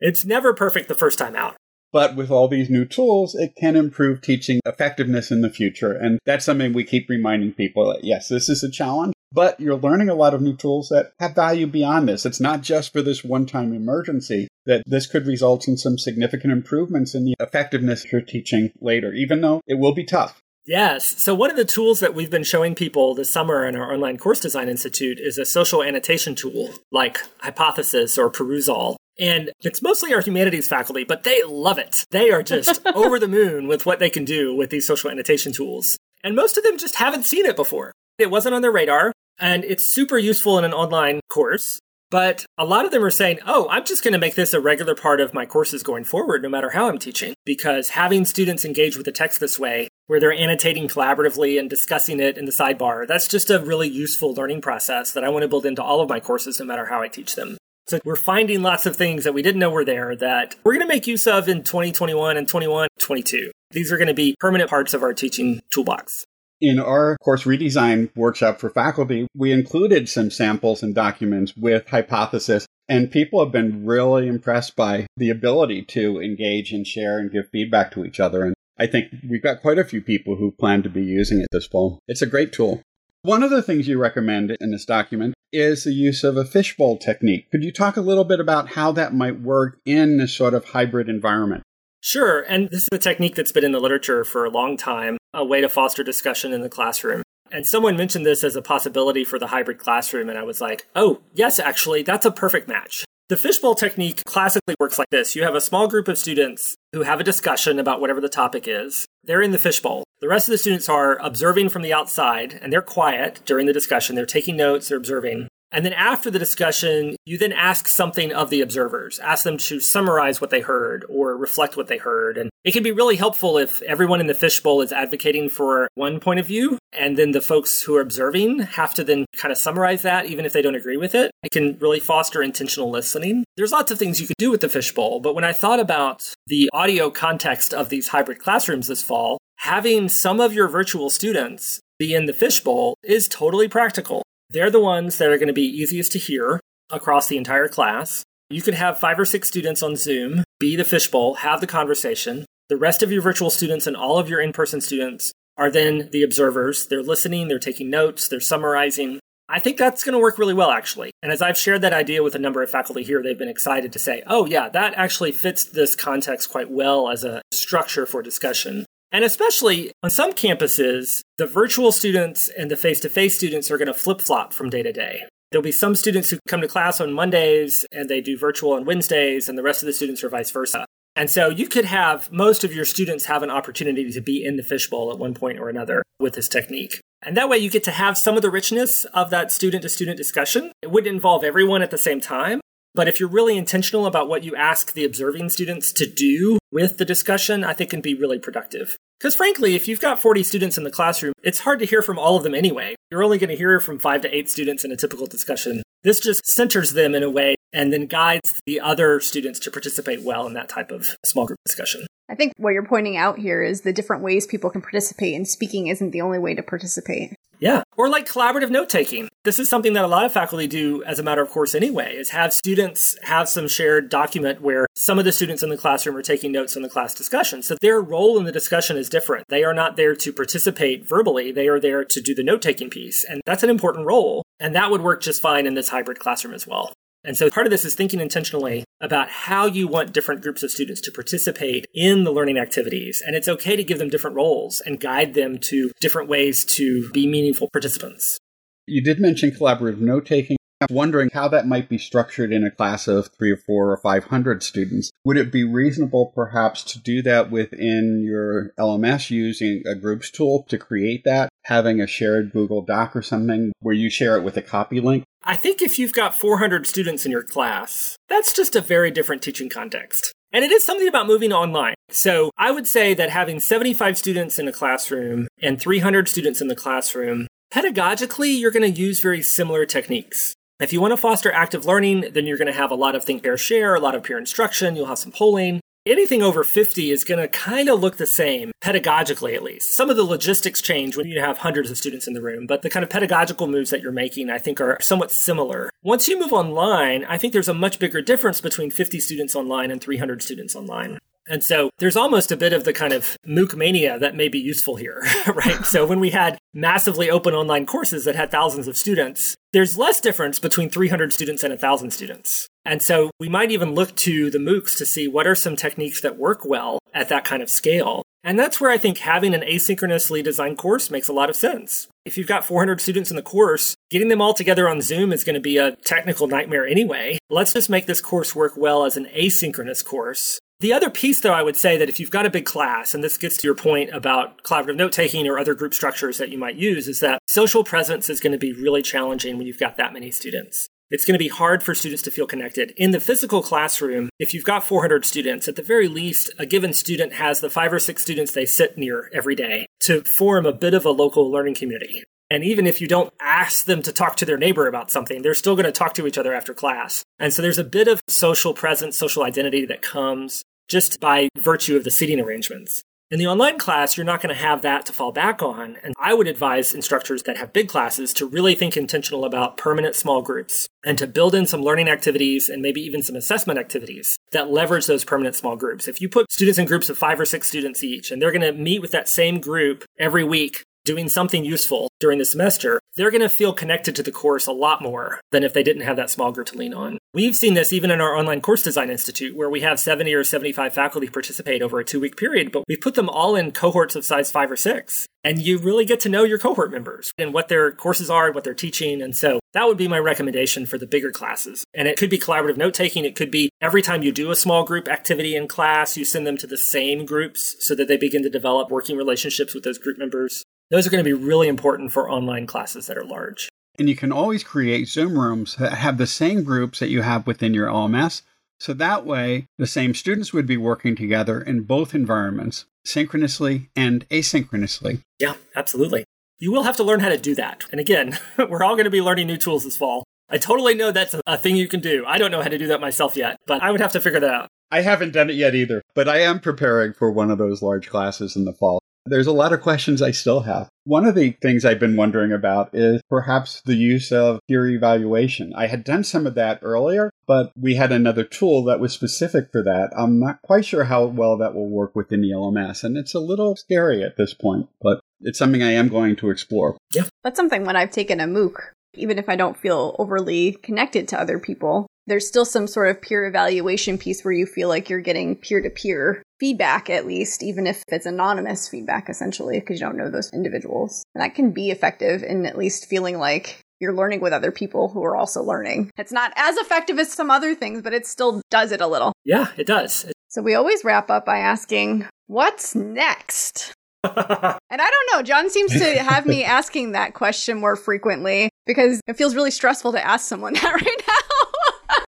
It's 0.00 0.24
never 0.24 0.52
perfect 0.52 0.88
the 0.88 0.94
first 0.94 1.18
time 1.18 1.34
out. 1.34 1.56
But 1.92 2.16
with 2.16 2.30
all 2.30 2.48
these 2.48 2.70
new 2.70 2.84
tools, 2.84 3.34
it 3.34 3.54
can 3.54 3.76
improve 3.76 4.22
teaching 4.22 4.60
effectiveness 4.64 5.30
in 5.30 5.42
the 5.42 5.50
future. 5.50 5.92
And 5.92 6.18
that's 6.24 6.44
something 6.44 6.72
we 6.72 6.84
keep 6.84 7.08
reminding 7.08 7.52
people 7.52 7.92
that 7.92 8.02
yes, 8.02 8.28
this 8.28 8.48
is 8.48 8.62
a 8.62 8.70
challenge, 8.70 9.12
but 9.30 9.60
you're 9.60 9.76
learning 9.76 10.08
a 10.08 10.14
lot 10.14 10.34
of 10.34 10.40
new 10.40 10.56
tools 10.56 10.88
that 10.88 11.12
have 11.20 11.34
value 11.34 11.66
beyond 11.66 12.08
this. 12.08 12.24
It's 12.24 12.40
not 12.40 12.62
just 12.62 12.92
for 12.92 13.02
this 13.02 13.22
one 13.22 13.46
time 13.46 13.74
emergency, 13.74 14.48
that 14.64 14.82
this 14.86 15.06
could 15.06 15.26
result 15.26 15.68
in 15.68 15.76
some 15.76 15.98
significant 15.98 16.52
improvements 16.52 17.14
in 17.14 17.24
the 17.24 17.34
effectiveness 17.40 18.04
for 18.04 18.20
teaching 18.20 18.72
later, 18.80 19.12
even 19.12 19.40
though 19.40 19.60
it 19.66 19.78
will 19.78 19.94
be 19.94 20.04
tough. 20.04 20.40
Yes. 20.64 21.20
So, 21.20 21.34
one 21.34 21.50
of 21.50 21.56
the 21.56 21.64
tools 21.64 21.98
that 22.00 22.14
we've 22.14 22.30
been 22.30 22.44
showing 22.44 22.76
people 22.76 23.14
this 23.14 23.30
summer 23.30 23.66
in 23.66 23.74
our 23.74 23.92
online 23.92 24.16
course 24.16 24.38
design 24.38 24.68
institute 24.68 25.18
is 25.18 25.36
a 25.36 25.44
social 25.44 25.82
annotation 25.82 26.36
tool 26.36 26.70
like 26.92 27.18
Hypothesis 27.38 28.16
or 28.16 28.30
Perusall. 28.30 28.96
And 29.18 29.50
it's 29.60 29.82
mostly 29.82 30.14
our 30.14 30.20
humanities 30.20 30.68
faculty, 30.68 31.04
but 31.04 31.24
they 31.24 31.42
love 31.44 31.78
it. 31.78 32.04
They 32.10 32.30
are 32.30 32.42
just 32.42 32.84
over 32.94 33.18
the 33.18 33.28
moon 33.28 33.68
with 33.68 33.86
what 33.86 33.98
they 33.98 34.10
can 34.10 34.24
do 34.24 34.54
with 34.54 34.70
these 34.70 34.86
social 34.86 35.10
annotation 35.10 35.52
tools. 35.52 35.98
And 36.24 36.36
most 36.36 36.56
of 36.56 36.64
them 36.64 36.78
just 36.78 36.96
haven't 36.96 37.24
seen 37.24 37.46
it 37.46 37.56
before. 37.56 37.92
It 38.18 38.30
wasn't 38.30 38.54
on 38.54 38.62
their 38.62 38.70
radar, 38.70 39.12
and 39.38 39.64
it's 39.64 39.86
super 39.86 40.18
useful 40.18 40.58
in 40.58 40.64
an 40.64 40.72
online 40.72 41.20
course. 41.28 41.80
But 42.10 42.44
a 42.58 42.66
lot 42.66 42.84
of 42.84 42.90
them 42.90 43.02
are 43.02 43.10
saying, 43.10 43.38
oh, 43.46 43.66
I'm 43.70 43.86
just 43.86 44.04
going 44.04 44.12
to 44.12 44.18
make 44.18 44.34
this 44.34 44.52
a 44.52 44.60
regular 44.60 44.94
part 44.94 45.18
of 45.18 45.32
my 45.32 45.46
courses 45.46 45.82
going 45.82 46.04
forward, 46.04 46.42
no 46.42 46.50
matter 46.50 46.68
how 46.68 46.88
I'm 46.88 46.98
teaching. 46.98 47.32
Because 47.46 47.88
having 47.88 48.26
students 48.26 48.66
engage 48.66 48.98
with 48.98 49.06
the 49.06 49.12
text 49.12 49.40
this 49.40 49.58
way, 49.58 49.88
where 50.08 50.20
they're 50.20 50.30
annotating 50.30 50.88
collaboratively 50.88 51.58
and 51.58 51.70
discussing 51.70 52.20
it 52.20 52.36
in 52.36 52.44
the 52.44 52.52
sidebar, 52.52 53.08
that's 53.08 53.28
just 53.28 53.48
a 53.48 53.60
really 53.60 53.88
useful 53.88 54.34
learning 54.34 54.60
process 54.60 55.10
that 55.12 55.24
I 55.24 55.30
want 55.30 55.44
to 55.44 55.48
build 55.48 55.64
into 55.64 55.82
all 55.82 56.02
of 56.02 56.10
my 56.10 56.20
courses, 56.20 56.60
no 56.60 56.66
matter 56.66 56.84
how 56.84 57.00
I 57.00 57.08
teach 57.08 57.34
them. 57.34 57.56
So 57.86 57.98
we're 58.04 58.16
finding 58.16 58.62
lots 58.62 58.86
of 58.86 58.96
things 58.96 59.24
that 59.24 59.34
we 59.34 59.42
didn't 59.42 59.58
know 59.58 59.70
were 59.70 59.84
there 59.84 60.14
that 60.16 60.54
we're 60.64 60.72
going 60.72 60.86
to 60.86 60.92
make 60.92 61.06
use 61.06 61.26
of 61.26 61.48
in 61.48 61.62
2021 61.62 62.36
and 62.36 62.48
21, 62.48 62.88
22. 62.98 63.50
These 63.70 63.90
are 63.90 63.96
going 63.96 64.08
to 64.08 64.14
be 64.14 64.36
permanent 64.38 64.70
parts 64.70 64.94
of 64.94 65.02
our 65.02 65.12
teaching 65.12 65.60
toolbox. 65.70 66.24
In 66.60 66.78
our 66.78 67.16
course 67.18 67.42
redesign 67.42 68.14
workshop 68.14 68.60
for 68.60 68.70
faculty, 68.70 69.26
we 69.36 69.50
included 69.50 70.08
some 70.08 70.30
samples 70.30 70.82
and 70.82 70.94
documents 70.94 71.56
with 71.56 71.88
Hypothesis, 71.88 72.66
and 72.88 73.10
people 73.10 73.42
have 73.42 73.50
been 73.50 73.84
really 73.84 74.28
impressed 74.28 74.76
by 74.76 75.06
the 75.16 75.30
ability 75.30 75.82
to 75.82 76.20
engage 76.20 76.72
and 76.72 76.86
share 76.86 77.18
and 77.18 77.32
give 77.32 77.48
feedback 77.50 77.90
to 77.92 78.04
each 78.04 78.20
other. 78.20 78.44
And 78.44 78.54
I 78.78 78.86
think 78.86 79.12
we've 79.28 79.42
got 79.42 79.60
quite 79.60 79.78
a 79.78 79.84
few 79.84 80.00
people 80.00 80.36
who 80.36 80.52
plan 80.52 80.84
to 80.84 80.88
be 80.88 81.02
using 81.02 81.40
it 81.40 81.48
this 81.50 81.66
fall. 81.66 81.98
It's 82.06 82.22
a 82.22 82.26
great 82.26 82.52
tool. 82.52 82.80
One 83.22 83.42
of 83.42 83.50
the 83.50 83.62
things 83.62 83.88
you 83.88 83.98
recommend 83.98 84.56
in 84.60 84.70
this 84.70 84.84
document 84.84 85.34
is 85.52 85.84
the 85.84 85.92
use 85.92 86.24
of 86.24 86.36
a 86.36 86.44
fishbowl 86.44 86.98
technique. 86.98 87.50
Could 87.50 87.64
you 87.64 87.72
talk 87.72 87.96
a 87.96 88.00
little 88.00 88.24
bit 88.24 88.40
about 88.40 88.70
how 88.70 88.92
that 88.92 89.14
might 89.14 89.40
work 89.40 89.78
in 89.84 90.18
this 90.18 90.34
sort 90.34 90.54
of 90.54 90.66
hybrid 90.66 91.08
environment? 91.08 91.62
Sure. 92.00 92.40
And 92.40 92.68
this 92.70 92.82
is 92.82 92.88
a 92.92 92.98
technique 92.98 93.36
that's 93.36 93.52
been 93.52 93.64
in 93.64 93.72
the 93.72 93.80
literature 93.80 94.24
for 94.24 94.44
a 94.44 94.50
long 94.50 94.76
time, 94.76 95.18
a 95.32 95.44
way 95.44 95.60
to 95.60 95.68
foster 95.68 96.02
discussion 96.02 96.52
in 96.52 96.60
the 96.60 96.68
classroom. 96.68 97.22
And 97.52 97.66
someone 97.66 97.96
mentioned 97.96 98.24
this 98.24 98.42
as 98.42 98.56
a 98.56 98.62
possibility 98.62 99.24
for 99.24 99.38
the 99.38 99.48
hybrid 99.48 99.78
classroom, 99.78 100.30
and 100.30 100.38
I 100.38 100.42
was 100.42 100.60
like, 100.60 100.86
oh, 100.96 101.20
yes, 101.34 101.58
actually, 101.58 102.02
that's 102.02 102.24
a 102.24 102.32
perfect 102.32 102.66
match. 102.66 103.04
The 103.28 103.36
fishbowl 103.36 103.76
technique 103.76 104.24
classically 104.24 104.74
works 104.80 104.98
like 104.98 105.08
this 105.10 105.36
you 105.36 105.42
have 105.44 105.54
a 105.54 105.60
small 105.60 105.86
group 105.86 106.08
of 106.08 106.18
students 106.18 106.74
who 106.92 107.02
have 107.02 107.20
a 107.20 107.24
discussion 107.24 107.78
about 107.78 108.00
whatever 108.00 108.20
the 108.20 108.28
topic 108.28 108.64
is. 108.66 109.06
They're 109.24 109.42
in 109.42 109.52
the 109.52 109.58
fishbowl. 109.58 110.04
The 110.22 110.28
rest 110.28 110.46
of 110.46 110.52
the 110.52 110.58
students 110.58 110.88
are 110.88 111.18
observing 111.20 111.70
from 111.70 111.82
the 111.82 111.92
outside, 111.92 112.56
and 112.62 112.72
they're 112.72 112.80
quiet 112.80 113.40
during 113.44 113.66
the 113.66 113.72
discussion. 113.72 114.14
They're 114.14 114.24
taking 114.24 114.56
notes, 114.56 114.88
they're 114.88 114.96
observing. 114.96 115.48
And 115.72 115.84
then 115.84 115.94
after 115.94 116.30
the 116.30 116.38
discussion, 116.38 117.16
you 117.24 117.38
then 117.38 117.52
ask 117.52 117.88
something 117.88 118.32
of 118.32 118.50
the 118.50 118.60
observers. 118.60 119.18
Ask 119.20 119.44
them 119.44 119.56
to 119.56 119.80
summarize 119.80 120.40
what 120.40 120.50
they 120.50 120.60
heard 120.60 121.04
or 121.08 121.36
reflect 121.36 121.76
what 121.76 121.88
they 121.88 121.96
heard. 121.96 122.36
And 122.36 122.50
it 122.64 122.72
can 122.72 122.82
be 122.82 122.92
really 122.92 123.16
helpful 123.16 123.58
if 123.58 123.80
everyone 123.82 124.20
in 124.20 124.26
the 124.26 124.34
fishbowl 124.34 124.82
is 124.82 124.92
advocating 124.92 125.48
for 125.48 125.88
one 125.94 126.20
point 126.20 126.40
of 126.40 126.46
view, 126.46 126.78
and 126.92 127.16
then 127.16 127.32
the 127.32 127.40
folks 127.40 127.82
who 127.82 127.96
are 127.96 128.00
observing 128.00 128.60
have 128.60 128.94
to 128.94 129.04
then 129.04 129.24
kind 129.36 129.50
of 129.50 129.58
summarize 129.58 130.02
that, 130.02 130.26
even 130.26 130.44
if 130.44 130.52
they 130.52 130.62
don't 130.62 130.74
agree 130.74 130.96
with 130.96 131.14
it. 131.14 131.30
It 131.42 131.50
can 131.50 131.78
really 131.78 132.00
foster 132.00 132.42
intentional 132.42 132.90
listening. 132.90 133.44
There's 133.56 133.72
lots 133.72 133.90
of 133.90 133.98
things 133.98 134.20
you 134.20 134.26
could 134.26 134.36
do 134.38 134.50
with 134.50 134.60
the 134.60 134.68
fishbowl, 134.68 135.20
but 135.20 135.34
when 135.34 135.44
I 135.44 135.52
thought 135.52 135.80
about 135.80 136.34
the 136.46 136.68
audio 136.72 137.10
context 137.10 137.72
of 137.72 137.88
these 137.88 138.08
hybrid 138.08 138.38
classrooms 138.38 138.88
this 138.88 139.02
fall, 139.02 139.38
having 139.56 140.08
some 140.08 140.40
of 140.40 140.52
your 140.52 140.68
virtual 140.68 141.10
students 141.10 141.80
be 141.98 142.14
in 142.14 142.26
the 142.26 142.32
fishbowl 142.32 142.96
is 143.02 143.28
totally 143.28 143.68
practical. 143.68 144.21
They're 144.52 144.70
the 144.70 144.80
ones 144.80 145.16
that 145.16 145.30
are 145.30 145.38
going 145.38 145.48
to 145.48 145.54
be 145.54 145.62
easiest 145.62 146.12
to 146.12 146.18
hear 146.18 146.60
across 146.90 147.26
the 147.26 147.38
entire 147.38 147.68
class. 147.68 148.22
You 148.50 148.60
could 148.60 148.74
have 148.74 148.98
five 148.98 149.18
or 149.18 149.24
six 149.24 149.48
students 149.48 149.82
on 149.82 149.96
Zoom, 149.96 150.44
be 150.60 150.76
the 150.76 150.84
fishbowl, 150.84 151.36
have 151.36 151.62
the 151.62 151.66
conversation. 151.66 152.44
The 152.68 152.76
rest 152.76 153.02
of 153.02 153.10
your 153.10 153.22
virtual 153.22 153.48
students 153.48 153.86
and 153.86 153.96
all 153.96 154.18
of 154.18 154.28
your 154.28 154.42
in 154.42 154.52
person 154.52 154.82
students 154.82 155.32
are 155.56 155.70
then 155.70 156.10
the 156.12 156.22
observers. 156.22 156.86
They're 156.86 157.02
listening, 157.02 157.48
they're 157.48 157.58
taking 157.58 157.88
notes, 157.88 158.28
they're 158.28 158.40
summarizing. 158.40 159.20
I 159.48 159.58
think 159.58 159.78
that's 159.78 160.04
going 160.04 160.12
to 160.12 160.18
work 160.18 160.36
really 160.36 160.54
well, 160.54 160.70
actually. 160.70 161.12
And 161.22 161.32
as 161.32 161.40
I've 161.40 161.56
shared 161.56 161.80
that 161.80 161.94
idea 161.94 162.22
with 162.22 162.34
a 162.34 162.38
number 162.38 162.62
of 162.62 162.70
faculty 162.70 163.02
here, 163.02 163.22
they've 163.22 163.38
been 163.38 163.48
excited 163.48 163.90
to 163.92 163.98
say, 163.98 164.22
oh, 164.26 164.44
yeah, 164.44 164.68
that 164.68 164.92
actually 164.98 165.32
fits 165.32 165.64
this 165.64 165.96
context 165.96 166.50
quite 166.50 166.70
well 166.70 167.08
as 167.08 167.24
a 167.24 167.40
structure 167.54 168.04
for 168.04 168.22
discussion. 168.22 168.84
And 169.12 169.24
especially 169.24 169.92
on 170.02 170.08
some 170.08 170.32
campuses, 170.32 171.20
the 171.36 171.46
virtual 171.46 171.92
students 171.92 172.48
and 172.48 172.70
the 172.70 172.78
face 172.78 172.98
to 173.00 173.10
face 173.10 173.36
students 173.36 173.70
are 173.70 173.76
going 173.76 173.86
to 173.86 173.94
flip 173.94 174.22
flop 174.22 174.54
from 174.54 174.70
day 174.70 174.82
to 174.82 174.92
day. 174.92 175.24
There'll 175.50 175.62
be 175.62 175.70
some 175.70 175.94
students 175.94 176.30
who 176.30 176.38
come 176.48 176.62
to 176.62 176.66
class 176.66 176.98
on 176.98 177.12
Mondays 177.12 177.84
and 177.92 178.08
they 178.08 178.22
do 178.22 178.38
virtual 178.38 178.72
on 178.72 178.86
Wednesdays, 178.86 179.50
and 179.50 179.58
the 179.58 179.62
rest 179.62 179.82
of 179.82 179.86
the 179.86 179.92
students 179.92 180.24
are 180.24 180.30
vice 180.30 180.50
versa. 180.50 180.86
And 181.14 181.28
so 181.28 181.50
you 181.50 181.68
could 181.68 181.84
have 181.84 182.32
most 182.32 182.64
of 182.64 182.72
your 182.72 182.86
students 182.86 183.26
have 183.26 183.42
an 183.42 183.50
opportunity 183.50 184.10
to 184.10 184.20
be 184.22 184.42
in 184.42 184.56
the 184.56 184.62
fishbowl 184.62 185.12
at 185.12 185.18
one 185.18 185.34
point 185.34 185.60
or 185.60 185.68
another 185.68 186.02
with 186.18 186.32
this 186.32 186.48
technique. 186.48 186.98
And 187.20 187.36
that 187.36 187.50
way 187.50 187.58
you 187.58 187.68
get 187.68 187.84
to 187.84 187.90
have 187.90 188.16
some 188.16 188.36
of 188.36 188.42
the 188.42 188.50
richness 188.50 189.04
of 189.12 189.28
that 189.28 189.52
student 189.52 189.82
to 189.82 189.90
student 189.90 190.16
discussion. 190.16 190.72
It 190.80 190.90
wouldn't 190.90 191.14
involve 191.14 191.44
everyone 191.44 191.82
at 191.82 191.90
the 191.90 191.98
same 191.98 192.18
time, 192.22 192.61
but 192.94 193.08
if 193.08 193.18
you're 193.18 193.28
really 193.28 193.56
intentional 193.56 194.06
about 194.06 194.28
what 194.28 194.44
you 194.44 194.54
ask 194.54 194.92
the 194.92 195.04
observing 195.04 195.50
students 195.50 195.92
to 195.92 196.06
do 196.06 196.58
with 196.70 196.98
the 196.98 197.04
discussion, 197.04 197.64
I 197.64 197.72
think 197.72 197.90
can 197.90 198.00
be 198.00 198.14
really 198.14 198.38
productive. 198.38 198.96
Because 199.18 199.36
frankly, 199.36 199.74
if 199.74 199.86
you've 199.86 200.00
got 200.00 200.20
40 200.20 200.42
students 200.42 200.76
in 200.76 200.84
the 200.84 200.90
classroom, 200.90 201.32
it's 201.42 201.60
hard 201.60 201.78
to 201.78 201.86
hear 201.86 202.02
from 202.02 202.18
all 202.18 202.36
of 202.36 202.42
them 202.42 202.54
anyway. 202.54 202.96
You're 203.10 203.22
only 203.22 203.38
going 203.38 203.50
to 203.50 203.56
hear 203.56 203.78
from 203.80 203.98
five 203.98 204.20
to 204.22 204.36
eight 204.36 204.50
students 204.50 204.84
in 204.84 204.92
a 204.92 204.96
typical 204.96 205.26
discussion. 205.26 205.82
This 206.02 206.18
just 206.18 206.44
centers 206.44 206.92
them 206.92 207.14
in 207.14 207.22
a 207.22 207.30
way 207.30 207.54
and 207.72 207.92
then 207.92 208.06
guides 208.06 208.60
the 208.66 208.80
other 208.80 209.20
students 209.20 209.60
to 209.60 209.70
participate 209.70 210.22
well 210.22 210.46
in 210.46 210.54
that 210.54 210.68
type 210.68 210.90
of 210.90 211.16
small 211.24 211.46
group 211.46 211.58
discussion. 211.64 212.06
I 212.28 212.34
think 212.34 212.52
what 212.56 212.70
you're 212.70 212.86
pointing 212.86 213.16
out 213.16 213.38
here 213.38 213.62
is 213.62 213.82
the 213.82 213.92
different 213.92 214.22
ways 214.22 214.46
people 214.46 214.70
can 214.70 214.80
participate, 214.80 215.34
and 215.34 215.46
speaking 215.46 215.88
isn't 215.88 216.12
the 216.12 216.22
only 216.22 216.38
way 216.38 216.54
to 216.54 216.62
participate. 216.62 217.34
Yeah. 217.62 217.84
Or 217.96 218.08
like 218.08 218.28
collaborative 218.28 218.70
note 218.70 218.88
taking. 218.88 219.28
This 219.44 219.60
is 219.60 219.70
something 219.70 219.92
that 219.92 220.04
a 220.04 220.08
lot 220.08 220.24
of 220.24 220.32
faculty 220.32 220.66
do 220.66 221.04
as 221.04 221.20
a 221.20 221.22
matter 221.22 221.42
of 221.42 221.48
course 221.48 221.76
anyway, 221.76 222.16
is 222.16 222.30
have 222.30 222.52
students 222.52 223.16
have 223.22 223.48
some 223.48 223.68
shared 223.68 224.08
document 224.08 224.60
where 224.60 224.88
some 224.96 225.16
of 225.16 225.24
the 225.24 225.30
students 225.30 225.62
in 225.62 225.68
the 225.68 225.76
classroom 225.76 226.16
are 226.16 226.22
taking 226.22 226.50
notes 226.50 226.74
on 226.74 226.82
the 226.82 226.88
class 226.88 227.14
discussion. 227.14 227.62
So 227.62 227.76
their 227.80 228.00
role 228.00 228.36
in 228.36 228.46
the 228.46 228.52
discussion 228.52 228.96
is 228.96 229.08
different. 229.08 229.46
They 229.48 229.62
are 229.62 229.74
not 229.74 229.96
there 229.96 230.16
to 230.16 230.32
participate 230.32 231.08
verbally. 231.08 231.52
They 231.52 231.68
are 231.68 231.78
there 231.78 232.04
to 232.04 232.20
do 232.20 232.34
the 232.34 232.42
note 232.42 232.62
taking 232.62 232.90
piece. 232.90 233.24
And 233.24 233.40
that's 233.46 233.62
an 233.62 233.70
important 233.70 234.06
role. 234.06 234.42
And 234.58 234.74
that 234.74 234.90
would 234.90 235.02
work 235.02 235.22
just 235.22 235.40
fine 235.40 235.64
in 235.64 235.74
this 235.74 235.90
hybrid 235.90 236.18
classroom 236.18 236.54
as 236.54 236.66
well. 236.66 236.92
And 237.24 237.36
so 237.36 237.50
part 237.50 237.66
of 237.66 237.70
this 237.70 237.84
is 237.84 237.94
thinking 237.94 238.20
intentionally 238.20 238.84
about 239.00 239.28
how 239.28 239.66
you 239.66 239.86
want 239.86 240.12
different 240.12 240.42
groups 240.42 240.62
of 240.62 240.70
students 240.70 241.00
to 241.02 241.12
participate 241.12 241.86
in 241.94 242.24
the 242.24 242.32
learning 242.32 242.58
activities. 242.58 243.22
And 243.24 243.36
it's 243.36 243.48
okay 243.48 243.76
to 243.76 243.84
give 243.84 243.98
them 243.98 244.08
different 244.08 244.36
roles 244.36 244.80
and 244.80 245.00
guide 245.00 245.34
them 245.34 245.58
to 245.58 245.92
different 246.00 246.28
ways 246.28 246.64
to 246.76 247.10
be 247.10 247.26
meaningful 247.26 247.68
participants. 247.72 248.38
You 248.86 249.02
did 249.02 249.20
mention 249.20 249.50
collaborative 249.50 249.98
note 249.98 250.26
taking. 250.26 250.56
I'm 250.80 250.96
wondering 250.96 251.30
how 251.32 251.46
that 251.46 251.68
might 251.68 251.88
be 251.88 251.96
structured 251.96 252.52
in 252.52 252.64
a 252.64 252.70
class 252.70 253.06
of 253.06 253.30
three 253.38 253.52
or 253.52 253.56
four 253.56 253.92
or 253.92 253.96
500 253.98 254.64
students. 254.64 255.12
Would 255.24 255.36
it 255.36 255.52
be 255.52 255.62
reasonable 255.62 256.32
perhaps 256.34 256.82
to 256.84 256.98
do 256.98 257.22
that 257.22 257.52
within 257.52 258.24
your 258.26 258.72
LMS 258.76 259.30
using 259.30 259.84
a 259.86 259.94
groups 259.94 260.28
tool 260.28 260.64
to 260.68 260.78
create 260.78 261.22
that, 261.24 261.50
having 261.66 262.00
a 262.00 262.08
shared 262.08 262.52
Google 262.52 262.82
Doc 262.82 263.14
or 263.14 263.22
something 263.22 263.72
where 263.78 263.94
you 263.94 264.10
share 264.10 264.36
it 264.36 264.42
with 264.42 264.56
a 264.56 264.62
copy 264.62 265.00
link? 265.00 265.22
I 265.44 265.56
think 265.56 265.82
if 265.82 265.98
you've 265.98 266.12
got 266.12 266.36
400 266.36 266.86
students 266.86 267.26
in 267.26 267.32
your 267.32 267.42
class, 267.42 268.16
that's 268.28 268.52
just 268.52 268.76
a 268.76 268.80
very 268.80 269.10
different 269.10 269.42
teaching 269.42 269.68
context. 269.68 270.32
And 270.52 270.64
it 270.64 270.70
is 270.70 270.86
something 270.86 271.08
about 271.08 271.26
moving 271.26 271.52
online. 271.52 271.94
So 272.10 272.52
I 272.56 272.70
would 272.70 272.86
say 272.86 273.12
that 273.14 273.30
having 273.30 273.58
75 273.58 274.16
students 274.16 274.60
in 274.60 274.68
a 274.68 274.72
classroom 274.72 275.48
and 275.60 275.80
300 275.80 276.28
students 276.28 276.60
in 276.60 276.68
the 276.68 276.76
classroom, 276.76 277.48
pedagogically, 277.74 278.56
you're 278.56 278.70
going 278.70 278.92
to 278.92 279.00
use 279.00 279.20
very 279.20 279.42
similar 279.42 279.84
techniques. 279.84 280.54
If 280.78 280.92
you 280.92 281.00
want 281.00 281.12
to 281.12 281.16
foster 281.16 281.50
active 281.50 281.86
learning, 281.86 282.30
then 282.32 282.46
you're 282.46 282.58
going 282.58 282.72
to 282.72 282.78
have 282.78 282.92
a 282.92 282.96
lot 282.96 283.16
of 283.16 283.24
think, 283.24 283.42
pair, 283.42 283.56
share, 283.56 283.96
a 283.96 284.00
lot 284.00 284.14
of 284.14 284.22
peer 284.22 284.38
instruction, 284.38 284.94
you'll 284.94 285.06
have 285.06 285.18
some 285.18 285.32
polling. 285.32 285.80
Anything 286.04 286.42
over 286.42 286.64
50 286.64 287.12
is 287.12 287.22
going 287.22 287.38
to 287.38 287.46
kind 287.46 287.88
of 287.88 288.00
look 288.00 288.16
the 288.16 288.26
same, 288.26 288.72
pedagogically 288.80 289.54
at 289.54 289.62
least. 289.62 289.96
Some 289.96 290.10
of 290.10 290.16
the 290.16 290.24
logistics 290.24 290.82
change 290.82 291.16
when 291.16 291.28
you 291.28 291.38
have 291.38 291.58
hundreds 291.58 291.92
of 291.92 291.96
students 291.98 292.26
in 292.26 292.34
the 292.34 292.42
room, 292.42 292.66
but 292.66 292.82
the 292.82 292.90
kind 292.90 293.04
of 293.04 293.10
pedagogical 293.10 293.68
moves 293.68 293.90
that 293.90 294.02
you're 294.02 294.10
making, 294.10 294.50
I 294.50 294.58
think, 294.58 294.80
are 294.80 294.98
somewhat 295.00 295.30
similar. 295.30 295.90
Once 296.02 296.26
you 296.26 296.40
move 296.40 296.52
online, 296.52 297.24
I 297.26 297.38
think 297.38 297.52
there's 297.52 297.68
a 297.68 297.74
much 297.74 298.00
bigger 298.00 298.20
difference 298.20 298.60
between 298.60 298.90
50 298.90 299.20
students 299.20 299.54
online 299.54 299.92
and 299.92 300.00
300 300.00 300.42
students 300.42 300.74
online. 300.74 301.18
And 301.46 301.62
so 301.62 301.90
there's 301.98 302.16
almost 302.16 302.50
a 302.50 302.56
bit 302.56 302.72
of 302.72 302.82
the 302.82 302.92
kind 302.92 303.12
of 303.12 303.36
MOOC 303.46 303.76
mania 303.76 304.18
that 304.18 304.34
may 304.34 304.48
be 304.48 304.58
useful 304.58 304.96
here, 304.96 305.22
right? 305.46 305.84
so 305.84 306.04
when 306.04 306.18
we 306.18 306.30
had 306.30 306.58
massively 306.74 307.30
open 307.30 307.54
online 307.54 307.86
courses 307.86 308.24
that 308.24 308.34
had 308.34 308.50
thousands 308.50 308.88
of 308.88 308.98
students, 308.98 309.54
there's 309.72 309.96
less 309.96 310.20
difference 310.20 310.58
between 310.58 310.90
300 310.90 311.32
students 311.32 311.62
and 311.62 311.70
1,000 311.70 312.10
students. 312.10 312.68
And 312.84 313.02
so 313.02 313.30
we 313.38 313.48
might 313.48 313.70
even 313.70 313.94
look 313.94 314.14
to 314.16 314.50
the 314.50 314.58
MOOCs 314.58 314.96
to 314.98 315.06
see 315.06 315.28
what 315.28 315.46
are 315.46 315.54
some 315.54 315.76
techniques 315.76 316.20
that 316.20 316.38
work 316.38 316.64
well 316.64 316.98
at 317.14 317.28
that 317.28 317.44
kind 317.44 317.62
of 317.62 317.70
scale. 317.70 318.22
And 318.44 318.58
that's 318.58 318.80
where 318.80 318.90
I 318.90 318.98
think 318.98 319.18
having 319.18 319.54
an 319.54 319.60
asynchronously 319.60 320.42
designed 320.42 320.78
course 320.78 321.10
makes 321.10 321.28
a 321.28 321.32
lot 321.32 321.48
of 321.48 321.54
sense. 321.54 322.08
If 322.24 322.36
you've 322.36 322.48
got 322.48 322.64
400 322.64 323.00
students 323.00 323.30
in 323.30 323.36
the 323.36 323.42
course, 323.42 323.94
getting 324.10 324.28
them 324.28 324.40
all 324.40 324.54
together 324.54 324.88
on 324.88 325.00
Zoom 325.00 325.32
is 325.32 325.44
going 325.44 325.54
to 325.54 325.60
be 325.60 325.76
a 325.76 325.96
technical 326.04 326.48
nightmare 326.48 326.86
anyway. 326.86 327.38
Let's 327.50 327.72
just 327.72 327.90
make 327.90 328.06
this 328.06 328.20
course 328.20 328.54
work 328.54 328.76
well 328.76 329.04
as 329.04 329.16
an 329.16 329.26
asynchronous 329.26 330.04
course 330.04 330.58
the 330.82 330.92
other 330.92 331.10
piece, 331.10 331.40
though, 331.40 331.52
I 331.52 331.62
would 331.62 331.76
say 331.76 331.96
that 331.96 332.08
if 332.08 332.18
you've 332.18 332.32
got 332.32 332.44
a 332.44 332.50
big 332.50 332.64
class, 332.64 333.14
and 333.14 333.22
this 333.22 333.38
gets 333.38 333.56
to 333.58 333.68
your 333.68 333.74
point 333.76 334.10
about 334.10 334.64
collaborative 334.64 334.96
note 334.96 335.12
taking 335.12 335.46
or 335.46 335.56
other 335.56 335.74
group 335.74 335.94
structures 335.94 336.38
that 336.38 336.48
you 336.48 336.58
might 336.58 336.74
use, 336.74 337.06
is 337.06 337.20
that 337.20 337.38
social 337.46 337.84
presence 337.84 338.28
is 338.28 338.40
going 338.40 338.50
to 338.50 338.58
be 338.58 338.72
really 338.72 339.00
challenging 339.00 339.56
when 339.56 339.68
you've 339.68 339.78
got 339.78 339.96
that 339.96 340.12
many 340.12 340.32
students. 340.32 340.88
It's 341.12 341.26
going 341.26 341.34
to 341.34 341.38
be 341.38 341.48
hard 341.48 341.82
for 341.82 341.94
students 341.94 342.22
to 342.22 342.30
feel 342.30 342.46
connected. 342.46 342.94
In 342.96 343.10
the 343.10 343.20
physical 343.20 343.62
classroom, 343.62 344.30
if 344.38 344.54
you've 344.54 344.64
got 344.64 344.82
400 344.82 345.26
students, 345.26 345.68
at 345.68 345.76
the 345.76 345.82
very 345.82 346.08
least, 346.08 346.50
a 346.58 346.64
given 346.64 346.94
student 346.94 347.34
has 347.34 347.60
the 347.60 347.68
five 347.68 347.92
or 347.92 347.98
six 347.98 348.22
students 348.22 348.52
they 348.52 348.64
sit 348.64 348.96
near 348.96 349.30
every 349.34 349.54
day 349.54 349.84
to 350.00 350.22
form 350.22 350.64
a 350.64 350.72
bit 350.72 350.94
of 350.94 351.04
a 351.04 351.10
local 351.10 351.50
learning 351.50 351.74
community. 351.74 352.24
And 352.50 352.64
even 352.64 352.86
if 352.86 353.02
you 353.02 353.08
don't 353.08 353.30
ask 353.42 353.84
them 353.84 354.00
to 354.02 354.12
talk 354.12 354.36
to 354.36 354.46
their 354.46 354.56
neighbor 354.56 354.88
about 354.88 355.10
something, 355.10 355.42
they're 355.42 355.52
still 355.52 355.76
going 355.76 355.84
to 355.84 355.92
talk 355.92 356.14
to 356.14 356.26
each 356.26 356.38
other 356.38 356.54
after 356.54 356.72
class. 356.72 357.22
And 357.38 357.52
so 357.52 357.60
there's 357.60 357.78
a 357.78 357.84
bit 357.84 358.08
of 358.08 358.22
social 358.26 358.72
presence, 358.72 359.18
social 359.18 359.44
identity 359.44 359.84
that 359.84 360.00
comes 360.00 360.62
just 360.88 361.20
by 361.20 361.50
virtue 361.58 361.94
of 361.94 362.04
the 362.04 362.10
seating 362.10 362.40
arrangements. 362.40 363.02
In 363.32 363.38
the 363.38 363.46
online 363.46 363.78
class, 363.78 364.14
you're 364.14 364.26
not 364.26 364.42
going 364.42 364.54
to 364.54 364.60
have 364.60 364.82
that 364.82 365.06
to 365.06 365.12
fall 365.14 365.32
back 365.32 365.62
on. 365.62 365.96
And 366.02 366.12
I 366.18 366.34
would 366.34 366.46
advise 366.46 366.92
instructors 366.92 367.44
that 367.44 367.56
have 367.56 367.72
big 367.72 367.88
classes 367.88 368.34
to 368.34 368.46
really 368.46 368.74
think 368.74 368.94
intentional 368.94 369.46
about 369.46 369.78
permanent 369.78 370.14
small 370.14 370.42
groups 370.42 370.86
and 371.02 371.16
to 371.16 371.26
build 371.26 371.54
in 371.54 371.64
some 371.64 371.80
learning 371.80 372.10
activities 372.10 372.68
and 372.68 372.82
maybe 372.82 373.00
even 373.00 373.22
some 373.22 373.34
assessment 373.34 373.78
activities 373.78 374.36
that 374.50 374.70
leverage 374.70 375.06
those 375.06 375.24
permanent 375.24 375.56
small 375.56 375.76
groups. 375.76 376.08
If 376.08 376.20
you 376.20 376.28
put 376.28 376.52
students 376.52 376.78
in 376.78 376.84
groups 376.84 377.08
of 377.08 377.16
five 377.16 377.40
or 377.40 377.46
six 377.46 377.68
students 377.68 378.04
each 378.04 378.30
and 378.30 378.42
they're 378.42 378.52
going 378.52 378.60
to 378.60 378.72
meet 378.78 379.00
with 379.00 379.12
that 379.12 379.30
same 379.30 379.60
group 379.60 380.04
every 380.18 380.44
week 380.44 380.84
doing 381.04 381.28
something 381.28 381.64
useful 381.64 382.08
during 382.20 382.38
the 382.38 382.44
semester, 382.44 383.00
they're 383.16 383.30
going 383.30 383.42
to 383.42 383.48
feel 383.48 383.72
connected 383.72 384.16
to 384.16 384.22
the 384.22 384.32
course 384.32 384.66
a 384.66 384.72
lot 384.72 385.02
more 385.02 385.40
than 385.50 385.64
if 385.64 385.72
they 385.72 385.82
didn't 385.82 386.02
have 386.02 386.16
that 386.16 386.30
small 386.30 386.52
group 386.52 386.68
to 386.68 386.76
lean 386.76 386.94
on. 386.94 387.18
We've 387.34 387.56
seen 387.56 387.74
this 387.74 387.92
even 387.92 388.10
in 388.10 388.20
our 388.20 388.36
online 388.36 388.60
course 388.60 388.82
design 388.82 389.10
institute 389.10 389.56
where 389.56 389.70
we 389.70 389.80
have 389.80 389.98
70 389.98 390.32
or 390.34 390.44
75 390.44 390.92
faculty 390.92 391.28
participate 391.28 391.82
over 391.82 391.98
a 391.98 392.04
two 392.04 392.20
week 392.20 392.36
period, 392.36 392.72
but 392.72 392.84
we 392.86 392.96
put 392.96 393.14
them 393.14 393.28
all 393.28 393.56
in 393.56 393.72
cohorts 393.72 394.14
of 394.14 394.24
size 394.24 394.50
five 394.50 394.70
or 394.70 394.76
six. 394.76 395.26
And 395.44 395.58
you 395.58 395.78
really 395.78 396.04
get 396.04 396.20
to 396.20 396.28
know 396.28 396.44
your 396.44 396.58
cohort 396.58 396.92
members 396.92 397.32
and 397.36 397.52
what 397.52 397.68
their 397.68 397.90
courses 397.90 398.30
are 398.30 398.46
and 398.46 398.54
what 398.54 398.62
they're 398.62 398.74
teaching. 398.74 399.20
And 399.20 399.34
so 399.34 399.58
that 399.72 399.86
would 399.86 399.96
be 399.96 400.06
my 400.06 400.18
recommendation 400.18 400.86
for 400.86 400.98
the 400.98 401.06
bigger 401.06 401.32
classes. 401.32 401.84
And 401.94 402.06
it 402.06 402.16
could 402.16 402.30
be 402.30 402.38
collaborative 402.38 402.76
note 402.76 402.94
taking. 402.94 403.24
It 403.24 403.34
could 403.34 403.50
be 403.50 403.70
every 403.80 404.02
time 404.02 404.22
you 404.22 404.30
do 404.30 404.50
a 404.50 404.56
small 404.56 404.84
group 404.84 405.08
activity 405.08 405.56
in 405.56 405.66
class, 405.66 406.16
you 406.16 406.24
send 406.24 406.46
them 406.46 406.56
to 406.58 406.66
the 406.66 406.78
same 406.78 407.26
groups 407.26 407.74
so 407.80 407.94
that 407.96 408.06
they 408.06 408.16
begin 408.16 408.42
to 408.44 408.50
develop 408.50 408.90
working 408.90 409.16
relationships 409.16 409.74
with 409.74 409.82
those 409.82 409.98
group 409.98 410.18
members. 410.18 410.64
Those 410.92 411.06
are 411.06 411.10
going 411.10 411.24
to 411.24 411.28
be 411.28 411.32
really 411.32 411.68
important 411.68 412.12
for 412.12 412.30
online 412.30 412.66
classes 412.66 413.06
that 413.06 413.16
are 413.16 413.24
large. 413.24 413.70
And 413.98 414.10
you 414.10 414.14
can 414.14 414.30
always 414.30 414.62
create 414.62 415.08
Zoom 415.08 415.38
rooms 415.38 415.76
that 415.76 415.94
have 415.94 416.18
the 416.18 416.26
same 416.26 416.64
groups 416.64 416.98
that 416.98 417.08
you 417.08 417.22
have 417.22 417.46
within 417.46 417.72
your 417.72 417.88
LMS. 417.88 418.42
So 418.78 418.92
that 418.92 419.24
way, 419.24 419.68
the 419.78 419.86
same 419.86 420.12
students 420.12 420.52
would 420.52 420.66
be 420.66 420.76
working 420.76 421.16
together 421.16 421.62
in 421.62 421.84
both 421.84 422.14
environments, 422.14 422.84
synchronously 423.06 423.88
and 423.96 424.28
asynchronously. 424.28 425.22
Yeah, 425.38 425.54
absolutely. 425.74 426.24
You 426.58 426.72
will 426.72 426.82
have 426.82 426.96
to 426.98 427.04
learn 427.04 427.20
how 427.20 427.30
to 427.30 427.38
do 427.38 427.54
that. 427.54 427.86
And 427.90 427.98
again, 427.98 428.38
we're 428.58 428.84
all 428.84 428.94
going 428.94 429.04
to 429.04 429.10
be 429.10 429.22
learning 429.22 429.46
new 429.46 429.56
tools 429.56 429.84
this 429.84 429.96
fall. 429.96 430.24
I 430.50 430.58
totally 430.58 430.94
know 430.94 431.10
that's 431.10 431.34
a 431.46 431.56
thing 431.56 431.76
you 431.76 431.88
can 431.88 432.00
do. 432.00 432.26
I 432.26 432.36
don't 432.36 432.50
know 432.50 432.60
how 432.60 432.68
to 432.68 432.76
do 432.76 432.88
that 432.88 433.00
myself 433.00 433.34
yet, 433.34 433.56
but 433.66 433.82
I 433.82 433.90
would 433.90 434.02
have 434.02 434.12
to 434.12 434.20
figure 434.20 434.40
that 434.40 434.50
out. 434.50 434.68
I 434.90 435.00
haven't 435.00 435.32
done 435.32 435.48
it 435.48 435.56
yet 435.56 435.74
either, 435.74 436.02
but 436.14 436.28
I 436.28 436.40
am 436.40 436.60
preparing 436.60 437.14
for 437.14 437.32
one 437.32 437.50
of 437.50 437.56
those 437.56 437.80
large 437.80 438.10
classes 438.10 438.56
in 438.56 438.66
the 438.66 438.74
fall. 438.74 439.00
There's 439.24 439.46
a 439.46 439.52
lot 439.52 439.72
of 439.72 439.80
questions 439.80 440.20
I 440.20 440.32
still 440.32 440.60
have. 440.60 440.88
One 441.04 441.26
of 441.26 441.34
the 441.34 441.52
things 441.62 441.84
I've 441.84 442.00
been 442.00 442.16
wondering 442.16 442.52
about 442.52 442.90
is 442.92 443.20
perhaps 443.28 443.80
the 443.82 443.94
use 443.94 444.32
of 444.32 444.60
peer 444.68 444.88
evaluation. 444.88 445.72
I 445.74 445.86
had 445.86 446.04
done 446.04 446.24
some 446.24 446.46
of 446.46 446.54
that 446.54 446.80
earlier, 446.82 447.30
but 447.46 447.72
we 447.80 447.94
had 447.94 448.12
another 448.12 448.44
tool 448.44 448.84
that 448.84 449.00
was 449.00 449.12
specific 449.12 449.70
for 449.70 449.82
that. 449.84 450.10
I'm 450.16 450.40
not 450.40 450.62
quite 450.62 450.84
sure 450.84 451.04
how 451.04 451.26
well 451.26 451.56
that 451.58 451.74
will 451.74 451.88
work 451.88 452.16
within 452.16 452.40
the 452.40 452.50
LMS, 452.50 453.04
and 453.04 453.16
it's 453.16 453.34
a 453.34 453.40
little 453.40 453.76
scary 453.76 454.22
at 454.22 454.36
this 454.36 454.54
point, 454.54 454.88
but 455.00 455.20
it's 455.40 455.58
something 455.58 455.82
I 455.82 455.92
am 455.92 456.08
going 456.08 456.36
to 456.36 456.50
explore. 456.50 456.96
Yeah. 457.14 457.24
That's 457.44 457.56
something 457.56 457.84
when 457.84 457.96
I've 457.96 458.10
taken 458.10 458.40
a 458.40 458.46
MOOC, 458.46 458.74
even 459.14 459.38
if 459.38 459.48
I 459.48 459.56
don't 459.56 459.76
feel 459.76 460.16
overly 460.18 460.72
connected 460.72 461.28
to 461.28 461.40
other 461.40 461.58
people, 461.58 462.06
there's 462.26 462.46
still 462.46 462.64
some 462.64 462.86
sort 462.86 463.08
of 463.08 463.20
peer 463.20 463.46
evaluation 463.46 464.18
piece 464.18 464.44
where 464.44 464.54
you 464.54 464.66
feel 464.66 464.88
like 464.88 465.10
you're 465.10 465.20
getting 465.20 465.56
peer 465.56 465.80
to 465.80 465.90
peer 465.90 466.42
feedback, 466.60 467.10
at 467.10 467.26
least, 467.26 467.62
even 467.62 467.86
if 467.86 468.02
it's 468.08 468.26
anonymous 468.26 468.88
feedback, 468.88 469.28
essentially, 469.28 469.80
because 469.80 470.00
you 470.00 470.06
don't 470.06 470.16
know 470.16 470.30
those 470.30 470.52
individuals. 470.52 471.24
And 471.34 471.42
that 471.42 471.54
can 471.54 471.72
be 471.72 471.90
effective 471.90 472.42
in 472.42 472.66
at 472.66 472.78
least 472.78 473.06
feeling 473.06 473.38
like 473.38 473.80
you're 474.00 474.12
learning 474.12 474.40
with 474.40 474.52
other 474.52 474.72
people 474.72 475.08
who 475.08 475.22
are 475.24 475.36
also 475.36 475.62
learning. 475.62 476.10
It's 476.16 476.32
not 476.32 476.52
as 476.56 476.76
effective 476.76 477.18
as 477.18 477.32
some 477.32 477.50
other 477.50 477.74
things, 477.74 478.02
but 478.02 478.12
it 478.12 478.26
still 478.26 478.60
does 478.70 478.92
it 478.92 479.00
a 479.00 479.06
little. 479.06 479.32
Yeah, 479.44 479.68
it 479.76 479.86
does. 479.86 480.26
So 480.48 480.60
we 480.60 480.74
always 480.74 481.04
wrap 481.04 481.30
up 481.30 481.46
by 481.46 481.58
asking, 481.58 482.26
what's 482.46 482.94
next? 482.94 483.94
and 484.24 484.34
I 484.34 484.76
don't 484.90 485.30
know. 485.32 485.42
John 485.42 485.70
seems 485.70 485.92
to 485.92 486.22
have 486.22 486.46
me 486.46 486.62
asking 486.64 487.12
that 487.12 487.34
question 487.34 487.80
more 487.80 487.96
frequently 487.96 488.70
because 488.86 489.20
it 489.26 489.36
feels 489.36 489.54
really 489.54 489.70
stressful 489.70 490.12
to 490.12 490.24
ask 490.24 490.46
someone 490.46 490.74
that 490.82 490.92
right 490.92 491.22
now. 491.26 491.61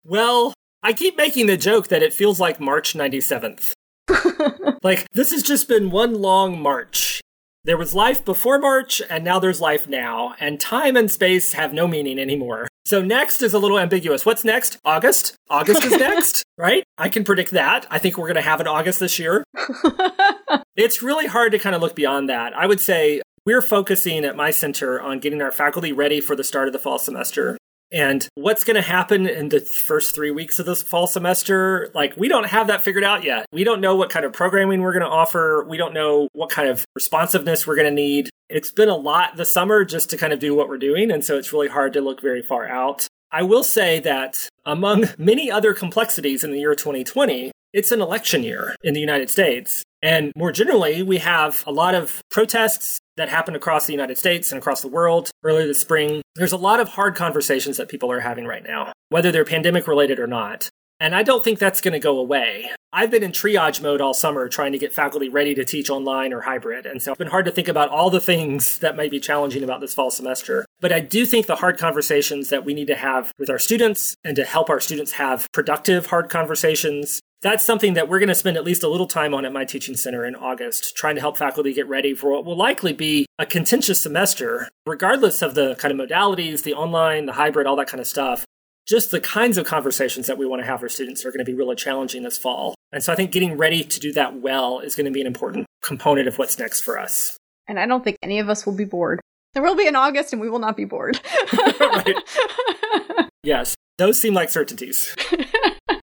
Well, 0.03 0.53
I 0.81 0.93
keep 0.93 1.17
making 1.17 1.47
the 1.47 1.57
joke 1.57 1.87
that 1.87 2.03
it 2.03 2.13
feels 2.13 2.39
like 2.39 2.59
March 2.59 2.93
97th. 2.93 3.73
like, 4.83 5.07
this 5.13 5.31
has 5.31 5.43
just 5.43 5.67
been 5.67 5.91
one 5.91 6.13
long 6.13 6.61
march. 6.61 7.21
There 7.65 7.77
was 7.77 7.95
life 7.95 8.25
before 8.25 8.59
March, 8.59 9.01
and 9.09 9.23
now 9.23 9.39
there's 9.39 9.61
life 9.61 9.87
now, 9.87 10.35
and 10.37 10.59
time 10.59 10.97
and 10.97 11.09
space 11.09 11.53
have 11.53 11.73
no 11.73 11.87
meaning 11.87 12.19
anymore. 12.19 12.67
So 12.85 13.01
next 13.01 13.41
is 13.41 13.53
a 13.53 13.59
little 13.59 13.79
ambiguous. 13.79 14.25
What's 14.25 14.43
next? 14.43 14.77
August? 14.83 15.35
August 15.49 15.85
is 15.85 15.93
next, 15.93 16.43
right? 16.57 16.83
I 16.97 17.07
can 17.07 17.23
predict 17.23 17.51
that. 17.51 17.87
I 17.89 17.99
think 17.99 18.17
we're 18.17 18.27
going 18.27 18.35
to 18.35 18.41
have 18.41 18.59
an 18.59 18.67
August 18.67 18.99
this 18.99 19.17
year. 19.17 19.45
it's 20.75 21.01
really 21.01 21.27
hard 21.27 21.53
to 21.53 21.59
kind 21.59 21.73
of 21.73 21.81
look 21.81 21.95
beyond 21.95 22.27
that. 22.27 22.53
I 22.53 22.65
would 22.65 22.81
say 22.81 23.21
we're 23.45 23.61
focusing 23.61 24.25
at 24.25 24.35
my 24.35 24.51
center 24.51 25.01
on 25.01 25.19
getting 25.19 25.41
our 25.41 25.51
faculty 25.51 25.93
ready 25.93 26.19
for 26.19 26.35
the 26.35 26.43
start 26.43 26.67
of 26.67 26.73
the 26.73 26.79
fall 26.79 26.99
semester. 26.99 27.57
And 27.93 28.27
what's 28.33 28.63
going 28.63 28.75
to 28.75 28.81
happen 28.81 29.27
in 29.27 29.49
the 29.49 29.59
first 29.59 30.15
three 30.15 30.31
weeks 30.31 30.57
of 30.57 30.65
this 30.65 30.81
fall 30.81 31.05
semester? 31.05 31.91
Like, 31.93 32.17
we 32.17 32.27
don't 32.27 32.47
have 32.47 32.65
that 32.67 32.83
figured 32.83 33.03
out 33.03 33.23
yet. 33.23 33.45
We 33.53 33.63
don't 33.63 33.81
know 33.81 33.95
what 33.95 34.09
kind 34.09 34.25
of 34.25 34.33
programming 34.33 34.81
we're 34.81 34.93
going 34.93 35.05
to 35.05 35.09
offer. 35.09 35.63
We 35.69 35.77
don't 35.77 35.93
know 35.93 36.27
what 36.33 36.49
kind 36.49 36.67
of 36.67 36.85
responsiveness 36.95 37.67
we're 37.67 37.75
going 37.75 37.87
to 37.87 37.93
need. 37.93 38.31
It's 38.49 38.71
been 38.71 38.89
a 38.89 38.95
lot 38.95 39.37
this 39.37 39.53
summer 39.53 39.85
just 39.85 40.09
to 40.09 40.17
kind 40.17 40.33
of 40.33 40.39
do 40.39 40.55
what 40.55 40.69
we're 40.69 40.79
doing. 40.79 41.11
And 41.11 41.23
so 41.23 41.37
it's 41.37 41.53
really 41.53 41.67
hard 41.67 41.93
to 41.93 42.01
look 42.01 42.19
very 42.19 42.41
far 42.41 42.67
out. 42.67 43.07
I 43.31 43.43
will 43.43 43.63
say 43.63 43.99
that 43.99 44.49
among 44.65 45.09
many 45.19 45.51
other 45.51 45.75
complexities 45.75 46.43
in 46.43 46.51
the 46.51 46.59
year 46.59 46.73
2020, 46.73 47.51
it's 47.73 47.91
an 47.91 48.01
election 48.01 48.43
year 48.43 48.75
in 48.83 48.95
the 48.95 48.99
United 48.99 49.29
States. 49.29 49.83
And 50.01 50.31
more 50.35 50.51
generally, 50.51 51.01
we 51.01 51.19
have 51.19 51.63
a 51.65 51.71
lot 51.71 51.95
of 51.95 52.21
protests 52.29 52.99
that 53.17 53.29
happened 53.29 53.55
across 53.55 53.85
the 53.85 53.93
United 53.93 54.17
States 54.17 54.51
and 54.51 54.59
across 54.59 54.81
the 54.81 54.87
world 54.87 55.31
earlier 55.43 55.67
this 55.67 55.81
spring. 55.81 56.21
There's 56.35 56.51
a 56.51 56.57
lot 56.57 56.79
of 56.79 56.89
hard 56.89 57.15
conversations 57.15 57.77
that 57.77 57.89
people 57.89 58.11
are 58.11 58.21
having 58.21 58.45
right 58.45 58.63
now, 58.63 58.93
whether 59.09 59.31
they're 59.31 59.45
pandemic 59.45 59.87
related 59.87 60.19
or 60.19 60.27
not. 60.27 60.69
And 61.03 61.13
I 61.13 61.21
don't 61.21 61.43
think 61.43 61.59
that's 61.59 61.81
going 61.81 61.91
to 61.91 61.99
go 61.99 62.17
away. 62.17 62.69
I've 62.93 63.11
been 63.11 63.23
in 63.23 63.33
triage 63.33 63.81
mode 63.81 63.99
all 63.99 64.13
summer 64.13 64.47
trying 64.47 64.71
to 64.71 64.77
get 64.77 64.93
faculty 64.93 65.27
ready 65.27 65.53
to 65.53 65.65
teach 65.65 65.89
online 65.89 66.31
or 66.31 66.39
hybrid. 66.39 66.85
And 66.85 67.01
so 67.01 67.11
it's 67.11 67.17
been 67.17 67.27
hard 67.27 67.43
to 67.43 67.51
think 67.51 67.67
about 67.67 67.89
all 67.89 68.09
the 68.09 68.21
things 68.21 68.79
that 68.79 68.95
might 68.95 69.11
be 69.11 69.19
challenging 69.19 69.65
about 69.65 69.81
this 69.81 69.93
fall 69.93 70.09
semester. 70.09 70.65
But 70.79 70.93
I 70.93 71.01
do 71.01 71.25
think 71.25 71.45
the 71.45 71.57
hard 71.57 71.77
conversations 71.77 72.47
that 72.51 72.63
we 72.63 72.73
need 72.73 72.87
to 72.87 72.95
have 72.95 73.33
with 73.37 73.49
our 73.49 73.59
students 73.59 74.15
and 74.23 74.37
to 74.37 74.45
help 74.45 74.69
our 74.69 74.79
students 74.79 75.11
have 75.13 75.51
productive 75.51 76.05
hard 76.05 76.29
conversations 76.29 77.19
that's 77.41 77.65
something 77.65 77.95
that 77.95 78.07
we're 78.07 78.19
going 78.19 78.29
to 78.29 78.35
spend 78.35 78.55
at 78.55 78.63
least 78.63 78.83
a 78.83 78.87
little 78.87 79.05
time 79.05 79.33
on 79.33 79.43
at 79.43 79.51
my 79.51 79.65
teaching 79.65 79.97
center 79.97 80.25
in 80.25 80.33
August, 80.33 80.95
trying 80.95 81.15
to 81.15 81.19
help 81.19 81.37
faculty 81.37 81.73
get 81.73 81.85
ready 81.89 82.15
for 82.15 82.31
what 82.31 82.45
will 82.45 82.55
likely 82.55 82.93
be 82.93 83.25
a 83.37 83.45
contentious 83.45 84.01
semester, 84.01 84.69
regardless 84.85 85.41
of 85.41 85.53
the 85.53 85.75
kind 85.75 85.91
of 85.91 86.07
modalities, 86.07 86.63
the 86.63 86.73
online, 86.73 87.25
the 87.25 87.33
hybrid, 87.33 87.67
all 87.67 87.75
that 87.75 87.87
kind 87.87 87.99
of 87.99 88.07
stuff. 88.07 88.45
Just 88.87 89.11
the 89.11 89.21
kinds 89.21 89.57
of 89.57 89.65
conversations 89.65 90.27
that 90.27 90.37
we 90.37 90.45
want 90.45 90.61
to 90.61 90.65
have 90.65 90.81
for 90.81 90.89
students 90.89 91.25
are 91.25 91.31
going 91.31 91.39
to 91.39 91.45
be 91.45 91.53
really 91.53 91.75
challenging 91.75 92.23
this 92.23 92.37
fall. 92.37 92.75
And 92.91 93.03
so 93.03 93.13
I 93.13 93.15
think 93.15 93.31
getting 93.31 93.57
ready 93.57 93.83
to 93.83 93.99
do 93.99 94.11
that 94.13 94.39
well 94.41 94.79
is 94.79 94.95
going 94.95 95.05
to 95.05 95.11
be 95.11 95.21
an 95.21 95.27
important 95.27 95.65
component 95.83 96.27
of 96.27 96.37
what's 96.37 96.59
next 96.59 96.81
for 96.81 96.99
us. 96.99 97.37
And 97.67 97.79
I 97.79 97.85
don't 97.85 98.03
think 98.03 98.17
any 98.21 98.39
of 98.39 98.49
us 98.49 98.65
will 98.65 98.75
be 98.75 98.85
bored. 98.85 99.19
There 99.53 99.63
will 99.63 99.75
be 99.75 99.87
in 99.87 99.95
August 99.95 100.33
and 100.33 100.41
we 100.41 100.49
will 100.49 100.59
not 100.59 100.75
be 100.75 100.85
bored. 100.85 101.19
Yes, 103.43 103.75
those 103.97 104.19
seem 104.19 104.33
like 104.33 104.49
certainties. 104.49 105.15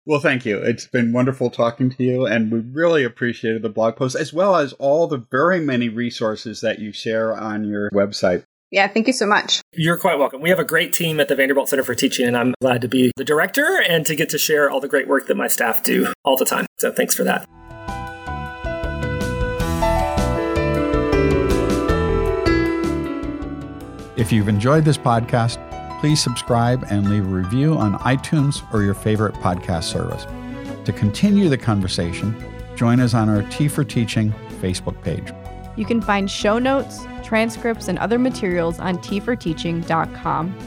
Well, 0.07 0.21
thank 0.21 0.45
you. 0.45 0.57
It's 0.59 0.88
been 0.88 1.11
wonderful 1.11 1.49
talking 1.49 1.89
to 1.89 2.01
you, 2.01 2.25
and 2.25 2.49
we 2.49 2.59
really 2.59 3.03
appreciated 3.03 3.61
the 3.61 3.67
blog 3.67 3.97
post 3.97 4.15
as 4.15 4.32
well 4.32 4.55
as 4.55 4.71
all 4.71 5.05
the 5.05 5.25
very 5.30 5.59
many 5.59 5.89
resources 5.89 6.61
that 6.61 6.80
you 6.80 6.93
share 6.93 7.36
on 7.36 7.65
your 7.65 7.91
website. 7.91 8.45
Yeah, 8.70 8.88
thank 8.88 9.07
you 9.07 9.13
so 9.13 9.26
much. 9.26 9.61
You're 9.74 9.97
quite 9.97 10.20
welcome. 10.20 10.41
We 10.41 10.49
have 10.49 10.59
a 10.59 10.65
great 10.65 10.91
team 10.91 11.20
at 11.20 11.30
the 11.30 11.36
Vanderbilt 11.36 11.70
Center 11.70 11.84
for 11.84 11.95
Teaching, 11.95 12.28
and 12.28 12.36
I'm 12.36 12.53
glad 12.61 12.82
to 12.82 12.89
be 12.89 13.11
the 13.15 13.24
director 13.24 13.82
and 13.82 14.05
to 14.05 14.15
get 14.15 14.30
to 14.30 14.38
share 14.38 14.70
all 14.70 14.82
the 14.82 14.89
great 14.89 15.07
work 15.07 15.28
that 15.28 15.36
my 15.36 15.47
staff 15.47 15.84
do 15.84 16.11
all 16.26 16.36
the 16.36 16.45
time. 16.45 16.65
So 16.78 16.91
thanks 16.91 17.15
for 17.15 17.24
that. 17.24 17.47
If 24.18 24.32
you've 24.34 24.49
enjoyed 24.49 24.84
this 24.84 24.97
podcast, 24.97 25.57
please 26.01 26.22
subscribe 26.22 26.86
and 26.89 27.09
leave 27.09 27.24
a 27.24 27.30
review 27.30 27.76
on 27.76 27.97
iTunes 27.99 28.61
or 28.74 28.82
your 28.82 28.95
favorite 28.95 29.36
podcast 29.36 29.84
service. 29.84 30.26
To 30.86 30.91
continue 30.91 31.49
the 31.49 31.57
conversation, 31.57 32.36
join 32.76 32.99
us 32.99 33.13
on 33.13 33.30
our 33.30 33.43
Tea 33.43 33.68
for 33.68 33.84
Teaching 33.84 34.34
Facebook 34.59 35.01
page. 35.03 35.32
You 35.78 35.86
can 35.86 36.01
find 36.01 36.30
show 36.30 36.59
notes, 36.59 37.05
transcripts, 37.23 37.88
and 37.88 37.97
other 37.99 38.19
materials 38.19 38.80
on 38.80 38.97
teaforteaching.com. 38.97 40.57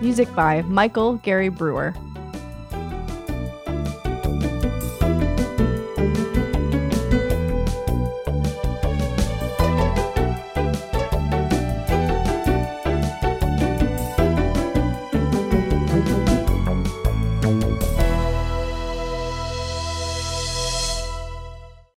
Music 0.00 0.34
by 0.34 0.62
Michael 0.62 1.16
Gary 1.16 1.48
Brewer. 1.48 1.94